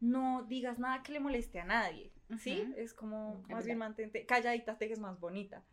No 0.00 0.44
digas 0.48 0.80
nada 0.80 1.04
que 1.04 1.12
le 1.12 1.20
moleste 1.20 1.60
a 1.60 1.64
nadie. 1.64 2.12
¿Sí? 2.40 2.72
Es 2.76 2.92
como, 2.92 3.40
más 3.48 3.64
bien 3.64 3.78
mantente. 3.78 4.26
Calladita, 4.26 4.76
te 4.78 4.92
es 4.92 4.98
más 4.98 5.20
bonita. 5.20 5.64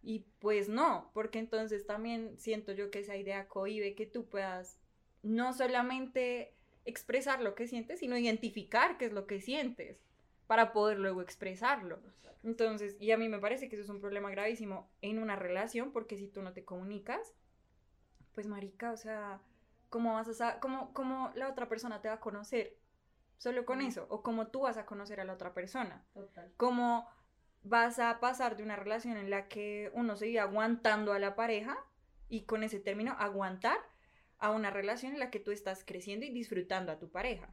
Y 0.00 0.20
pues 0.38 0.68
no, 0.68 1.10
porque 1.12 1.40
entonces 1.40 1.86
también 1.86 2.38
siento 2.38 2.72
yo 2.72 2.92
que 2.92 3.00
esa 3.00 3.16
idea 3.16 3.48
cohibe 3.48 3.96
que 3.96 4.06
tú 4.06 4.28
puedas 4.28 4.78
no 5.24 5.52
solamente 5.52 6.54
expresar 6.84 7.42
lo 7.42 7.56
que 7.56 7.66
sientes, 7.66 7.98
sino 7.98 8.16
identificar 8.16 8.96
qué 8.96 9.06
es 9.06 9.12
lo 9.12 9.26
que 9.26 9.40
sientes 9.40 10.05
para 10.46 10.72
poder 10.72 10.98
luego 10.98 11.22
expresarlo. 11.22 12.00
Entonces, 12.42 12.96
y 13.00 13.10
a 13.10 13.18
mí 13.18 13.28
me 13.28 13.40
parece 13.40 13.68
que 13.68 13.76
eso 13.76 13.84
es 13.84 13.90
un 13.90 14.00
problema 14.00 14.30
gravísimo 14.30 14.88
en 15.02 15.18
una 15.18 15.36
relación, 15.36 15.92
porque 15.92 16.16
si 16.16 16.28
tú 16.28 16.42
no 16.42 16.52
te 16.52 16.64
comunicas, 16.64 17.34
pues 18.34 18.46
marica, 18.46 18.92
o 18.92 18.96
sea, 18.96 19.40
¿cómo 19.88 20.14
vas 20.14 20.40
a 20.40 20.60
cómo, 20.60 20.92
cómo 20.92 21.32
la 21.34 21.48
otra 21.48 21.68
persona 21.68 22.00
te 22.00 22.08
va 22.08 22.14
a 22.14 22.20
conocer? 22.20 22.78
Solo 23.38 23.66
con 23.66 23.80
eso, 23.82 24.06
o 24.08 24.22
cómo 24.22 24.46
tú 24.46 24.60
vas 24.60 24.76
a 24.76 24.86
conocer 24.86 25.20
a 25.20 25.24
la 25.24 25.34
otra 25.34 25.52
persona. 25.54 26.06
Total. 26.14 26.52
Como 26.56 27.08
vas 27.62 27.98
a 27.98 28.20
pasar 28.20 28.56
de 28.56 28.62
una 28.62 28.76
relación 28.76 29.16
en 29.16 29.28
la 29.28 29.48
que 29.48 29.90
uno 29.94 30.16
sigue 30.16 30.38
aguantando 30.38 31.12
a 31.12 31.18
la 31.18 31.34
pareja 31.34 31.76
y 32.28 32.44
con 32.44 32.62
ese 32.62 32.78
término 32.78 33.16
aguantar 33.18 33.78
a 34.38 34.50
una 34.50 34.70
relación 34.70 35.12
en 35.14 35.18
la 35.18 35.30
que 35.30 35.40
tú 35.40 35.50
estás 35.50 35.84
creciendo 35.84 36.24
y 36.26 36.30
disfrutando 36.30 36.92
a 36.92 36.98
tu 36.98 37.10
pareja. 37.10 37.52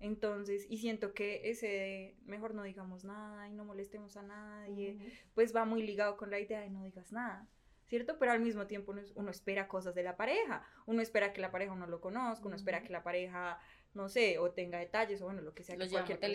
Entonces, 0.00 0.66
y 0.68 0.78
siento 0.78 1.12
que 1.12 1.50
ese 1.50 2.16
mejor 2.24 2.54
no 2.54 2.62
digamos 2.62 3.04
nada 3.04 3.48
y 3.48 3.52
no 3.52 3.66
molestemos 3.66 4.16
a 4.16 4.22
nadie, 4.22 4.98
pues 5.34 5.54
va 5.54 5.66
muy 5.66 5.82
ligado 5.82 6.16
con 6.16 6.30
la 6.30 6.40
idea 6.40 6.60
de 6.60 6.70
no 6.70 6.82
digas 6.82 7.12
nada, 7.12 7.46
¿cierto? 7.86 8.18
Pero 8.18 8.32
al 8.32 8.40
mismo 8.40 8.66
tiempo 8.66 8.94
uno, 9.14 9.30
espera 9.30 9.68
cosas 9.68 9.94
de 9.94 10.02
la 10.02 10.16
pareja, 10.16 10.64
uno 10.86 11.02
espera 11.02 11.34
que 11.34 11.42
la 11.42 11.50
pareja 11.50 11.74
no 11.74 11.86
lo 11.86 12.00
conozca, 12.00 12.46
uno 12.46 12.56
espera 12.56 12.82
que 12.82 12.90
la 12.90 13.02
pareja, 13.02 13.58
no 13.92 14.08
sé, 14.08 14.38
o 14.38 14.52
tenga 14.52 14.78
detalles, 14.78 15.20
o 15.20 15.26
bueno, 15.26 15.42
lo 15.42 15.52
que 15.52 15.64
sea. 15.64 15.76
Los 15.76 15.90
lleva 15.90 16.04
a 16.04 16.28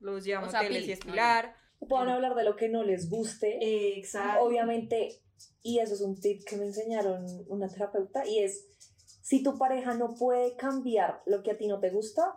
Los 0.00 0.24
lleva 0.24 0.46
a 0.46 0.64
y 0.68 0.92
espilar. 0.92 1.56
Puedan 1.88 2.10
hablar 2.10 2.34
de 2.34 2.44
lo 2.44 2.54
que 2.56 2.68
no 2.68 2.84
les 2.84 3.08
guste. 3.08 3.96
Exacto. 3.98 4.44
Obviamente, 4.44 5.22
y 5.62 5.78
eso 5.78 5.94
es 5.94 6.02
un 6.02 6.20
tip 6.20 6.42
que 6.46 6.58
me 6.58 6.66
enseñaron 6.66 7.24
una 7.48 7.66
terapeuta, 7.66 8.26
y 8.26 8.40
es, 8.40 8.66
si 9.22 9.42
tu 9.42 9.56
pareja 9.56 9.94
no 9.94 10.14
puede 10.14 10.54
cambiar 10.56 11.22
lo 11.24 11.42
que 11.42 11.52
a 11.52 11.56
ti 11.56 11.66
no 11.66 11.80
te 11.80 11.88
gusta, 11.88 12.34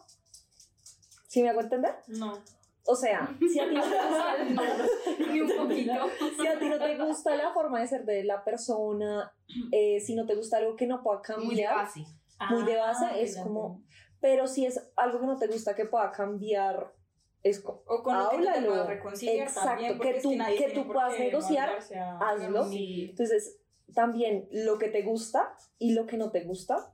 ¿Sí 1.33 1.41
me 1.41 1.49
hago 1.49 1.61
entender? 1.61 1.95
No. 2.09 2.37
O 2.85 2.95
sea, 2.95 3.35
si 3.51 3.59
a 3.59 3.67
ti 3.67 3.73
no 3.73 3.81
te 3.81 3.89
gusta, 3.89 4.35
Ni 5.31 5.41
un 5.41 5.57
poquito. 5.57 5.93
si 6.39 6.45
a 6.45 6.59
ti 6.59 6.69
no 6.69 6.77
te 6.77 6.95
gusta 6.95 7.35
la 7.35 7.51
forma 7.51 7.79
de 7.79 7.87
ser 7.87 8.05
de 8.05 8.23
la 8.23 8.43
persona, 8.43 9.33
eh, 9.71 9.99
si 9.99 10.13
no 10.13 10.27
te 10.27 10.35
gusta 10.35 10.57
algo 10.57 10.75
que 10.75 10.85
no 10.85 11.01
pueda 11.01 11.23
cambiar, 11.23 11.47
muy 11.47 11.55
de 11.55 11.65
base, 11.65 12.05
muy 12.51 12.63
de 12.65 12.75
base 12.75 13.05
ah, 13.05 13.17
es 13.17 13.35
como, 13.37 13.81
pero 14.21 14.45
si 14.45 14.67
es 14.67 14.79
algo 14.95 15.21
que 15.21 15.25
no 15.25 15.39
te 15.39 15.47
gusta 15.47 15.73
que 15.73 15.85
pueda 15.85 16.11
cambiar, 16.11 16.93
es 17.41 17.61
como, 17.61 17.81
o 17.87 18.03
con 18.03 18.15
lo 18.15 18.29
que 18.29 18.37
te 18.37 18.61
puedas 18.61 18.87
reconciliar 18.87 19.47
Exacto, 19.47 19.69
también, 19.69 19.99
que 19.99 20.21
tú, 20.21 20.29
que, 20.29 20.55
que 20.55 20.71
tú 20.71 20.85
puedas 20.85 21.17
negociar, 21.17 21.79
hazlo. 22.21 22.67
Entonces, 22.71 23.57
también 23.95 24.47
lo 24.51 24.77
que 24.77 24.89
te 24.89 25.01
gusta 25.01 25.57
y 25.79 25.93
lo 25.93 26.05
que 26.05 26.17
no 26.17 26.29
te 26.29 26.43
gusta, 26.43 26.93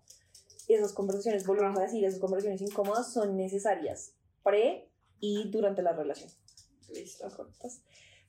esas 0.70 0.94
conversaciones, 0.94 1.46
volvemos 1.46 1.78
a 1.78 1.82
decir, 1.82 2.06
esas 2.06 2.22
conversaciones 2.22 2.62
incómodas 2.62 3.12
son 3.12 3.36
necesarias 3.36 4.16
pre 4.44 4.90
y 5.20 5.50
durante 5.50 5.82
la 5.82 5.94
relación. 5.94 6.30
Listo. 6.94 7.28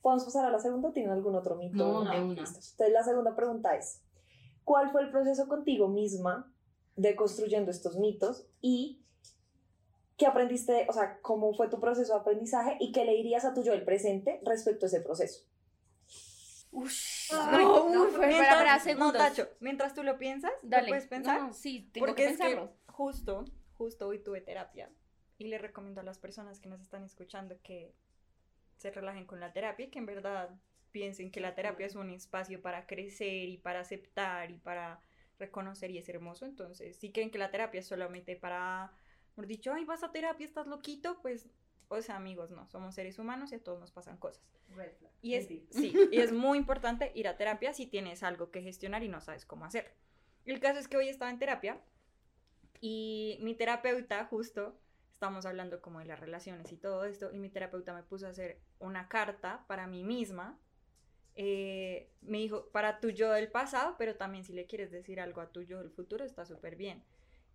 ¿Podemos 0.01 0.25
pasar 0.25 0.45
a 0.45 0.51
la 0.51 0.59
segunda? 0.59 0.91
¿Tienen 0.91 1.11
algún 1.11 1.35
otro 1.35 1.55
mito? 1.55 1.75
No, 1.75 2.03
no, 2.03 2.13
Entonces, 2.13 2.75
la 2.91 3.03
segunda 3.03 3.35
pregunta 3.35 3.75
es, 3.75 4.01
¿cuál 4.63 4.91
fue 4.91 5.01
el 5.01 5.11
proceso 5.11 5.47
contigo 5.47 5.87
misma 5.87 6.51
de 6.95 7.15
construyendo 7.15 7.71
estos 7.71 7.97
mitos 7.97 8.47
y 8.61 9.03
qué 10.17 10.25
aprendiste, 10.25 10.85
o 10.89 10.93
sea, 10.93 11.19
cómo 11.21 11.53
fue 11.53 11.69
tu 11.69 11.79
proceso 11.79 12.13
de 12.13 12.19
aprendizaje 12.19 12.77
y 12.79 12.91
qué 12.91 13.05
le 13.05 13.13
dirías 13.13 13.45
a 13.45 13.53
tu 13.53 13.63
yo 13.63 13.71
del 13.71 13.85
presente 13.85 14.39
respecto 14.43 14.85
a 14.85 14.87
ese 14.87 15.01
proceso? 15.01 15.45
Uf, 16.71 16.93
no, 17.33 17.89
no, 17.89 18.05
fue 18.07 18.27
mientras, 18.27 18.85
para, 18.85 19.11
Tacho, 19.11 19.49
mientras 19.59 19.93
tú 19.93 20.03
lo 20.03 20.17
piensas, 20.17 20.51
Dale. 20.63 20.87
puedes 20.87 21.07
pensar? 21.07 21.53
sí, 21.53 21.89
tengo 21.91 22.07
Porque 22.07 22.23
que 22.23 22.29
pensarlo. 22.29 22.63
Es 22.63 22.69
que 22.69 22.91
justo, 22.91 23.45
justo 23.77 24.07
hoy 24.07 24.19
tuve 24.19 24.41
terapia 24.41 24.89
y 25.41 25.47
le 25.47 25.57
recomiendo 25.57 26.01
a 26.01 26.03
las 26.03 26.19
personas 26.19 26.59
que 26.59 26.69
nos 26.69 26.81
están 26.81 27.03
escuchando 27.03 27.59
que 27.63 27.95
se 28.75 28.91
relajen 28.91 29.25
con 29.25 29.39
la 29.39 29.51
terapia 29.51 29.87
y 29.87 29.89
que 29.89 29.97
en 29.97 30.05
verdad 30.05 30.51
piensen 30.91 31.31
que 31.31 31.39
la 31.39 31.55
terapia 31.55 31.87
es 31.87 31.95
un 31.95 32.11
espacio 32.11 32.61
para 32.61 32.85
crecer 32.85 33.49
y 33.49 33.57
para 33.57 33.79
aceptar 33.79 34.51
y 34.51 34.59
para 34.59 35.01
reconocer 35.39 35.89
y 35.89 35.97
es 35.97 36.07
hermoso. 36.09 36.45
Entonces, 36.45 36.95
si 36.97 37.11
creen 37.11 37.31
que 37.31 37.39
la 37.39 37.49
terapia 37.49 37.79
es 37.79 37.87
solamente 37.87 38.35
para, 38.35 38.91
por 39.33 39.47
dicho, 39.47 39.73
ay, 39.73 39.83
vas 39.83 40.03
a 40.03 40.11
terapia, 40.11 40.45
estás 40.45 40.67
loquito, 40.67 41.19
pues, 41.23 41.49
o 41.87 41.99
sea, 42.03 42.17
amigos, 42.17 42.51
no, 42.51 42.67
somos 42.67 42.93
seres 42.93 43.17
humanos 43.17 43.51
y 43.51 43.55
a 43.55 43.63
todos 43.63 43.79
nos 43.79 43.91
pasan 43.91 44.17
cosas. 44.17 44.43
Y 45.23 45.33
es, 45.33 45.47
sí, 45.71 45.93
y 46.11 46.19
es 46.19 46.31
muy 46.31 46.59
importante 46.59 47.11
ir 47.15 47.27
a 47.27 47.35
terapia 47.35 47.73
si 47.73 47.87
tienes 47.87 48.21
algo 48.21 48.51
que 48.51 48.61
gestionar 48.61 49.01
y 49.01 49.07
no 49.07 49.21
sabes 49.21 49.43
cómo 49.47 49.65
hacer. 49.65 49.95
El 50.45 50.59
caso 50.59 50.79
es 50.79 50.87
que 50.87 50.97
hoy 50.97 51.09
estaba 51.09 51.31
en 51.31 51.39
terapia 51.39 51.81
y 52.79 53.39
mi 53.41 53.55
terapeuta 53.55 54.23
justo 54.25 54.79
estamos 55.21 55.45
hablando 55.45 55.81
como 55.81 55.99
de 55.99 56.05
las 56.05 56.19
relaciones 56.19 56.71
y 56.71 56.77
todo 56.77 57.05
esto, 57.05 57.31
y 57.31 57.37
mi 57.37 57.49
terapeuta 57.49 57.93
me 57.93 58.01
puso 58.01 58.25
a 58.25 58.31
hacer 58.31 58.57
una 58.79 59.07
carta 59.07 59.63
para 59.67 59.85
mí 59.85 60.03
misma. 60.03 60.59
Eh, 61.35 62.09
me 62.21 62.39
dijo, 62.39 62.69
para 62.71 62.99
tu 62.99 63.11
yo 63.11 63.31
del 63.31 63.51
pasado, 63.51 63.97
pero 63.99 64.15
también 64.15 64.43
si 64.43 64.51
le 64.51 64.65
quieres 64.65 64.89
decir 64.89 65.19
algo 65.19 65.41
a 65.41 65.51
tu 65.51 65.61
yo 65.61 65.77
del 65.77 65.91
futuro, 65.91 66.25
está 66.25 66.43
súper 66.47 66.75
bien. 66.75 67.03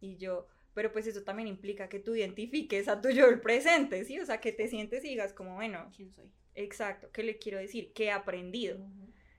Y 0.01 0.17
yo, 0.17 0.47
pero 0.75 0.93
pues 0.93 1.09
eso 1.09 1.25
también 1.25 1.49
implica 1.49 1.89
que 1.89 1.99
tú 1.99 2.15
identifiques 2.15 2.87
a 2.87 3.01
tu 3.01 3.09
yo 3.09 3.27
del 3.27 3.41
presente, 3.41 4.05
¿sí? 4.05 4.21
O 4.21 4.25
sea, 4.25 4.41
que 4.41 4.53
te 4.53 4.69
sientes 4.69 5.05
y 5.05 5.09
digas 5.09 5.33
como, 5.33 5.57
bueno, 5.57 5.91
¿quién 5.97 6.13
soy? 6.15 6.31
Exacto, 6.55 7.11
¿qué 7.13 7.25
le 7.25 7.37
quiero 7.37 7.59
decir? 7.59 7.93
¿Qué 7.93 8.05
he 8.05 8.13
aprendido? 8.13 8.79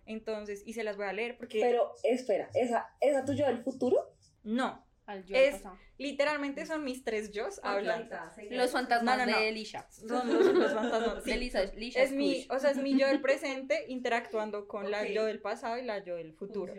Entonces, 0.06 0.64
y 0.66 0.74
se 0.74 0.84
las 0.84 0.98
voy 0.98 1.06
a 1.06 1.14
leer 1.14 1.38
porque... 1.38 1.62
Pero 1.62 1.94
espera, 2.04 2.50
¿esa, 2.56 2.90
¿esa 3.00 3.24
tu 3.24 3.32
yo 3.32 3.46
del 3.46 3.60
futuro? 3.60 4.14
No, 4.44 4.86
es, 5.30 5.64
Literalmente 5.98 6.66
son 6.66 6.84
mis 6.84 7.04
tres 7.04 7.32
yo 7.32 7.48
hablando. 7.64 8.16
Los 8.52 8.72
fantasmas 8.72 9.26
de 9.26 9.50
Elisha. 9.50 9.88
Son 9.90 10.32
los, 10.32 10.74
fantasmas 10.74 11.24
de 11.24 11.34
Elisa. 11.34 11.64
es 11.64 12.12
mi, 12.12 12.46
o 12.50 12.60
sea, 12.60 12.72
es 12.72 12.78
mi 12.78 12.98
yo 12.98 13.08
del 13.08 13.22
presente 13.22 13.86
interactuando 13.88 14.68
con 14.68 14.92
la 14.92 15.08
yo 15.08 15.26
del 15.26 15.40
pasado 15.40 15.78
y 15.78 15.84
la 15.84 16.04
yo 16.04 16.16
del 16.16 16.34
futuro. 16.34 16.74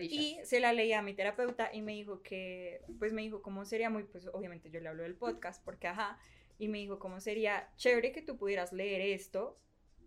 Y 0.00 0.38
se 0.44 0.60
la 0.60 0.72
leí 0.72 0.92
a 0.92 1.02
mi 1.02 1.12
terapeuta 1.14 1.70
y 1.72 1.82
me 1.82 1.92
dijo 1.92 2.22
que, 2.22 2.80
pues 2.98 3.12
me 3.12 3.22
dijo 3.22 3.42
cómo 3.42 3.64
sería 3.64 3.90
muy, 3.90 4.04
pues 4.04 4.26
obviamente 4.32 4.70
yo 4.70 4.80
le 4.80 4.88
hablo 4.88 5.02
del 5.02 5.16
podcast 5.16 5.62
porque 5.64 5.88
ajá, 5.88 6.18
y 6.58 6.68
me 6.68 6.78
dijo 6.78 6.98
cómo 6.98 7.20
sería 7.20 7.68
chévere 7.76 8.12
que 8.12 8.22
tú 8.22 8.38
pudieras 8.38 8.72
leer 8.72 9.00
esto 9.00 9.58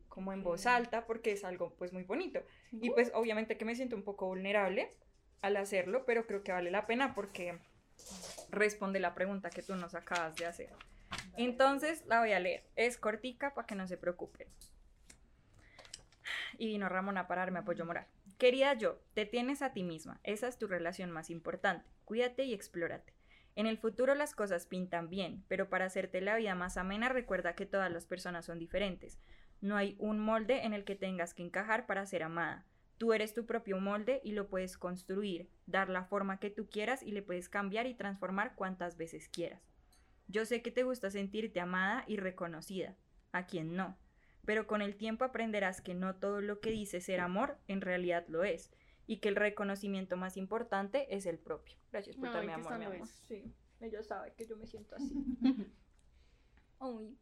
como 0.07 0.31
en 0.31 0.43
voz 0.43 0.65
alta 0.65 1.05
porque 1.05 1.33
es 1.33 1.43
algo 1.43 1.75
pues 1.75 1.93
muy 1.93 2.03
bonito. 2.03 2.41
Y 2.71 2.89
pues 2.89 3.11
obviamente 3.13 3.57
que 3.57 3.65
me 3.65 3.75
siento 3.75 3.95
un 3.95 4.03
poco 4.03 4.27
vulnerable 4.27 4.89
al 5.41 5.57
hacerlo, 5.57 6.05
pero 6.05 6.25
creo 6.25 6.43
que 6.43 6.51
vale 6.51 6.71
la 6.71 6.87
pena 6.87 7.13
porque 7.13 7.59
responde 8.49 8.99
la 8.99 9.13
pregunta 9.13 9.49
que 9.49 9.61
tú 9.61 9.75
nos 9.75 9.95
acabas 9.95 10.35
de 10.35 10.45
hacer. 10.45 10.69
Entonces 11.37 12.05
la 12.07 12.19
voy 12.19 12.31
a 12.31 12.39
leer. 12.39 12.63
Es 12.75 12.97
cortica 12.97 13.53
para 13.53 13.67
que 13.67 13.75
no 13.75 13.87
se 13.87 13.97
preocupen. 13.97 14.47
Y 16.57 16.67
vino 16.67 16.89
Ramón 16.89 17.17
a 17.17 17.27
pararme 17.27 17.59
apoyo 17.59 17.85
moral. 17.85 18.07
Querida 18.37 18.73
yo, 18.73 18.99
te 19.13 19.25
tienes 19.25 19.61
a 19.61 19.73
ti 19.73 19.83
misma. 19.83 20.19
Esa 20.23 20.47
es 20.47 20.57
tu 20.57 20.67
relación 20.67 21.11
más 21.11 21.29
importante. 21.29 21.89
Cuídate 22.05 22.43
y 22.43 22.53
explórate. 22.53 23.13
En 23.55 23.67
el 23.67 23.77
futuro 23.77 24.15
las 24.15 24.35
cosas 24.35 24.65
pintan 24.65 25.09
bien, 25.09 25.45
pero 25.47 25.69
para 25.69 25.85
hacerte 25.85 26.19
la 26.19 26.35
vida 26.35 26.55
más 26.55 26.75
amena 26.75 27.07
recuerda 27.07 27.55
que 27.55 27.65
todas 27.65 27.89
las 27.89 28.05
personas 28.05 28.45
son 28.45 28.59
diferentes. 28.59 29.17
No 29.61 29.77
hay 29.77 29.95
un 29.99 30.19
molde 30.19 30.65
en 30.65 30.73
el 30.73 30.83
que 30.83 30.95
tengas 30.95 31.33
que 31.33 31.43
encajar 31.43 31.85
para 31.85 32.05
ser 32.05 32.23
amada. 32.23 32.65
Tú 32.97 33.13
eres 33.13 33.33
tu 33.33 33.45
propio 33.45 33.79
molde 33.79 34.21
y 34.23 34.31
lo 34.31 34.47
puedes 34.47 34.77
construir, 34.77 35.49
dar 35.65 35.89
la 35.89 36.05
forma 36.05 36.39
que 36.39 36.49
tú 36.49 36.69
quieras 36.69 37.03
y 37.03 37.11
le 37.11 37.21
puedes 37.21 37.49
cambiar 37.49 37.87
y 37.87 37.93
transformar 37.93 38.55
cuantas 38.55 38.95
veces 38.95 39.27
quieras. 39.27 39.61
Yo 40.27 40.45
sé 40.45 40.61
que 40.61 40.71
te 40.71 40.83
gusta 40.83 41.09
sentirte 41.09 41.59
amada 41.59 42.05
y 42.07 42.17
reconocida, 42.17 42.95
a 43.31 43.45
quien 43.45 43.75
no, 43.75 43.97
pero 44.45 44.65
con 44.65 44.81
el 44.81 44.95
tiempo 44.95 45.25
aprenderás 45.25 45.81
que 45.81 45.93
no 45.93 46.15
todo 46.15 46.41
lo 46.41 46.61
que 46.61 46.71
dice 46.71 47.01
ser 47.01 47.19
amor 47.19 47.57
en 47.67 47.81
realidad 47.81 48.25
lo 48.27 48.43
es, 48.43 48.71
y 49.07 49.17
que 49.17 49.29
el 49.29 49.35
reconocimiento 49.35 50.17
más 50.17 50.37
importante 50.37 51.13
es 51.15 51.25
el 51.25 51.37
propio. 51.37 51.77
Gracias 51.91 52.15
por 52.15 52.31
darme 52.31 52.53
amor, 52.53 52.77
mi 52.77 52.85
amor. 52.85 53.07
Sí, 53.07 53.53
ella 53.79 54.01
sabe 54.03 54.33
que 54.35 54.47
yo 54.47 54.57
me 54.57 54.65
siento 54.65 54.95
así. 54.95 55.13
Uy. 56.79 57.17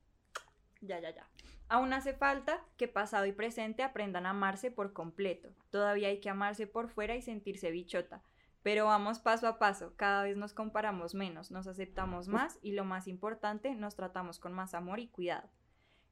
Ya, 0.81 0.99
ya, 0.99 1.11
ya. 1.11 1.27
Aún 1.69 1.93
hace 1.93 2.13
falta 2.13 2.63
que 2.77 2.87
pasado 2.87 3.25
y 3.25 3.31
presente 3.31 3.83
aprendan 3.83 4.25
a 4.25 4.31
amarse 4.31 4.69
por 4.69 4.93
completo. 4.93 5.49
Todavía 5.69 6.09
hay 6.09 6.19
que 6.19 6.29
amarse 6.29 6.67
por 6.67 6.89
fuera 6.89 7.15
y 7.15 7.21
sentirse 7.21 7.71
bichota. 7.71 8.21
Pero 8.61 8.85
vamos 8.85 9.19
paso 9.19 9.47
a 9.47 9.59
paso, 9.59 9.93
cada 9.97 10.23
vez 10.23 10.37
nos 10.37 10.53
comparamos 10.53 11.15
menos, 11.15 11.51
nos 11.51 11.67
aceptamos 11.67 12.29
más 12.29 12.59
y 12.61 12.71
lo 12.71 12.85
más 12.85 13.09
importante, 13.09 13.75
nos 13.75 13.95
tratamos 13.95 14.39
con 14.39 14.53
más 14.53 14.73
amor 14.73 14.99
y 14.99 15.07
cuidado. 15.07 15.49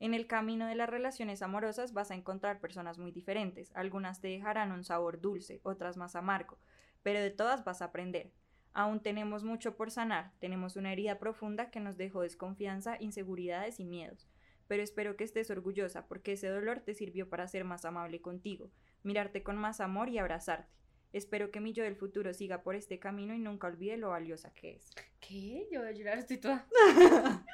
En 0.01 0.13
el 0.13 0.27
camino 0.27 0.65
de 0.65 0.75
las 0.75 0.89
relaciones 0.89 1.43
amorosas 1.43 1.93
vas 1.93 2.11
a 2.11 2.15
encontrar 2.15 2.59
personas 2.59 2.97
muy 2.97 3.11
diferentes, 3.11 3.71
algunas 3.73 4.19
te 4.19 4.27
dejarán 4.27 4.73
un 4.73 4.83
sabor 4.83 5.21
dulce, 5.21 5.61
otras 5.63 5.95
más 5.95 6.15
amargo, 6.15 6.57
pero 7.03 7.21
de 7.21 7.29
todas 7.29 7.63
vas 7.63 7.81
a 7.81 7.85
aprender. 7.85 8.33
Aún 8.73 8.99
tenemos 8.99 9.45
mucho 9.45 9.77
por 9.77 9.89
sanar, 9.89 10.33
tenemos 10.39 10.75
una 10.75 10.91
herida 10.91 11.19
profunda 11.19 11.71
que 11.71 11.79
nos 11.79 11.95
dejó 11.95 12.21
desconfianza, 12.21 12.97
inseguridades 12.99 13.79
y 13.79 13.85
miedos 13.85 14.27
pero 14.71 14.83
espero 14.83 15.17
que 15.17 15.25
estés 15.25 15.51
orgullosa 15.51 16.07
porque 16.07 16.31
ese 16.31 16.47
dolor 16.47 16.79
te 16.79 16.93
sirvió 16.93 17.27
para 17.27 17.45
ser 17.45 17.65
más 17.65 17.83
amable 17.83 18.21
contigo, 18.21 18.71
mirarte 19.03 19.43
con 19.43 19.57
más 19.57 19.81
amor 19.81 20.07
y 20.07 20.17
abrazarte. 20.17 20.71
Espero 21.11 21.51
que 21.51 21.59
mi 21.59 21.73
yo 21.73 21.83
del 21.83 21.97
futuro 21.97 22.33
siga 22.33 22.63
por 22.63 22.75
este 22.75 22.97
camino 22.97 23.33
y 23.33 23.39
nunca 23.39 23.67
olvide 23.67 23.97
lo 23.97 24.11
valiosa 24.11 24.53
que 24.53 24.75
es. 24.75 24.89
¿Qué? 25.19 25.67
Yo 25.73 25.81
voy 25.81 25.89
a 25.89 25.91
llorar, 25.91 26.19
estoy 26.19 26.37
toda. 26.37 26.65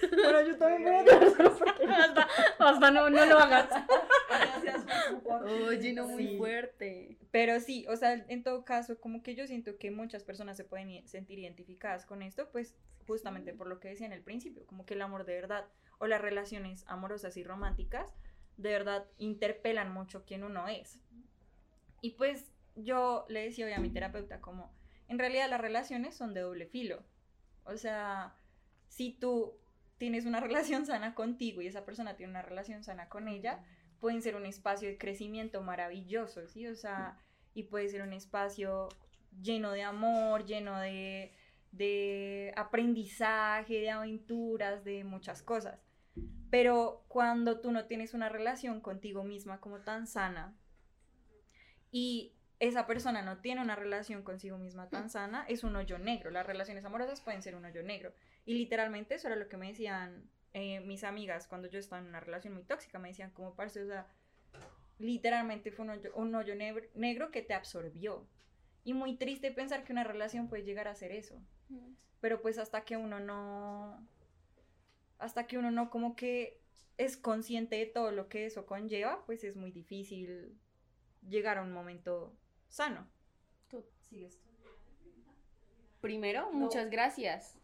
bueno, 0.00 0.40
yo 0.46 0.56
también 0.56 0.84
voy 0.84 0.94
a 0.94 1.04
llorar. 1.04 2.28
hasta, 2.58 2.90
no, 2.90 3.10
no 3.10 3.26
lo 3.26 3.38
hagas. 3.38 3.68
Oye, 5.68 5.92
no 5.92 6.08
muy 6.08 6.38
fuerte. 6.38 7.18
Pero 7.32 7.60
sí, 7.60 7.84
o 7.86 7.96
sea, 7.96 8.14
en 8.14 8.42
todo 8.42 8.64
caso, 8.64 8.98
como 8.98 9.22
que 9.22 9.34
yo 9.34 9.46
siento 9.46 9.76
que 9.76 9.90
muchas 9.90 10.24
personas 10.24 10.56
se 10.56 10.64
pueden 10.64 11.06
sentir 11.06 11.38
identificadas 11.38 12.06
con 12.06 12.22
esto, 12.22 12.48
pues 12.50 12.74
justamente 13.06 13.52
por 13.52 13.66
lo 13.66 13.78
que 13.78 13.88
decía 13.88 14.06
en 14.06 14.14
el 14.14 14.22
principio, 14.22 14.64
como 14.64 14.86
que 14.86 14.94
el 14.94 15.02
amor 15.02 15.26
de 15.26 15.34
verdad 15.34 15.66
o 16.04 16.06
las 16.06 16.20
relaciones 16.20 16.84
amorosas 16.86 17.38
y 17.38 17.44
románticas 17.44 18.14
de 18.58 18.70
verdad 18.70 19.06
interpelan 19.16 19.90
mucho 19.90 20.26
quién 20.26 20.44
uno 20.44 20.68
es. 20.68 21.00
Y 22.02 22.10
pues 22.10 22.52
yo 22.76 23.24
le 23.30 23.42
decía 23.42 23.64
hoy 23.64 23.72
a 23.72 23.80
mi 23.80 23.88
terapeuta 23.88 24.42
como, 24.42 24.70
en 25.08 25.18
realidad 25.18 25.48
las 25.48 25.62
relaciones 25.62 26.14
son 26.14 26.34
de 26.34 26.42
doble 26.42 26.66
filo. 26.66 27.02
O 27.64 27.78
sea, 27.78 28.36
si 28.88 29.12
tú 29.12 29.58
tienes 29.96 30.26
una 30.26 30.40
relación 30.46 30.84
sana 30.84 31.14
contigo 31.14 31.62
y 31.62 31.68
esa 31.68 31.86
persona 31.86 32.16
tiene 32.16 32.32
una 32.32 32.42
relación 32.42 32.84
sana 32.84 33.08
con 33.08 33.26
ella, 33.26 33.64
pueden 33.98 34.20
ser 34.20 34.36
un 34.36 34.44
espacio 34.44 34.86
de 34.86 34.98
crecimiento 34.98 35.62
maravilloso, 35.62 36.46
¿sí? 36.48 36.66
O 36.66 36.76
sea, 36.76 37.18
y 37.54 37.62
puede 37.62 37.88
ser 37.88 38.02
un 38.02 38.12
espacio 38.12 38.90
lleno 39.40 39.72
de 39.72 39.84
amor, 39.84 40.44
lleno 40.44 40.78
de, 40.78 41.32
de 41.72 42.52
aprendizaje, 42.56 43.80
de 43.80 43.90
aventuras, 43.90 44.84
de 44.84 45.02
muchas 45.04 45.42
cosas. 45.42 45.83
Pero 46.50 47.04
cuando 47.08 47.60
tú 47.60 47.72
no 47.72 47.86
tienes 47.86 48.14
una 48.14 48.28
relación 48.28 48.80
contigo 48.80 49.24
misma 49.24 49.60
como 49.60 49.80
tan 49.80 50.06
sana 50.06 50.54
y 51.90 52.32
esa 52.60 52.86
persona 52.86 53.22
no 53.22 53.38
tiene 53.38 53.60
una 53.60 53.76
relación 53.76 54.22
consigo 54.22 54.58
misma 54.58 54.88
tan 54.88 55.10
sana, 55.10 55.44
es 55.48 55.64
un 55.64 55.76
hoyo 55.76 55.98
negro. 55.98 56.30
Las 56.30 56.46
relaciones 56.46 56.84
amorosas 56.84 57.20
pueden 57.20 57.42
ser 57.42 57.56
un 57.56 57.64
hoyo 57.64 57.82
negro. 57.82 58.12
Y 58.46 58.54
literalmente 58.54 59.14
eso 59.14 59.28
era 59.28 59.36
lo 59.36 59.48
que 59.48 59.56
me 59.56 59.68
decían 59.68 60.28
eh, 60.52 60.80
mis 60.80 61.04
amigas 61.04 61.46
cuando 61.46 61.68
yo 61.68 61.78
estaba 61.78 62.00
en 62.00 62.08
una 62.08 62.20
relación 62.20 62.54
muy 62.54 62.62
tóxica. 62.62 62.98
Me 62.98 63.08
decían 63.08 63.30
como, 63.30 63.54
parce, 63.54 63.82
o 63.82 63.86
sea, 63.86 64.06
literalmente 64.98 65.72
fue 65.72 65.84
un 66.14 66.34
hoyo, 66.34 66.54
negro, 66.54 67.30
que 67.30 67.42
te 67.42 67.54
absorbió. 67.54 68.26
Y 68.84 68.94
muy 68.94 69.16
triste 69.16 69.50
pensar 69.50 69.84
que 69.84 69.92
una 69.92 70.04
relación 70.04 70.48
puede 70.48 70.64
llegar 70.64 70.88
a 70.88 70.94
ser 70.94 71.12
eso. 71.12 71.40
Pero 72.20 72.40
pues 72.40 72.58
hasta 72.58 72.84
que 72.84 72.96
uno 72.96 73.20
no 73.20 74.06
hasta 75.24 75.46
que 75.46 75.56
uno 75.56 75.70
no 75.70 75.88
como 75.88 76.16
que 76.16 76.60
es 76.98 77.16
consciente 77.16 77.76
de 77.76 77.86
todo 77.86 78.12
lo 78.12 78.28
que 78.28 78.44
eso 78.44 78.66
conlleva, 78.66 79.24
pues 79.24 79.42
es 79.42 79.56
muy 79.56 79.72
difícil 79.72 80.54
llegar 81.26 81.56
a 81.56 81.62
un 81.62 81.72
momento 81.72 82.36
sano. 82.68 83.08
Tú 83.68 83.84
sigues. 84.08 84.38
Primero, 86.02 86.52
muchas 86.52 86.90
gracias. 86.90 87.56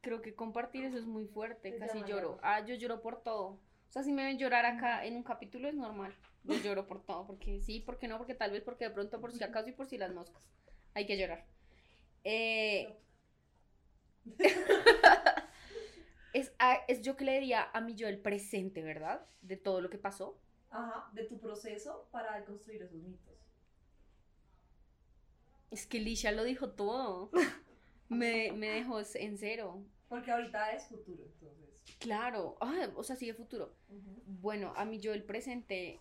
Creo 0.00 0.20
que 0.20 0.34
compartir 0.34 0.84
eso 0.84 0.98
es 0.98 1.06
muy 1.06 1.26
fuerte, 1.26 1.76
casi 1.78 2.02
lloro. 2.04 2.40
Ah, 2.42 2.64
yo 2.66 2.74
lloro 2.74 3.00
por 3.00 3.22
todo. 3.22 3.50
O 3.50 3.92
sea, 3.92 4.02
si 4.02 4.12
me 4.12 4.24
ven 4.24 4.38
llorar 4.38 4.66
acá 4.66 5.04
en 5.04 5.14
un 5.14 5.22
capítulo 5.22 5.68
es 5.68 5.74
normal. 5.74 6.12
Yo 6.42 6.54
lloro 6.64 6.88
por 6.88 7.04
todo, 7.04 7.26
porque 7.26 7.60
sí, 7.60 7.80
porque 7.80 8.08
no, 8.08 8.18
porque 8.18 8.34
tal 8.34 8.50
vez, 8.50 8.62
porque 8.64 8.86
de 8.86 8.90
pronto 8.90 9.20
por 9.20 9.32
si 9.32 9.42
acaso 9.44 9.68
y 9.68 9.72
por 9.72 9.86
si 9.86 9.96
las 9.96 10.12
moscas. 10.12 10.42
Hay 10.94 11.06
que 11.06 11.16
llorar. 11.16 11.46
Eh... 12.24 12.96
es, 16.32 16.52
es 16.88 17.02
yo 17.02 17.16
que 17.16 17.24
le 17.24 17.34
diría 17.34 17.70
a 17.72 17.80
mí 17.80 17.94
yo 17.94 18.08
el 18.08 18.18
presente, 18.18 18.82
¿verdad? 18.82 19.26
De 19.42 19.56
todo 19.56 19.80
lo 19.80 19.90
que 19.90 19.98
pasó. 19.98 20.38
Ajá, 20.70 21.10
de 21.12 21.24
tu 21.24 21.38
proceso 21.40 22.08
para 22.12 22.44
construir 22.44 22.82
esos 22.82 23.02
mitos. 23.02 23.34
Es 25.70 25.86
que 25.86 26.00
Lisha 26.00 26.32
lo 26.32 26.44
dijo 26.44 26.70
todo. 26.70 27.30
me, 28.08 28.52
me 28.52 28.68
dejó 28.68 29.00
en 29.14 29.38
cero. 29.38 29.82
Porque 30.08 30.30
ahorita 30.30 30.72
es 30.72 30.86
futuro, 30.88 31.24
entonces. 31.24 31.82
Claro, 31.98 32.56
ah, 32.60 32.88
o 32.96 33.02
sea, 33.02 33.16
sigue 33.16 33.34
futuro. 33.34 33.74
Bueno, 34.26 34.72
a 34.76 34.84
mí 34.84 34.98
yo 34.98 35.12
el 35.12 35.24
presente. 35.24 36.00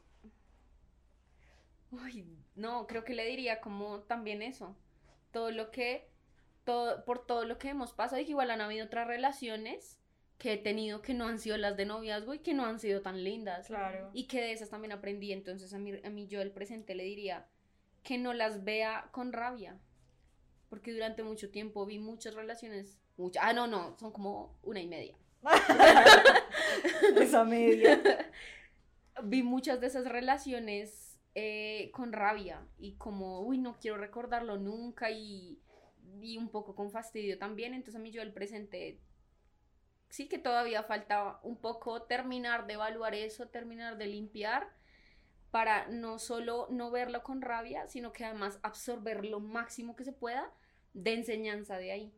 Uy, 1.91 2.25
no, 2.55 2.87
creo 2.87 3.03
que 3.03 3.13
le 3.13 3.25
diría 3.25 3.61
como 3.61 4.01
también 4.01 4.41
eso. 4.41 4.75
Todo 5.31 5.51
lo 5.51 5.71
que. 5.71 6.07
Todo, 6.63 7.03
por 7.05 7.25
todo 7.25 7.45
lo 7.45 7.57
que 7.57 7.69
hemos 7.69 7.93
pasado, 7.93 8.21
y 8.21 8.25
que 8.25 8.31
igual 8.31 8.51
han 8.51 8.61
habido 8.61 8.85
otras 8.85 9.07
relaciones 9.07 9.98
que 10.39 10.53
he 10.53 10.57
tenido 10.57 11.01
que 11.01 11.13
no 11.13 11.27
han 11.27 11.37
sido 11.37 11.57
las 11.57 11.75
de 11.75 11.85
noviazgo 11.85 12.33
y 12.33 12.39
que 12.39 12.53
no 12.53 12.65
han 12.65 12.79
sido 12.79 13.01
tan 13.01 13.23
lindas. 13.23 13.67
Claro. 13.67 14.09
Y 14.13 14.25
que 14.27 14.39
de 14.39 14.53
esas 14.53 14.69
también 14.69 14.93
aprendí. 14.93 15.33
Entonces 15.33 15.73
a 15.73 15.77
mí, 15.77 15.93
a 16.03 16.09
mí 16.09 16.27
yo 16.27 16.41
el 16.41 16.51
presente 16.51 16.95
le 16.95 17.03
diría 17.03 17.45
que 18.03 18.17
no 18.17 18.33
las 18.33 18.63
vea 18.63 19.09
con 19.11 19.33
rabia. 19.33 19.77
Porque 20.69 20.93
durante 20.93 21.23
mucho 21.23 21.51
tiempo 21.51 21.85
vi 21.85 21.99
muchas 21.99 22.35
relaciones. 22.35 22.97
Muchas, 23.17 23.43
ah, 23.45 23.51
no, 23.51 23.67
no, 23.67 23.97
son 23.99 24.13
como 24.13 24.57
una 24.63 24.79
y 24.79 24.87
media. 24.87 25.17
Esa 27.19 27.43
media. 27.43 28.01
vi 29.23 29.43
muchas 29.43 29.81
de 29.81 29.87
esas 29.87 30.05
relaciones 30.05 31.19
eh, 31.35 31.91
con 31.93 32.13
rabia 32.13 32.65
y 32.77 32.93
como, 32.93 33.41
uy, 33.41 33.57
no 33.57 33.77
quiero 33.77 33.97
recordarlo 33.97 34.57
nunca 34.57 35.11
y, 35.11 35.59
y 36.21 36.37
un 36.37 36.47
poco 36.47 36.75
con 36.75 36.91
fastidio 36.91 37.37
también. 37.37 37.73
Entonces 37.73 37.97
a 37.97 37.99
mí 37.99 38.11
yo 38.11 38.21
el 38.21 38.31
presente 38.31 39.01
sí 40.09 40.27
que 40.27 40.39
todavía 40.39 40.83
falta 40.83 41.39
un 41.43 41.57
poco 41.57 42.03
terminar 42.03 42.67
de 42.67 42.73
evaluar 42.73 43.15
eso, 43.15 43.47
terminar 43.47 43.97
de 43.97 44.07
limpiar 44.07 44.67
para 45.51 45.87
no 45.87 46.19
solo 46.19 46.67
no 46.69 46.91
verlo 46.91 47.23
con 47.23 47.41
rabia, 47.41 47.87
sino 47.87 48.11
que 48.11 48.25
además 48.25 48.59
absorber 48.61 49.25
lo 49.25 49.39
máximo 49.39 49.95
que 49.95 50.03
se 50.03 50.11
pueda 50.11 50.51
de 50.93 51.13
enseñanza 51.13 51.77
de 51.77 51.91
ahí. 51.91 52.13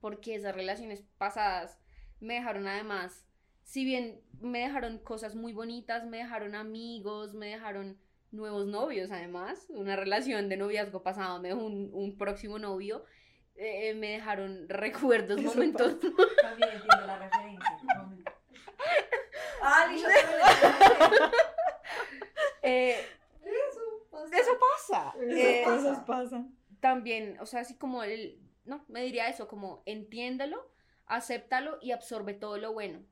Porque 0.00 0.34
esas 0.34 0.54
relaciones 0.54 1.02
pasadas 1.18 1.78
me 2.20 2.34
dejaron 2.34 2.66
además, 2.66 3.26
si 3.62 3.84
bien 3.84 4.20
me 4.40 4.60
dejaron 4.60 4.98
cosas 4.98 5.34
muy 5.34 5.52
bonitas, 5.52 6.06
me 6.06 6.18
dejaron 6.18 6.54
amigos, 6.54 7.34
me 7.34 7.46
dejaron 7.48 7.98
nuevos 8.30 8.66
novios 8.66 9.10
además, 9.10 9.66
una 9.70 9.96
relación 9.96 10.48
de 10.48 10.56
noviazgo 10.56 11.02
pasado 11.02 11.40
me 11.40 11.48
dejó 11.48 11.64
un, 11.64 11.90
un 11.92 12.18
próximo 12.18 12.58
novio, 12.58 13.04
eh, 13.56 13.94
me 13.94 14.10
dejaron 14.10 14.68
recuerdos, 14.68 15.40
momentos. 15.40 15.96
También 16.42 16.70
entiendo 16.70 17.06
la 17.06 17.18
referencia. 17.18 17.78
ah, 19.62 19.86
eh, 22.62 22.98
eso 23.42 23.80
pasa. 24.10 24.32
Eso 24.32 24.58
pasa. 24.58 25.14
Eh, 25.20 25.64
pasan. 26.06 26.56
También, 26.80 27.38
o 27.40 27.46
sea, 27.46 27.60
así 27.60 27.76
como 27.76 28.02
el, 28.02 28.40
no, 28.64 28.84
me 28.88 29.02
diría 29.02 29.28
eso, 29.28 29.48
como 29.48 29.82
entiéndelo, 29.86 30.70
acéptalo 31.06 31.78
y 31.80 31.92
absorbe 31.92 32.34
todo 32.34 32.58
lo 32.58 32.72
bueno. 32.72 33.04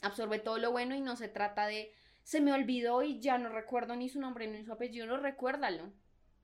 Absorbe 0.00 0.38
todo 0.38 0.58
lo 0.58 0.72
bueno 0.72 0.94
y 0.94 1.00
no 1.00 1.14
se 1.14 1.28
trata 1.28 1.66
de, 1.66 1.92
se 2.24 2.40
me 2.40 2.52
olvidó 2.52 3.02
y 3.02 3.20
ya 3.20 3.38
no 3.38 3.50
recuerdo 3.50 3.94
ni 3.94 4.08
su 4.08 4.18
nombre 4.18 4.48
ni 4.48 4.64
su 4.64 4.72
apellido, 4.72 5.06
no 5.06 5.18
recuérdalo 5.18 5.92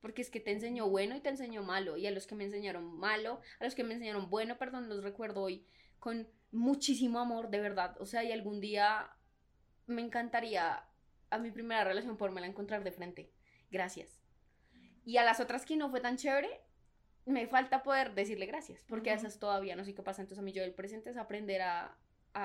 porque 0.00 0.22
es 0.22 0.30
que 0.30 0.40
te 0.40 0.52
enseñó 0.52 0.88
bueno 0.88 1.16
y 1.16 1.20
te 1.20 1.28
enseñó 1.28 1.62
malo, 1.62 1.96
y 1.96 2.06
a 2.06 2.10
los 2.10 2.26
que 2.26 2.34
me 2.34 2.44
enseñaron 2.44 2.98
malo, 2.98 3.40
a 3.60 3.64
los 3.64 3.74
que 3.74 3.84
me 3.84 3.94
enseñaron 3.94 4.30
bueno, 4.30 4.58
perdón, 4.58 4.88
los 4.88 5.02
recuerdo 5.02 5.42
hoy 5.42 5.64
con 5.98 6.28
muchísimo 6.52 7.18
amor, 7.18 7.50
de 7.50 7.60
verdad, 7.60 7.96
o 8.00 8.06
sea, 8.06 8.24
y 8.24 8.32
algún 8.32 8.60
día 8.60 9.10
me 9.86 10.02
encantaría 10.02 10.84
a 11.30 11.38
mi 11.38 11.50
primera 11.50 11.84
relación 11.84 12.16
la 12.40 12.46
encontrar 12.46 12.84
de 12.84 12.92
frente, 12.92 13.30
gracias. 13.70 14.20
Y 15.04 15.16
a 15.16 15.24
las 15.24 15.40
otras 15.40 15.64
que 15.64 15.76
no 15.76 15.90
fue 15.90 16.00
tan 16.00 16.16
chévere, 16.16 16.60
me 17.26 17.46
falta 17.46 17.82
poder 17.82 18.14
decirle 18.14 18.46
gracias, 18.46 18.80
porque 18.86 19.10
a 19.10 19.14
esas 19.14 19.38
todavía 19.38 19.76
no 19.76 19.84
sé 19.84 19.94
qué 19.94 20.02
pasa, 20.02 20.22
entonces 20.22 20.38
a 20.38 20.42
mí 20.42 20.52
yo 20.52 20.62
el 20.62 20.74
presente 20.74 21.10
es 21.10 21.16
aprender 21.16 21.62
a, 21.62 21.96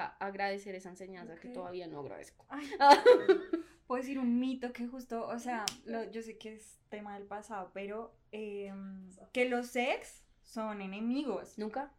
agradecer 0.01 0.75
esa 0.75 0.89
enseñanza 0.89 1.35
que 1.35 1.49
todavía 1.49 1.87
no 1.87 1.99
agradezco. 1.99 2.45
puedo 3.87 4.01
decir 4.01 4.19
un 4.19 4.39
mito 4.39 4.71
que 4.73 4.87
justo, 4.87 5.27
o 5.27 5.39
sea, 5.39 5.65
yo 6.11 6.21
sé 6.21 6.37
que 6.37 6.55
es 6.55 6.79
tema 6.89 7.15
del 7.15 7.27
pasado, 7.27 7.71
pero 7.73 8.15
em, 8.31 9.09
que 9.31 9.47
los 9.49 9.75
ex 9.75 10.23
son 10.41 10.81
enemigos. 10.81 11.57
¿Nunca? 11.57 11.91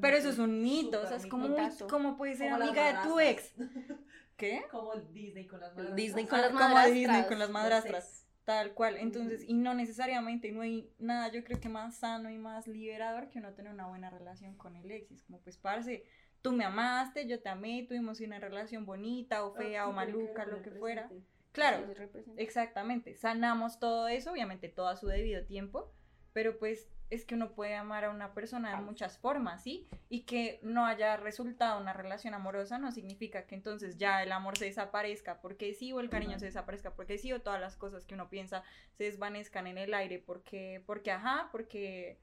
pero 0.00 0.16
eso 0.16 0.30
es 0.30 0.38
un 0.38 0.62
mito, 0.62 1.02
o 1.02 1.06
sea, 1.06 1.18
es 1.18 1.26
como, 1.26 1.54
como 1.90 2.16
puede 2.16 2.36
ser 2.36 2.52
amiga 2.52 3.02
de 3.02 3.08
tu 3.08 3.20
ex. 3.20 3.52
¿Qué? 4.36 4.64
Como 4.70 4.94
Disney 4.96 5.46
con 5.46 5.60
las 5.60 5.74
madrastras. 5.74 5.96
Disney 5.96 6.26
con 6.26 6.40
las 6.40 6.52
madrastras. 6.52 6.84
Como 6.84 6.94
Disney 6.94 7.24
con 7.28 7.38
las 7.38 7.50
madrastras. 7.50 8.26
Tal 8.44 8.74
cual. 8.74 8.96
Entonces, 8.96 9.44
y 9.46 9.54
no 9.54 9.74
necesariamente, 9.74 10.50
no 10.50 10.62
hay 10.62 10.90
nada, 10.98 11.30
yo 11.30 11.44
creo 11.44 11.60
que 11.60 11.68
más 11.68 11.96
sano 11.96 12.28
y 12.30 12.38
más 12.38 12.66
liberador 12.66 13.28
que 13.28 13.38
uno 13.38 13.52
tener 13.52 13.72
una 13.72 13.86
buena 13.86 14.10
relación 14.10 14.56
con 14.56 14.74
el 14.74 14.90
ex. 14.90 15.12
Es 15.12 15.22
como, 15.22 15.38
pues, 15.40 15.58
parce, 15.58 16.04
tú 16.42 16.52
me 16.52 16.64
amaste, 16.64 17.26
yo 17.26 17.40
te 17.40 17.48
amé, 17.48 17.86
tuvimos 17.88 18.20
una 18.20 18.38
relación 18.38 18.84
bonita 18.84 19.44
o 19.44 19.54
fea 19.54 19.88
o 19.88 19.92
maluca, 19.92 20.44
lo 20.44 20.60
que 20.60 20.72
fuera. 20.72 21.08
Claro, 21.52 21.86
exactamente. 22.36 23.14
Sanamos 23.14 23.78
todo 23.78 24.08
eso, 24.08 24.32
obviamente 24.32 24.68
todo 24.68 24.88
a 24.88 24.96
su 24.96 25.06
debido 25.06 25.44
tiempo, 25.44 25.92
pero 26.32 26.58
pues 26.58 26.88
es 27.10 27.26
que 27.26 27.34
uno 27.34 27.52
puede 27.52 27.74
amar 27.74 28.06
a 28.06 28.10
una 28.10 28.32
persona 28.32 28.70
de 28.70 28.82
muchas 28.82 29.18
formas, 29.18 29.62
¿sí? 29.62 29.86
Y 30.08 30.22
que 30.22 30.60
no 30.62 30.86
haya 30.86 31.18
resultado 31.18 31.78
una 31.78 31.92
relación 31.92 32.32
amorosa 32.32 32.78
no 32.78 32.90
significa 32.90 33.44
que 33.44 33.54
entonces 33.54 33.98
ya 33.98 34.22
el 34.22 34.32
amor 34.32 34.56
se 34.56 34.64
desaparezca 34.64 35.42
porque 35.42 35.74
sí 35.74 35.92
o 35.92 36.00
el 36.00 36.08
cariño 36.08 36.38
se 36.38 36.46
desaparezca 36.46 36.94
porque 36.94 37.18
sí 37.18 37.30
o 37.34 37.42
todas 37.42 37.60
las 37.60 37.76
cosas 37.76 38.06
que 38.06 38.14
uno 38.14 38.30
piensa 38.30 38.62
se 38.96 39.04
desvanezcan 39.04 39.66
en 39.66 39.76
el 39.76 39.92
aire 39.92 40.20
porque, 40.20 40.82
porque 40.86 41.10
ajá, 41.10 41.50
porque 41.52 42.18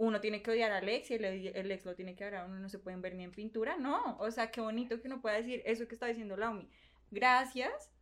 uno 0.00 0.20
tiene 0.20 0.42
que 0.42 0.50
odiar 0.50 0.72
al 0.72 0.88
ex 0.88 1.10
y 1.10 1.14
el, 1.14 1.70
ex 1.70 1.84
lo 1.84 1.94
tiene 1.94 2.16
que 2.16 2.24
odiar, 2.24 2.46
uno 2.46 2.58
no 2.58 2.68
se 2.70 2.78
pueden 2.78 3.02
ver 3.02 3.14
ni 3.14 3.22
en 3.22 3.32
pintura, 3.32 3.76
no, 3.76 4.16
o 4.18 4.30
sea, 4.30 4.50
qué 4.50 4.62
bonito 4.62 4.98
que 5.00 5.08
uno 5.08 5.20
pueda 5.20 5.36
decir 5.36 5.62
eso 5.66 5.86
que 5.86 5.94
está 5.94 6.06
diciendo 6.06 6.38
Laumi, 6.38 6.70
gracias 7.10 7.92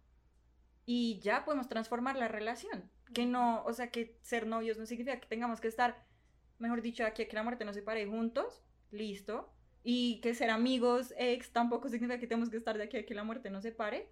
y 0.91 1.19
ya 1.19 1.45
podemos 1.45 1.69
transformar 1.69 2.17
la 2.17 2.29
relación. 2.29 2.91
Que 3.13 3.27
no, 3.27 3.63
o 3.65 3.75
sea, 3.75 3.91
que 3.91 4.17
ser 4.23 4.47
novios 4.47 4.79
no 4.79 4.87
significa 4.87 5.21
que 5.21 5.27
tengamos 5.27 5.61
que 5.61 5.69
estar, 5.69 6.03
mejor 6.59 6.81
dicho, 6.81 7.05
aquí 7.05 7.23
a 7.23 7.29
que 7.29 7.37
la 7.37 7.43
muerte 7.43 7.67
nos 7.67 7.75
separe 7.75 8.07
juntos, 8.07 8.63
listo. 8.91 9.53
Y 9.83 10.19
que 10.23 10.35
ser 10.35 10.49
amigos 10.49 11.13
ex 11.19 11.53
tampoco 11.53 11.91
significa 11.91 12.19
que 12.19 12.27
tenemos 12.27 12.49
que 12.49 12.57
estar 12.57 12.79
de 12.79 12.85
aquí 12.85 12.97
a 12.97 13.05
que 13.05 13.15
la 13.15 13.23
muerte 13.23 13.51
nos 13.51 13.65
separe. 13.65 14.09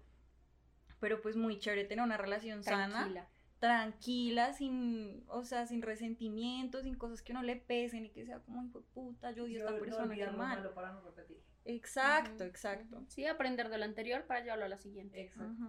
Pero 0.99 1.19
pues 1.19 1.35
muy 1.35 1.57
chévere 1.57 1.85
tener 1.85 2.05
una 2.05 2.17
relación 2.17 2.63
sana, 2.63 3.27
tranquila, 3.59 4.53
sin, 4.53 5.23
o 5.27 5.43
sea, 5.43 5.65
sin 5.65 5.81
resentimientos, 5.81 6.83
sin 6.83 6.95
cosas 6.95 7.21
que 7.21 7.33
no 7.33 7.41
le 7.41 7.55
pesen 7.55 8.05
y 8.05 8.09
que 8.09 8.25
sea 8.25 8.39
como, 8.39 8.63
hijo 8.63 8.83
puta, 8.93 9.31
yo 9.31 9.45
odio 9.45 9.63
a 9.63 9.69
esta 9.69 9.79
persona, 9.79 10.15
qué 10.15 10.27
mal. 10.27 10.71
Para 10.73 10.91
no 10.91 11.01
repetir. 11.01 11.41
Exacto, 11.65 12.43
exacto. 12.43 13.03
Sí, 13.07 13.25
aprender 13.25 13.69
de 13.69 13.77
lo 13.77 13.85
anterior 13.85 14.25
para 14.25 14.41
llevarlo 14.41 14.65
a 14.65 14.69
la 14.69 14.77
siguiente. 14.77 15.21
Exacto. 15.21 15.65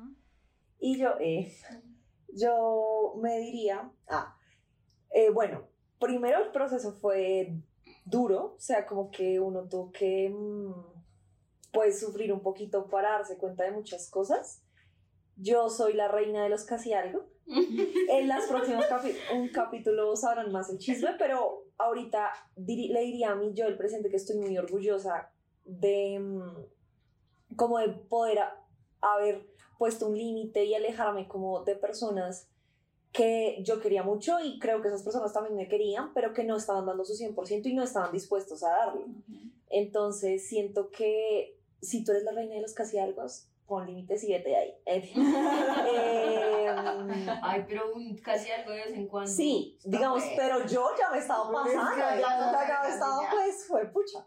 Y 0.79 0.99
yo, 0.99 1.17
eh, 1.19 1.53
yo 2.29 3.15
me 3.21 3.39
diría, 3.39 3.91
ah, 4.09 4.37
eh, 5.11 5.31
bueno, 5.31 5.69
primero 5.99 6.45
el 6.45 6.53
proceso 6.53 6.93
fue 6.93 7.53
duro, 8.05 8.55
o 8.57 8.61
sea, 8.61 8.87
como 8.87 9.11
que 9.11 9.41
uno 9.41 9.69
tuvo 9.69 9.91
que, 9.91 10.31
mm, 10.31 10.73
pues, 11.73 11.99
sufrir 12.01 12.33
un 12.33 12.43
poquito 12.43 12.89
para 12.89 13.13
darse 13.13 13.37
cuenta 13.37 13.65
de 13.65 13.73
muchas 13.73 14.09
cosas. 14.11 14.63
Yo 15.37 15.69
soy 15.69 15.95
la 15.95 16.09
reina 16.09 16.43
de 16.43 16.49
los 16.49 16.65
casi 16.65 16.93
algo. 16.93 17.27
en 18.11 18.29
las 18.29 18.47
próximas 18.47 18.87
un 19.35 19.49
capítulo 19.49 20.15
sabrán 20.17 20.53
más 20.53 20.71
el 20.71 20.79
chisme, 20.79 21.11
pero 21.19 21.65
ahorita 21.79 22.31
le 22.57 23.01
diría 23.01 23.31
a 23.31 23.35
mí 23.35 23.53
yo 23.55 23.67
el 23.67 23.77
presente 23.77 24.11
que 24.11 24.17
estoy 24.17 24.37
muy 24.37 24.57
orgullosa 24.59 25.31
de 25.65 26.19
mm, 26.19 27.57
como 27.57 27.79
de 27.79 27.89
poder 27.89 28.41
haber 29.01 29.47
puesto 29.79 30.09
un 30.09 30.19
límite 30.19 30.65
y 30.65 30.75
alejarme 30.75 31.29
como 31.29 31.65
de 31.65 31.77
personas 31.77 32.49
que 33.13 33.63
yo 33.65 33.81
quería 33.81 34.03
mucho 34.03 34.39
y 34.41 34.59
creo 34.59 34.83
que 34.83 34.89
esas 34.89 35.03
personas 35.03 35.33
también 35.33 35.57
me 35.57 35.69
querían, 35.69 36.13
pero 36.13 36.35
que 36.35 36.45
no 36.45 36.57
estaban 36.57 36.85
dando 36.85 37.05
su 37.05 37.15
100% 37.15 37.67
y 37.67 37.75
no 37.75 37.83
estaban 37.83 38.13
dispuestos 38.13 38.63
a 38.63 38.69
darlo. 38.69 39.07
Entonces 39.71 40.47
siento 40.47 40.91
que 40.91 41.59
si 41.81 42.05
tú 42.05 42.13
eres 42.13 42.25
la 42.25 42.33
reina 42.33 42.57
de 42.57 42.61
los 42.61 42.75
casi 42.75 42.99
algo, 42.99 43.25
pon 43.69 43.87
límites 43.87 44.25
y 44.25 44.33
vete 44.33 44.57
ahí. 44.57 44.75
Em, 46.69 47.29
Ay, 47.43 47.65
pero 47.69 47.95
un 47.95 48.17
casi 48.19 48.51
algo 48.51 48.73
de 48.73 48.79
vez 48.79 48.95
en 48.95 49.07
cuando. 49.07 49.31
Sí, 49.31 49.79
digamos, 49.85 50.25
pero 50.37 50.67
yo 50.67 50.91
ya 50.99 51.11
me 51.11 51.19
estaba 51.19 51.53
pasando, 51.53 51.97
ya, 51.97 52.21
ya, 52.21 52.81
me 52.83 52.89
estaba, 52.89 53.31
pues, 53.31 53.67
fue 53.67 53.87
pucha. 53.87 54.27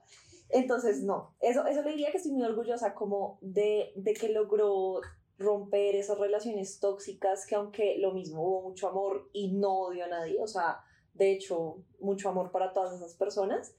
Entonces, 0.49 1.03
no, 1.03 1.35
eso, 1.39 1.65
eso 1.65 1.81
le 1.81 1.91
diría 1.91 2.11
que 2.11 2.17
estoy 2.17 2.33
muy 2.33 2.43
orgullosa 2.43 2.93
como 2.93 3.39
de, 3.41 3.93
de 3.95 4.13
que 4.13 4.29
logró 4.29 5.01
romper 5.37 5.95
esas 5.95 6.19
relaciones 6.19 6.79
tóxicas 6.79 7.45
que 7.47 7.55
aunque 7.55 7.97
lo 7.97 8.13
mismo 8.13 8.41
hubo 8.43 8.69
mucho 8.69 8.89
amor 8.89 9.29
y 9.33 9.53
no 9.53 9.73
odio 9.73 10.05
a 10.05 10.07
nadie, 10.07 10.37
o 10.41 10.47
sea, 10.47 10.83
de 11.13 11.31
hecho, 11.31 11.83
mucho 11.99 12.29
amor 12.29 12.51
para 12.51 12.73
todas 12.73 12.93
esas 12.95 13.15
personas, 13.15 13.75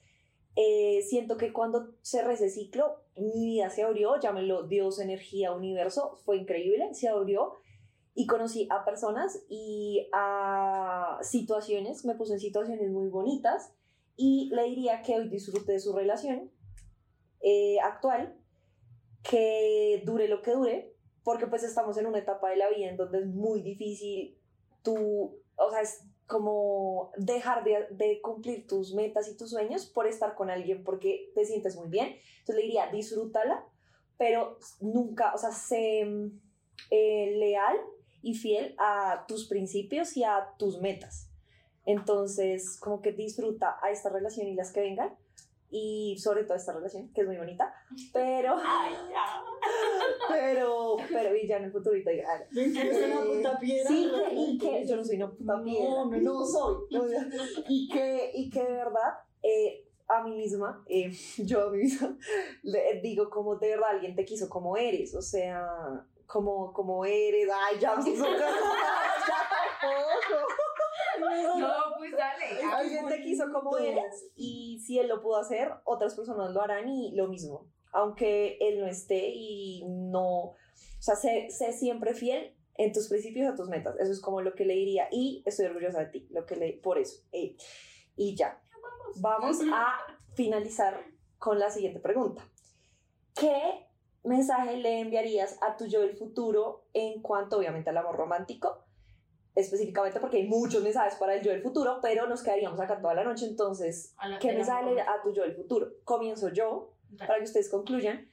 eh, 0.55 1.03
siento 1.09 1.37
que 1.37 1.53
cuando 1.53 1.95
cerré 2.03 2.35
ese 2.35 2.51
ciclo, 2.51 2.97
mi 3.17 3.47
vida 3.47 3.71
se 3.71 3.83
abrió, 3.83 4.21
llámelo 4.21 4.65
Dios, 4.65 5.01
energía, 5.01 5.53
universo, 5.53 6.19
fue 6.25 6.37
increíble, 6.37 6.93
se 6.95 7.09
abrió 7.09 7.55
y 8.15 8.27
conocí 8.27 8.69
a 8.71 8.85
personas 8.85 9.43
y 9.49 10.09
a 10.13 11.19
situaciones, 11.23 12.05
me 12.05 12.15
puse 12.15 12.35
en 12.35 12.41
situaciones 12.41 12.91
muy 12.91 13.09
bonitas 13.09 13.73
y 14.17 14.51
le 14.55 14.65
diría 14.65 15.01
que 15.03 15.15
hoy 15.15 15.29
disfrute 15.29 15.73
de 15.73 15.81
su 15.81 15.95
relación 15.95 16.51
eh, 17.41 17.79
actual, 17.81 18.39
que 19.23 20.03
dure 20.05 20.29
lo 20.29 20.43
que 20.43 20.51
dure, 20.53 20.95
porque 21.25 21.47
pues 21.47 21.63
estamos 21.63 21.97
en 21.97 22.07
una 22.07 22.19
etapa 22.19 22.51
de 22.51 22.57
la 22.57 22.69
vida 22.69 22.91
en 22.91 22.97
donde 22.97 23.21
es 23.21 23.27
muy 23.27 23.63
difícil 23.63 24.39
tú, 24.83 25.41
o 25.57 25.71
sea, 25.71 25.81
es 25.81 26.05
como 26.27 27.13
dejar 27.17 27.65
de, 27.65 27.87
de, 27.91 28.21
cumplir 28.21 28.67
tus 28.67 28.95
metas 28.95 29.29
y 29.29 29.37
tus 29.37 29.51
sueños 29.51 29.87
por 29.87 30.07
estar 30.07 30.35
con 30.35 30.51
alguien 30.51 30.83
porque 30.85 31.31
te 31.35 31.45
sientes 31.45 31.77
muy 31.77 31.89
bien. 31.89 32.17
Entonces 32.39 32.57
le 32.57 32.63
diría, 32.63 32.91
disfrútala, 32.91 33.65
pero 34.17 34.59
nunca, 34.81 35.35
o 35.35 35.39
sea, 35.39 35.51
sé 35.51 36.07
eh, 36.91 37.35
leal 37.37 37.77
y 38.23 38.35
fiel 38.35 38.75
a 38.79 39.25
tus 39.27 39.49
principios 39.49 40.17
y 40.17 40.25
a 40.25 40.55
tus 40.59 40.81
metas. 40.81 41.29
Entonces, 41.85 42.79
como 42.79 43.03
que 43.03 43.13
disfruta 43.13 43.79
a 43.83 43.91
esta 43.91 44.09
relación 44.09 44.47
y 44.47 44.55
las 44.55 44.73
que 44.73 44.81
vengan, 44.81 45.17
y 45.73 46.19
sobre 46.19 46.45
todo 46.45 46.55
esta 46.55 46.75
relación, 46.75 47.11
que 47.13 47.23
es 47.23 47.27
muy 47.27 47.39
bonita, 47.39 47.75
pero... 48.13 48.57
pero, 50.29 50.97
pero, 51.11 51.35
y 51.35 51.49
ya 51.49 51.57
en 51.57 51.65
el 51.65 51.73
futuro 51.73 51.97
y 51.97 52.05
diga, 52.05 52.47
una 52.53 53.23
puta 53.23 53.59
piedra. 53.59 53.89
Sí, 53.89 54.11
y 54.33 54.59
que 54.59 54.87
yo 54.87 54.97
no 54.97 55.05
soy 55.05 55.17
una 55.17 55.31
puta 55.31 55.63
piedra. 55.63 55.89
No, 55.89 56.05
no, 56.07 56.45
soy. 56.47 56.85
y, 57.69 57.89
que, 57.89 58.31
y 58.35 58.51
que 58.51 58.63
de 58.63 58.73
verdad, 58.73 59.15
eh, 59.43 59.89
a 60.09 60.23
mí 60.23 60.37
misma, 60.37 60.85
eh, 60.89 61.11
yo 61.39 61.69
a 61.69 61.71
mí 61.71 61.79
misma, 61.79 62.19
le 62.63 63.01
digo 63.01 63.31
como 63.31 63.57
de 63.57 63.71
verdad 63.71 63.91
alguien 63.91 64.15
te 64.15 64.27
quiso 64.27 64.49
como 64.51 64.77
eres, 64.77 65.15
o 65.15 65.23
sea, 65.23 65.67
como, 66.27 66.73
como 66.73 67.05
eres, 67.07 67.49
ay, 67.51 67.79
ya 67.81 67.97
me 67.97 68.11
hizo 68.11 68.25
ya 68.25 68.39
tampoco. 69.81 70.47
No, 71.59 71.82
pues 72.11 72.17
dale. 72.17 72.63
Alguien 72.75 73.07
te 73.07 73.23
quiso 73.23 73.45
como 73.53 73.79
eres 73.79 74.31
y 74.35 74.81
si 74.85 74.99
él 74.99 75.09
lo 75.09 75.23
pudo 75.23 75.37
hacer, 75.37 75.73
otras 75.85 76.15
personas 76.15 76.53
lo 76.53 76.61
harán 76.61 76.89
y 76.89 77.15
lo 77.15 77.29
mismo. 77.29 77.69
Aunque 77.93 78.57
él 78.61 78.81
no 78.81 78.87
esté 78.87 79.31
y 79.35 79.85
no, 79.87 80.27
o 80.27 80.57
sea, 80.99 81.15
sé, 81.15 81.49
sé 81.51 81.73
siempre 81.73 82.15
fiel 82.15 82.57
en 82.77 82.93
tus 82.93 83.09
principios, 83.09 83.53
a 83.53 83.55
tus 83.55 83.69
metas. 83.69 83.97
Eso 84.01 84.11
es 84.11 84.21
como 84.21 84.41
lo 84.41 84.55
que 84.55 84.65
le 84.65 84.75
diría 84.75 85.09
y 85.13 85.43
estoy 85.47 85.67
orgullosa 85.67 86.01
de 86.01 86.07
ti, 86.07 86.27
lo 86.31 86.45
que 86.47 86.57
le, 86.57 86.73
por 86.75 86.99
eso. 86.99 87.23
Eh, 87.33 87.57
y 88.17 88.35
ya. 88.35 88.61
Vamos 89.17 89.61
a 89.73 89.99
finalizar 90.35 91.05
con 91.39 91.59
la 91.59 91.71
siguiente 91.71 92.01
pregunta. 92.01 92.49
¿Qué 93.35 93.87
mensaje 94.25 94.77
le 94.77 95.01
enviarías 95.01 95.59
a 95.63 95.77
tu 95.77 95.87
yo 95.87 96.01
del 96.01 96.17
futuro 96.17 96.87
en 96.95 97.21
cuanto 97.23 97.59
obviamente 97.59 97.91
al 97.91 97.99
amor 97.99 98.17
romántico? 98.17 98.85
Específicamente 99.55 100.19
porque 100.21 100.39
hay 100.39 100.49
muchos 100.49 100.83
mensajes 100.83 101.17
para 101.17 101.35
el 101.35 101.43
yo 101.43 101.51
del 101.51 101.63
futuro, 101.63 101.99
pero 102.01 102.27
nos 102.27 102.43
quedaríamos 102.43 102.81
acá 102.81 103.01
toda 103.01 103.15
la 103.15 103.25
noche, 103.25 103.47
entonces, 103.47 104.15
¿qué 104.41 104.53
mensaje 104.53 104.95
le 104.95 105.01
a 105.01 105.21
tu 105.23 105.33
yo 105.33 105.43
del 105.43 105.55
futuro? 105.55 105.89
Comienzo 106.05 106.49
yo, 106.49 106.95
para 107.19 107.37
que 107.37 107.45
ustedes 107.45 107.71
concluyan. 107.71 108.29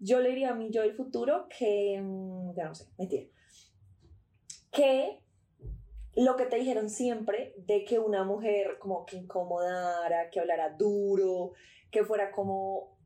Yo 0.00 0.20
le 0.20 0.30
diría 0.30 0.50
a 0.50 0.54
mi 0.54 0.70
yo 0.70 0.82
del 0.82 0.94
futuro 0.94 1.46
que, 1.48 2.00
mm, 2.02 2.54
ya 2.54 2.64
no 2.64 2.74
sé, 2.74 2.86
mentira, 2.98 3.26
que 4.72 5.20
lo 6.16 6.36
que 6.36 6.46
te 6.46 6.56
dijeron 6.56 6.90
siempre 6.90 7.54
de 7.56 7.84
que 7.84 7.98
una 7.98 8.24
mujer 8.24 8.78
como 8.78 9.06
que 9.06 9.16
incomodara, 9.16 10.30
que 10.30 10.40
hablara 10.40 10.70
duro, 10.70 11.52
que 11.90 12.04
fuera 12.04 12.30
como 12.32 12.96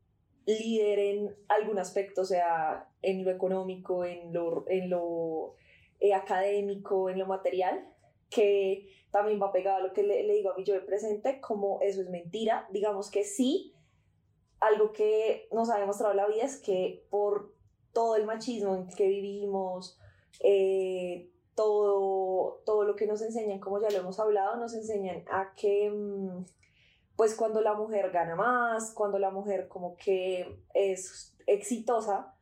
líder 0.45 0.99
en 0.99 1.35
algún 1.47 1.79
aspecto, 1.79 2.21
o 2.21 2.25
sea, 2.25 2.89
en 3.01 3.23
lo 3.23 3.31
económico, 3.31 4.03
en 4.03 4.33
lo, 4.33 4.65
en 4.67 4.89
lo 4.89 5.55
eh, 5.99 6.13
académico, 6.13 7.09
en 7.09 7.19
lo 7.19 7.25
material, 7.25 7.87
que 8.29 8.87
también 9.11 9.41
va 9.41 9.51
pegado 9.51 9.77
a 9.77 9.81
lo 9.81 9.93
que 9.93 10.03
le, 10.03 10.23
digo 10.33 10.51
a 10.51 10.55
mi 10.55 10.63
yo 10.63 10.85
presente, 10.85 11.41
como 11.41 11.79
eso 11.81 12.01
es 12.01 12.09
mentira. 12.09 12.67
Digamos 12.71 13.09
que 13.09 13.23
sí, 13.23 13.73
algo 14.59 14.91
que 14.91 15.47
nos 15.51 15.69
ha 15.69 15.79
demostrado 15.79 16.13
la 16.13 16.27
vida 16.27 16.43
es 16.43 16.61
que 16.61 17.05
por 17.09 17.53
todo 17.93 18.15
el 18.15 18.25
machismo 18.25 18.75
en 18.75 18.87
que 18.87 19.07
vivimos, 19.07 19.97
eh, 20.41 21.31
todo, 21.55 22.61
todo 22.65 22.83
lo 22.83 22.95
que 22.95 23.07
nos 23.07 23.21
enseñan, 23.21 23.59
como 23.59 23.81
ya 23.81 23.89
lo 23.89 23.97
hemos 23.97 24.19
hablado, 24.19 24.57
nos 24.57 24.73
enseñan 24.73 25.25
a 25.29 25.53
que, 25.55 25.89
mm, 25.89 26.45
pues 27.15 27.35
cuando 27.35 27.61
la 27.61 27.73
mujer 27.73 28.11
gana 28.11 28.35
más, 28.35 28.93
cuando 28.93 29.19
la 29.19 29.31
mujer 29.31 29.67
como 29.67 29.97
que 29.97 30.63
es 30.73 31.35
exitosa, 31.47 32.33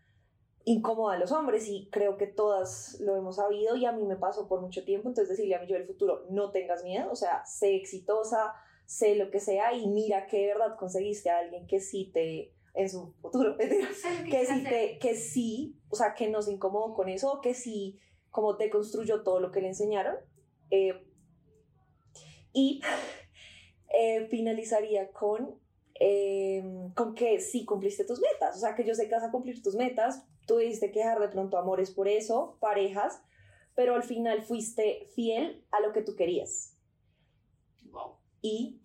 incomoda 0.68 1.15
a 1.15 1.20
los 1.20 1.32
hombres 1.32 1.65
y 1.70 1.88
creo 1.89 2.18
que 2.18 2.28
todas 2.28 2.99
lo 2.99 3.15
hemos 3.15 3.38
sabido 3.38 3.78
y 3.78 3.86
a 3.86 3.93
mí 3.93 4.03
me 4.03 4.18
pasó 4.18 4.49
por 4.49 4.59
mucho 4.59 4.84
tiempo, 4.84 5.07
entonces 5.07 5.30
decirle 5.38 5.55
a 5.55 5.61
mí 5.61 5.68
yo 5.68 5.76
del 5.76 5.88
futuro, 5.88 6.26
no 6.30 6.51
tengas 6.51 6.84
miedo, 6.84 7.09
o 7.09 7.15
sea, 7.15 7.45
sé 7.45 7.78
exitosa, 7.78 8.53
sé 8.86 9.15
lo 9.15 9.32
que 9.32 9.39
sea 9.39 9.74
y 9.74 9.88
mira 9.88 10.28
que 10.28 10.39
de 10.39 10.47
verdad 10.47 10.76
conseguiste 10.78 11.30
a 11.30 11.39
alguien 11.39 11.68
que 11.68 11.80
sí 11.80 12.11
te 12.13 12.53
en 12.74 12.89
su 12.89 13.13
futuro, 13.22 13.55
que 13.57 14.45
sí 14.45 14.63
te, 14.65 14.99
que 14.99 15.15
sí, 15.15 15.80
o 15.89 15.95
sea, 15.95 16.13
que 16.13 16.30
no 16.30 16.41
se 16.41 16.51
incomodó 16.51 16.93
con 16.93 17.07
eso, 17.07 17.39
que 17.41 17.53
sí 17.53 17.97
como 18.30 18.53
deconstruyó 18.53 19.24
todo 19.24 19.39
lo 19.39 19.51
que 19.51 19.61
le 19.61 19.70
enseñaron. 19.70 20.15
Eh, 20.70 21.01
y 22.51 22.82
eh, 23.97 24.28
finalizaría 24.30 25.11
con, 25.13 25.59
eh, 25.99 26.61
con 26.93 27.15
que 27.15 27.39
sí 27.39 27.63
cumpliste 27.63 28.03
tus 28.03 28.20
metas, 28.20 28.57
o 28.57 28.59
sea, 28.59 28.76
que 28.76 28.84
yo 28.84 28.93
sé 28.93 29.07
que 29.07 29.15
vas 29.15 29.24
a 29.24 29.32
cumplir 29.32 29.63
tus 29.63 29.76
metas, 29.76 30.26
tú 30.48 30.58
diste 30.58 30.91
que 30.91 31.00
dejar 31.00 31.20
de 31.20 31.28
pronto 31.28 31.58
amores 31.58 31.91
por 31.91 32.08
eso, 32.08 32.58
parejas, 32.60 33.22
pero 33.76 33.93
al 33.93 34.04
final 34.04 34.41
fuiste 34.41 35.08
fiel 35.14 35.64
a 35.72 35.82
lo 35.82 35.93
que 35.93 36.02
tú 36.02 36.16
querías. 36.16 36.76
Wow. 37.91 38.16
Y... 38.41 38.82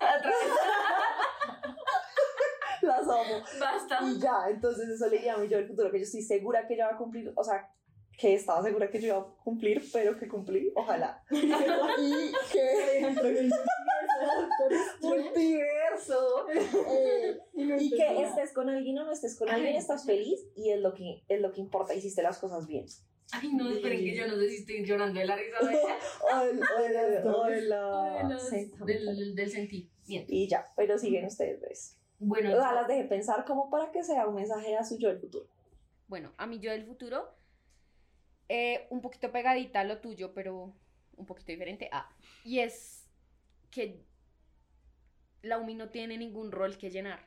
Las 2.82 3.02
amo. 3.02 3.44
Basta. 3.60 3.98
Y 4.02 4.18
ya, 4.18 4.48
entonces 4.48 4.88
eso 4.88 5.08
le 5.08 5.20
llamo 5.20 5.44
yo 5.44 5.58
el 5.58 5.66
futuro, 5.66 5.90
que 5.90 5.98
yo 5.98 6.04
estoy 6.04 6.22
segura 6.22 6.66
que 6.66 6.74
ella 6.74 6.88
va 6.88 6.94
a 6.94 6.98
cumplir, 6.98 7.32
o 7.34 7.44
sea, 7.44 7.70
que 8.16 8.34
estaba 8.34 8.62
segura 8.62 8.90
que 8.90 9.00
yo 9.00 9.08
iba 9.08 9.18
a 9.18 9.26
cumplir, 9.44 9.82
pero 9.92 10.18
que 10.18 10.28
cumplí, 10.28 10.72
ojalá. 10.74 11.22
y 11.30 12.32
que 12.52 13.00
multiverso. 15.00 16.48
Eh, 16.50 17.38
y 17.54 17.90
que 17.90 18.22
estés 18.22 18.52
con 18.52 18.68
alguien 18.68 18.98
o 18.98 19.04
no 19.04 19.12
estés 19.12 19.36
con 19.36 19.48
alguien, 19.48 19.76
estás 19.76 20.04
feliz 20.04 20.40
y 20.54 20.70
es 20.70 20.80
lo 20.80 20.94
que, 20.94 21.22
es 21.28 21.40
lo 21.40 21.52
que 21.52 21.60
importa, 21.60 21.94
hiciste 21.94 22.22
las 22.22 22.38
cosas 22.38 22.66
bien. 22.66 22.86
Ay, 23.32 23.52
no, 23.52 23.68
esperen 23.70 24.04
que 24.04 24.14
yo 24.14 24.26
no 24.28 24.36
sé 24.36 24.48
si 24.48 24.56
estoy 24.58 24.84
llorando 24.84 25.18
de 25.18 25.26
la 25.26 25.36
risa 25.36 25.58
del, 28.84 29.34
del 29.34 29.50
sentimiento. 29.50 30.32
Y 30.32 30.48
ya, 30.48 30.72
pero 30.76 30.96
siguen 30.96 31.26
ustedes, 31.26 31.60
¿ves? 31.60 31.98
Bueno, 32.18 32.50
O 32.56 32.60
sea, 32.60 32.72
las 32.72 32.88
dejé 32.88 33.04
pensar 33.04 33.44
como 33.44 33.68
para 33.68 33.90
que 33.90 34.02
sea 34.02 34.26
un 34.26 34.36
mensaje 34.36 34.76
a 34.76 34.84
su 34.84 34.96
yo 34.98 35.08
del 35.08 35.18
futuro. 35.18 35.46
Bueno, 36.06 36.32
a 36.36 36.46
mi 36.46 36.60
yo 36.60 36.70
del 36.70 36.86
futuro, 36.86 37.34
eh, 38.48 38.86
un 38.90 39.00
poquito 39.00 39.32
pegadita 39.32 39.80
a 39.80 39.84
lo 39.84 39.98
tuyo, 39.98 40.32
pero 40.32 40.72
un 41.16 41.26
poquito 41.26 41.52
diferente. 41.52 41.88
Ah, 41.92 42.08
y 42.44 42.60
es 42.60 43.08
que 43.70 44.04
la 45.42 45.58
UMI 45.58 45.74
no 45.74 45.88
tiene 45.90 46.18
ningún 46.18 46.52
rol 46.52 46.78
que 46.78 46.90
llenar. 46.90 47.24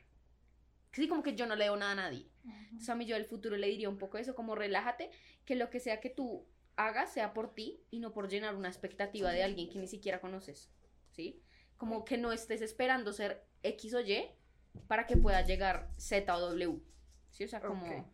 Sí, 0.92 1.08
como 1.08 1.22
que 1.22 1.34
yo 1.34 1.46
no 1.46 1.56
le 1.56 1.64
debo 1.64 1.76
nada 1.76 1.92
a 1.92 1.96
nadie. 1.96 2.28
Entonces 2.44 2.88
a 2.88 2.94
mi 2.94 3.06
yo 3.06 3.14
del 3.14 3.24
futuro 3.24 3.56
le 3.56 3.68
diría 3.68 3.88
un 3.88 3.98
poco 3.98 4.18
eso, 4.18 4.34
como 4.34 4.54
relájate, 4.54 5.10
que 5.44 5.54
lo 5.54 5.70
que 5.70 5.78
sea 5.78 6.00
que 6.00 6.10
tú 6.10 6.46
hagas 6.76 7.12
sea 7.12 7.32
por 7.32 7.54
ti 7.54 7.84
y 7.90 8.00
no 8.00 8.12
por 8.12 8.28
llenar 8.28 8.56
una 8.56 8.68
expectativa 8.68 9.30
de 9.30 9.42
alguien 9.42 9.68
que 9.68 9.78
ni 9.78 9.86
siquiera 9.86 10.20
conoces. 10.20 10.70
¿Sí? 11.12 11.42
Como 11.76 12.04
que 12.04 12.18
no 12.18 12.32
estés 12.32 12.62
esperando 12.62 13.12
ser 13.12 13.44
X 13.62 13.94
o 13.94 14.00
Y 14.00 14.26
para 14.86 15.06
que 15.06 15.16
pueda 15.16 15.42
llegar 15.42 15.90
Z 15.96 16.34
o 16.34 16.40
W. 16.40 16.80
¿Sí? 17.30 17.44
O 17.44 17.48
sea, 17.48 17.60
como 17.60 18.10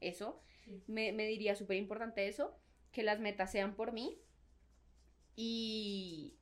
eso. 0.00 0.42
Me, 0.86 1.12
me 1.12 1.26
diría 1.26 1.54
súper 1.54 1.76
importante 1.76 2.26
eso, 2.26 2.58
que 2.90 3.04
las 3.04 3.20
metas 3.20 3.52
sean 3.52 3.76
por 3.76 3.92
mí 3.92 4.18
y, 5.36 6.34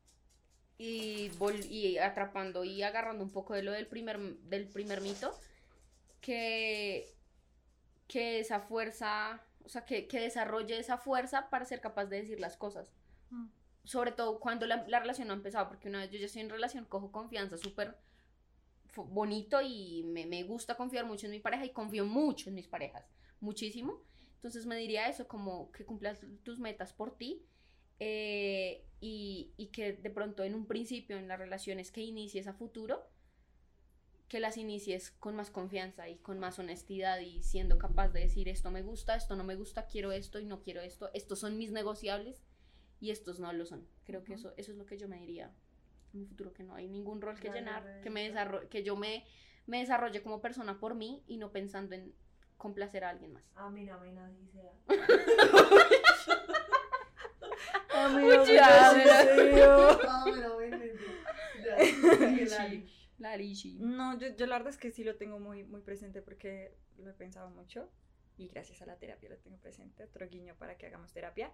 y, 0.78 1.30
vol- 1.38 1.68
y 1.70 1.98
atrapando 1.98 2.64
y 2.64 2.82
agarrando 2.82 3.22
un 3.22 3.30
poco 3.30 3.54
de 3.54 3.62
lo 3.62 3.72
del 3.72 3.86
primer, 3.86 4.18
del 4.20 4.66
primer 4.68 5.00
mito, 5.00 5.38
que, 6.20 7.08
que 8.08 8.40
esa 8.40 8.60
fuerza, 8.60 9.40
o 9.64 9.68
sea, 9.68 9.84
que, 9.84 10.06
que 10.06 10.20
desarrolle 10.20 10.78
esa 10.78 10.98
fuerza 10.98 11.50
para 11.50 11.64
ser 11.64 11.80
capaz 11.80 12.06
de 12.06 12.20
decir 12.20 12.40
las 12.40 12.56
cosas. 12.56 12.92
Mm. 13.30 13.46
Sobre 13.84 14.12
todo 14.12 14.40
cuando 14.40 14.66
la, 14.66 14.84
la 14.88 15.00
relación 15.00 15.28
no 15.28 15.34
ha 15.34 15.36
empezado, 15.36 15.68
porque 15.68 15.88
una 15.88 16.00
vez 16.00 16.10
yo 16.10 16.18
ya 16.18 16.26
estoy 16.26 16.42
en 16.42 16.50
relación, 16.50 16.86
cojo 16.86 17.12
confianza 17.12 17.58
súper 17.58 17.96
bonito 18.96 19.60
y 19.60 20.04
me, 20.04 20.24
me 20.24 20.44
gusta 20.44 20.76
confiar 20.76 21.04
mucho 21.04 21.26
en 21.26 21.32
mi 21.32 21.40
pareja 21.40 21.64
y 21.64 21.70
confío 21.70 22.04
mucho 22.06 22.48
en 22.48 22.54
mis 22.54 22.68
parejas, 22.68 23.04
muchísimo. 23.40 24.00
Entonces 24.36 24.66
me 24.66 24.76
diría 24.76 25.08
eso, 25.08 25.26
como 25.26 25.72
que 25.72 25.84
cumplas 25.84 26.20
tus 26.42 26.58
metas 26.58 26.92
por 26.92 27.16
ti 27.16 27.44
eh, 28.00 28.84
y, 29.00 29.52
y 29.56 29.66
que 29.68 29.92
de 29.92 30.10
pronto 30.10 30.44
en 30.44 30.54
un 30.54 30.66
principio 30.66 31.16
en 31.16 31.28
las 31.28 31.38
relaciones 31.38 31.90
que 31.90 32.02
inicies 32.02 32.46
a 32.46 32.54
futuro, 32.54 33.08
que 34.28 34.40
las 34.40 34.56
inicies 34.56 35.10
con 35.10 35.36
más 35.36 35.50
confianza 35.50 36.08
y 36.08 36.16
con 36.16 36.38
más 36.38 36.58
honestidad 36.58 37.20
y 37.20 37.42
siendo 37.42 37.78
capaz 37.78 38.08
de 38.08 38.20
decir 38.20 38.48
esto 38.48 38.70
me 38.70 38.82
gusta, 38.82 39.14
esto 39.14 39.36
no 39.36 39.44
me 39.44 39.54
gusta, 39.54 39.86
quiero 39.86 40.12
esto 40.12 40.40
y 40.40 40.44
no 40.44 40.60
quiero 40.60 40.80
esto, 40.80 41.10
estos 41.14 41.38
son 41.38 41.58
mis 41.58 41.70
negociables 41.70 42.42
y 43.00 43.10
estos 43.10 43.38
no 43.38 43.52
lo 43.52 43.66
son. 43.66 43.86
Creo 44.04 44.24
que 44.24 44.34
eso, 44.34 44.54
eso 44.56 44.72
es 44.72 44.78
lo 44.78 44.86
que 44.86 44.98
yo 44.98 45.08
me 45.08 45.18
diría 45.18 45.52
en 46.14 46.20
mi 46.20 46.26
futuro, 46.26 46.52
que 46.52 46.64
no 46.64 46.74
hay 46.74 46.88
ningún 46.88 47.20
rol 47.20 47.38
que 47.38 47.48
Vale, 47.48 47.60
llenar, 47.60 48.00
que, 48.00 48.10
me 48.10 48.32
que 48.70 48.82
yo 48.82 48.96
me, 48.96 49.24
me 49.66 49.80
desarrolle 49.80 50.22
como 50.22 50.40
persona 50.40 50.80
por 50.80 50.94
mí 50.94 51.22
y 51.26 51.36
no 51.36 51.52
pensando 51.52 51.94
en 51.94 52.14
complacer 52.56 53.04
a 53.04 53.10
alguien 53.10 53.34
más. 53.34 53.44
Amén, 53.54 53.90
amén, 53.90 54.18
así 54.18 54.48
sea. 54.48 54.72
Amén. 57.94 58.40
La 63.18 63.36
Lishi. 63.36 63.78
No, 63.80 64.18
yo, 64.18 64.28
yo 64.36 64.46
la 64.46 64.56
verdad 64.56 64.70
es 64.70 64.78
que 64.78 64.90
sí 64.90 65.04
lo 65.04 65.16
tengo 65.16 65.38
muy, 65.38 65.64
muy 65.64 65.80
presente 65.80 66.20
porque 66.20 66.76
lo 66.98 67.10
he 67.10 67.14
pensado 67.14 67.50
mucho 67.50 67.90
y 68.36 68.48
gracias 68.48 68.82
a 68.82 68.86
la 68.86 68.98
terapia 68.98 69.30
lo 69.30 69.38
tengo 69.38 69.56
presente. 69.58 70.04
Otro 70.04 70.28
guiño 70.28 70.56
para 70.56 70.76
que 70.76 70.86
hagamos 70.86 71.12
terapia. 71.12 71.52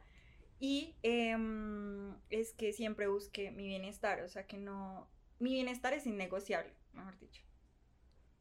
Y 0.59 0.97
em, 1.03 2.17
es 2.29 2.53
que 2.53 2.73
siempre 2.73 3.09
busque 3.09 3.51
mi 3.51 3.67
bienestar, 3.67 4.23
o 4.23 4.29
sea 4.29 4.47
que 4.47 4.59
no... 4.59 5.09
Mi 5.39 5.55
bienestar 5.55 5.95
es 5.95 6.07
innegociable, 6.07 6.75
mejor 6.93 7.19
dicho. 7.19 7.43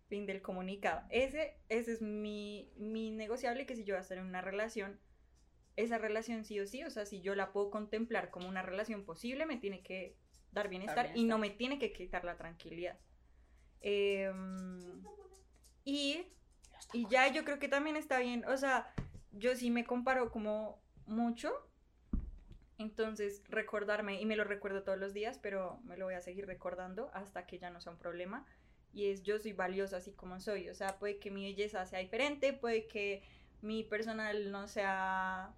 Fin 0.08 0.26
del 0.26 0.42
comunicado. 0.42 1.02
Ese, 1.10 1.56
ese 1.70 1.94
es 1.94 2.02
mi, 2.02 2.74
mi 2.76 3.12
negociable 3.12 3.66
que 3.66 3.76
si 3.76 3.86
yo 3.86 3.94
voy 3.94 4.00
a 4.00 4.02
estar 4.02 4.18
en 4.18 4.26
una 4.26 4.42
relación, 4.42 5.00
esa 5.76 5.98
relación 5.98 6.44
sí 6.44 6.60
o 6.60 6.68
sí, 6.68 6.84
o 6.84 6.90
sea, 6.90 7.06
si 7.06 7.22
yo 7.22 7.36
la 7.36 7.52
puedo 7.52 7.70
contemplar 7.70 8.30
como 8.30 8.48
una 8.50 8.62
relación 8.62 9.06
posible, 9.06 9.46
me 9.46 9.58
tiene 9.58 9.82
que 9.82 10.16
dar 10.52 10.68
bienestar, 10.68 11.12
y 11.16 11.24
no 11.24 11.38
me 11.38 11.50
tiene 11.50 11.80
que 11.80 11.94
quitar 11.94 12.26
la 12.26 12.36
tranquilidad. 12.36 12.98
Em, 13.82 15.04
y, 15.86 16.26
y 16.94 17.08
ya 17.08 17.32
yo 17.32 17.46
creo 17.46 17.60
que 17.60 17.68
también 17.68 17.96
está 17.96 18.20
bien, 18.20 18.44
o 18.46 18.58
sea, 18.58 18.92
yo 19.32 19.56
sí 19.56 19.70
me 19.72 19.86
comparo 19.86 20.32
como 20.32 20.82
mucho, 21.06 21.54
entonces 22.78 23.44
recordarme, 23.48 24.20
y 24.22 24.26
me 24.26 24.36
lo 24.36 24.44
recuerdo 24.44 24.84
todos 24.84 24.98
los 24.98 25.14
días, 25.14 25.38
pero 25.38 25.80
me 25.84 25.98
lo 25.98 26.06
voy 26.06 26.16
a 26.16 26.22
seguir 26.22 26.46
recordando 26.46 27.12
hasta 27.14 27.46
que 27.46 27.60
ya 27.60 27.70
no 27.70 27.80
sea 27.80 27.92
un 27.92 28.00
problema, 28.00 28.46
y 28.92 29.10
es 29.10 29.24
yo 29.24 29.38
soy 29.40 29.54
valiosa 29.54 29.98
así 29.98 30.14
como 30.14 30.40
soy, 30.40 30.70
o 30.70 30.76
sea, 30.76 30.98
puede 30.98 31.20
que 31.20 31.30
mi 31.30 31.44
belleza 31.44 31.86
sea 31.86 32.00
diferente, 32.00 32.54
puede 32.54 32.88
que 32.88 33.24
mi 33.62 33.84
personal 33.84 34.52
no 34.52 34.68
sea, 34.68 35.54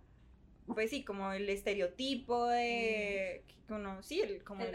pues 0.68 0.90
sí, 0.90 1.04
como 1.04 1.32
el 1.34 1.50
estereotipo 1.50 2.48
de, 2.48 3.44
que 3.48 3.74
uno, 3.74 4.02
sí, 4.04 4.22
el, 4.22 4.44
como 4.44 4.62
el- 4.64 4.72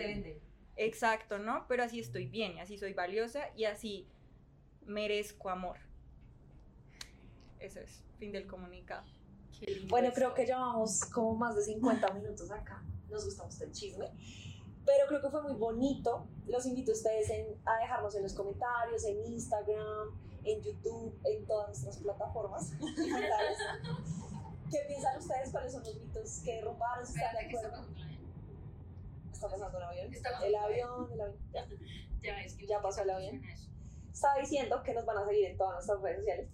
Exacto, 0.76 1.38
¿no? 1.38 1.66
Pero 1.68 1.82
así 1.84 2.00
estoy 2.00 2.26
bien 2.26 2.56
y 2.56 2.60
así 2.60 2.76
soy 2.76 2.92
valiosa 2.92 3.48
y 3.56 3.64
así 3.64 4.06
merezco 4.84 5.48
amor. 5.50 5.78
Eso 7.58 7.80
es, 7.80 8.02
fin 8.18 8.32
del 8.32 8.46
comunicado. 8.46 9.04
Bueno, 9.88 10.10
creo 10.14 10.34
que 10.34 10.44
llevamos 10.44 11.00
como 11.06 11.34
más 11.34 11.56
de 11.56 11.62
50 11.62 12.10
minutos 12.12 12.50
acá. 12.50 12.82
Nos 13.10 13.24
gusta 13.24 13.44
mucho 13.44 13.64
el 13.64 13.72
chisme. 13.72 14.10
Pero 14.84 15.06
creo 15.08 15.20
que 15.22 15.30
fue 15.30 15.42
muy 15.42 15.54
bonito. 15.54 16.28
Los 16.46 16.66
invito 16.66 16.92
a 16.92 16.94
ustedes 16.94 17.30
en- 17.30 17.56
a 17.64 17.78
dejarnos 17.80 18.14
en 18.14 18.22
los 18.22 18.34
comentarios, 18.34 19.04
en 19.06 19.24
Instagram, 19.32 20.10
en 20.46 20.62
YouTube, 20.62 21.18
en 21.24 21.46
todas 21.46 21.68
nuestras 21.68 21.98
plataformas 21.98 22.70
digitales. 22.78 23.58
¿Qué 24.70 24.78
piensan 24.88 25.18
ustedes? 25.18 25.50
¿Cuáles 25.50 25.72
son 25.72 25.84
los 25.84 25.96
mitos 25.96 26.40
que 26.44 26.54
derrumbaron? 26.54 27.06
¿Si 27.06 27.14
¿Están 27.14 27.34
de 27.34 27.40
Espérate, 27.40 27.48
¿qué 27.48 27.56
está 27.56 27.68
acuerdo? 27.68 27.94
¿Está 29.32 29.48
pasando 29.48 29.78
un 29.78 29.84
avión? 29.84 30.14
El 30.44 30.54
avión. 30.54 31.12
el 31.12 31.20
avión. 31.20 31.36
Ya. 31.52 31.66
Ya, 32.22 32.40
es 32.42 32.54
que 32.54 32.66
Ya 32.66 32.80
pasó 32.80 33.02
el 33.02 33.10
avión. 33.10 33.42
estaba 34.12 34.38
diciendo 34.40 34.82
que 34.82 34.94
nos 34.94 35.04
van 35.04 35.18
a 35.18 35.26
seguir 35.26 35.46
en 35.46 35.56
todas 35.56 35.74
nuestras 35.74 36.00
redes 36.00 36.18
sociales 36.18 36.50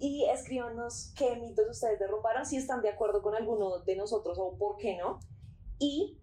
y 0.00 0.26
escríbanos 0.26 1.12
qué 1.16 1.36
mitos 1.36 1.68
ustedes 1.68 1.98
derrumbaron, 1.98 2.46
si 2.46 2.56
están 2.56 2.82
de 2.82 2.88
acuerdo 2.88 3.20
con 3.20 3.34
alguno 3.34 3.80
de 3.80 3.96
nosotros 3.96 4.38
o 4.38 4.56
por 4.56 4.76
qué 4.76 4.96
no. 4.96 5.18
Y 5.78 6.20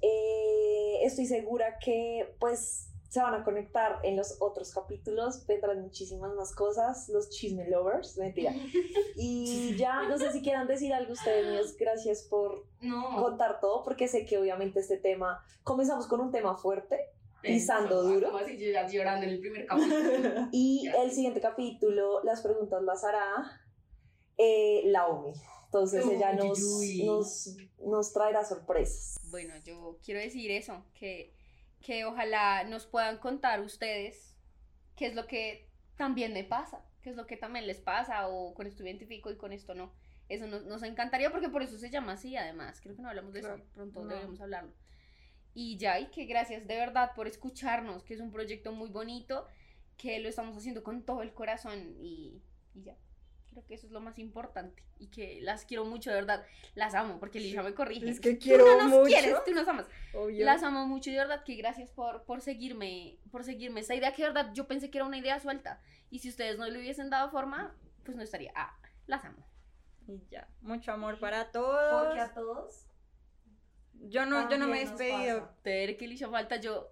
eh, 0.00 1.00
estoy 1.02 1.26
segura 1.26 1.78
que 1.78 2.36
pues 2.38 2.90
se 3.08 3.20
van 3.20 3.34
a 3.34 3.42
conectar 3.42 4.00
en 4.02 4.16
los 4.16 4.36
otros 4.40 4.72
capítulos, 4.72 5.46
vendrán 5.46 5.80
muchísimas 5.80 6.34
más 6.34 6.54
cosas, 6.54 7.08
los 7.08 7.30
chisme 7.30 7.68
lovers, 7.68 8.18
mentira. 8.18 8.52
Y 9.16 9.74
ya, 9.76 10.02
no 10.02 10.18
sé 10.18 10.30
si 10.30 10.42
quieran 10.42 10.68
decir 10.68 10.92
algo 10.92 11.12
ustedes 11.14 11.48
míos, 11.50 11.76
gracias 11.76 12.22
por 12.22 12.66
No, 12.80 13.16
contar 13.16 13.60
todo, 13.60 13.82
porque 13.82 14.06
sé 14.06 14.24
que 14.24 14.38
obviamente 14.38 14.80
este 14.80 14.98
tema, 14.98 15.44
comenzamos 15.64 16.06
con 16.06 16.20
un 16.20 16.30
tema 16.30 16.56
fuerte, 16.56 16.98
pisando 17.42 18.02
duro. 18.02 18.28
Como 18.28 18.38
así, 18.38 18.58
yo 18.58 18.70
ya 18.70 18.86
llorando 18.86 19.26
en 19.26 19.32
el 19.32 19.40
primer 19.40 19.66
capítulo. 19.66 20.48
y 20.52 20.88
el 21.02 21.10
siguiente 21.10 21.40
capítulo, 21.40 22.22
las 22.24 22.42
preguntas 22.42 22.82
las 22.82 23.02
hará 23.04 23.62
eh, 24.36 24.82
Laomi. 24.84 25.32
Entonces 25.64 26.06
ella 26.06 26.32
nos, 26.32 26.60
nos, 27.04 27.56
nos 27.84 28.12
traerá 28.12 28.44
sorpresas. 28.44 29.18
Bueno, 29.30 29.54
yo 29.64 29.98
quiero 30.02 30.20
decir 30.20 30.50
eso, 30.50 30.82
que, 30.94 31.34
que 31.80 32.04
ojalá 32.04 32.64
nos 32.64 32.86
puedan 32.86 33.18
contar 33.18 33.60
ustedes 33.60 34.36
qué 34.96 35.06
es 35.06 35.14
lo 35.14 35.26
que 35.26 35.68
también 35.96 36.32
me 36.32 36.44
pasa, 36.44 36.84
qué 37.02 37.10
es 37.10 37.16
lo 37.16 37.26
que 37.26 37.36
también 37.36 37.66
les 37.66 37.80
pasa, 37.80 38.28
o 38.28 38.54
con 38.54 38.66
esto 38.66 38.84
identifico 38.84 39.30
y 39.30 39.36
con 39.36 39.52
esto 39.52 39.74
no. 39.74 39.92
Eso 40.28 40.46
nos, 40.46 40.64
nos 40.64 40.82
encantaría 40.82 41.30
porque 41.30 41.48
por 41.48 41.62
eso 41.62 41.78
se 41.78 41.90
llama 41.90 42.12
así, 42.12 42.36
además. 42.36 42.80
Creo 42.80 42.94
que 42.94 43.02
no 43.02 43.08
hablamos 43.08 43.32
de 43.32 43.40
eso, 43.40 43.60
pronto 43.74 44.04
deberíamos 44.04 44.40
hablarlo. 44.40 44.72
Y 45.54 45.78
ya, 45.78 45.98
y 45.98 46.10
que 46.10 46.26
gracias 46.26 46.66
de 46.66 46.76
verdad 46.76 47.12
por 47.14 47.26
escucharnos, 47.26 48.04
que 48.04 48.14
es 48.14 48.20
un 48.20 48.30
proyecto 48.30 48.72
muy 48.72 48.90
bonito, 48.90 49.46
que 49.96 50.20
lo 50.20 50.28
estamos 50.28 50.56
haciendo 50.56 50.84
con 50.84 51.02
todo 51.04 51.22
el 51.22 51.32
corazón 51.32 51.96
y, 52.00 52.42
y 52.74 52.82
ya. 52.82 52.96
Creo 53.50 53.64
que 53.66 53.74
eso 53.74 53.86
es 53.86 53.92
lo 53.92 54.00
más 54.00 54.18
importante 54.18 54.82
y 54.98 55.08
que 55.08 55.40
las 55.40 55.64
quiero 55.64 55.84
mucho, 55.84 56.10
de 56.10 56.16
verdad. 56.16 56.44
Las 56.74 56.94
amo 56.94 57.18
porque 57.18 57.40
Lisa 57.40 57.62
me 57.62 57.74
corrige. 57.74 58.08
Es 58.08 58.20
que 58.20 58.38
quiero 58.38 58.64
tú 58.64 58.70
no 58.70 58.76
nos 58.78 58.90
mucho. 58.90 59.04
quieres, 59.06 59.44
tú 59.44 59.52
nos 59.52 59.66
amas. 59.66 59.86
Las 60.32 60.62
amo 60.62 60.86
mucho 60.86 61.10
y 61.10 61.14
de 61.14 61.18
verdad 61.20 61.44
que 61.44 61.54
gracias 61.54 61.90
por, 61.90 62.24
por 62.24 62.40
seguirme, 62.40 63.18
por 63.30 63.44
seguirme. 63.44 63.80
Esa 63.80 63.94
idea 63.94 64.12
que 64.12 64.22
de 64.22 64.28
verdad 64.28 64.52
yo 64.54 64.66
pensé 64.68 64.90
que 64.90 64.98
era 64.98 65.06
una 65.06 65.18
idea 65.18 65.40
suelta 65.40 65.80
y 66.10 66.18
si 66.20 66.28
ustedes 66.28 66.58
no 66.58 66.66
le 66.66 66.78
hubiesen 66.78 67.10
dado 67.10 67.30
forma, 67.30 67.74
pues 68.04 68.16
no 68.16 68.22
estaría. 68.22 68.52
Ah, 68.54 68.78
las 69.06 69.24
amo. 69.24 69.46
Y 70.06 70.22
ya, 70.30 70.48
mucho 70.62 70.92
amor 70.92 71.18
para 71.18 71.50
todos. 71.50 72.06
Porque 72.06 72.20
a 72.20 72.32
todos. 72.32 72.86
Yo 74.00 74.24
no, 74.26 74.48
yo 74.48 74.58
no 74.58 74.68
me 74.68 74.78
he 74.82 74.86
despedido. 74.86 75.50
Tener 75.62 75.96
que 75.96 76.06
Lisha 76.06 76.28
falta 76.28 76.56
yo. 76.56 76.88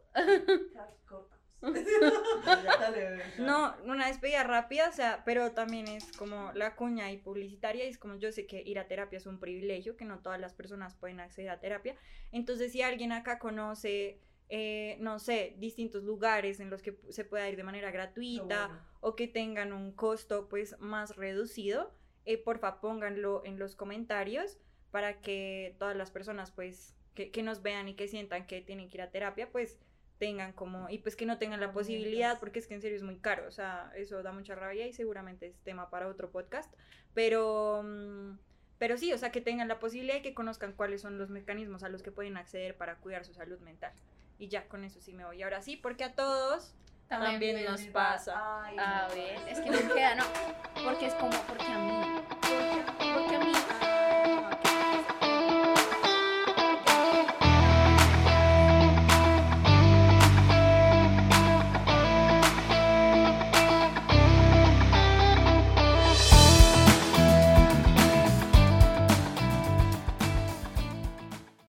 No, 3.38 3.74
una 3.84 4.06
despedida 4.06 4.42
rápida, 4.42 4.88
o 4.88 4.92
sea, 4.92 5.22
pero 5.24 5.52
también 5.52 5.88
es 5.88 6.12
como 6.12 6.52
la 6.54 6.76
cuña 6.76 7.10
y 7.10 7.18
publicitaria, 7.18 7.84
y 7.84 7.88
es 7.88 7.98
como 7.98 8.16
yo 8.16 8.32
sé 8.32 8.46
que 8.46 8.62
ir 8.62 8.78
a 8.78 8.86
terapia 8.86 9.16
es 9.18 9.26
un 9.26 9.38
privilegio, 9.38 9.96
que 9.96 10.04
no 10.04 10.20
todas 10.20 10.40
las 10.40 10.54
personas 10.54 10.94
pueden 10.94 11.20
acceder 11.20 11.50
a 11.50 11.60
terapia. 11.60 11.96
Entonces, 12.32 12.72
si 12.72 12.82
alguien 12.82 13.12
acá 13.12 13.38
conoce, 13.38 14.20
eh, 14.48 14.96
no 15.00 15.18
sé, 15.18 15.54
distintos 15.58 16.04
lugares 16.04 16.60
en 16.60 16.70
los 16.70 16.82
que 16.82 16.98
se 17.10 17.24
pueda 17.24 17.48
ir 17.48 17.56
de 17.56 17.64
manera 17.64 17.90
gratuita 17.90 18.84
o 19.00 19.16
que 19.16 19.26
tengan 19.26 19.72
un 19.72 19.92
costo 19.92 20.48
pues 20.48 20.78
más 20.78 21.16
reducido, 21.16 21.92
eh, 22.24 22.38
porfa 22.38 22.80
pónganlo 22.80 23.44
en 23.44 23.58
los 23.58 23.76
comentarios 23.76 24.58
para 24.90 25.20
que 25.20 25.76
todas 25.78 25.96
las 25.96 26.10
personas 26.10 26.50
pues 26.50 26.94
que, 27.14 27.30
que 27.30 27.42
nos 27.42 27.62
vean 27.62 27.88
y 27.88 27.94
que 27.94 28.08
sientan 28.08 28.46
que 28.46 28.60
tienen 28.60 28.88
que 28.88 28.98
ir 28.98 29.02
a 29.02 29.10
terapia 29.10 29.50
pues 29.50 29.78
tengan 30.18 30.52
como 30.52 30.88
y 30.88 30.98
pues 30.98 31.14
que 31.16 31.26
no 31.26 31.38
tengan 31.38 31.60
la 31.60 31.72
posibilidad 31.72 32.38
porque 32.40 32.58
es 32.58 32.66
que 32.66 32.74
en 32.74 32.80
serio 32.80 32.96
es 32.96 33.02
muy 33.02 33.16
caro 33.18 33.46
o 33.46 33.50
sea 33.50 33.92
eso 33.96 34.22
da 34.22 34.32
mucha 34.32 34.54
rabia 34.54 34.86
y 34.86 34.92
seguramente 34.92 35.46
es 35.46 35.58
tema 35.60 35.90
para 35.90 36.08
otro 36.08 36.30
podcast 36.30 36.72
pero 37.14 37.82
mm, 37.84 38.38
pero 38.78 38.96
sí 38.96 39.12
o 39.12 39.18
sea 39.18 39.30
que 39.30 39.40
tengan 39.40 39.68
la 39.68 39.78
posibilidad 39.78 40.16
y 40.16 40.22
que 40.22 40.32
conozcan 40.34 40.72
cuáles 40.72 41.02
son 41.02 41.18
los 41.18 41.28
mecanismos 41.30 41.82
a 41.82 41.88
los 41.88 42.02
que 42.02 42.12
pueden 42.12 42.36
acceder 42.36 42.76
para 42.76 42.96
cuidar 42.96 43.24
su 43.24 43.34
salud 43.34 43.58
mental 43.60 43.92
y 44.38 44.48
ya 44.48 44.66
con 44.68 44.84
eso 44.84 45.00
sí 45.00 45.12
me 45.12 45.24
voy 45.24 45.42
ahora 45.42 45.60
sí 45.62 45.76
porque 45.76 46.04
a 46.04 46.14
todos 46.14 46.74
También 47.08 47.34
también, 47.34 47.64
nos 47.64 47.82
pasa 47.88 48.62
Ay, 48.64 48.76
A 48.78 49.08
no. 49.08 49.14
ver, 49.14 49.38
es 49.48 49.60
que 49.60 49.70
no 49.70 49.94
queda, 49.94 50.14
no. 50.14 50.24
Porque 50.84 51.06
es 51.06 51.14
como, 51.14 51.30
porque 51.46 51.64
a 51.64 51.78
mí. 51.78 51.92
Porque, 52.40 52.84
porque 53.14 53.36
a 53.36 53.38
mí. 53.38 53.52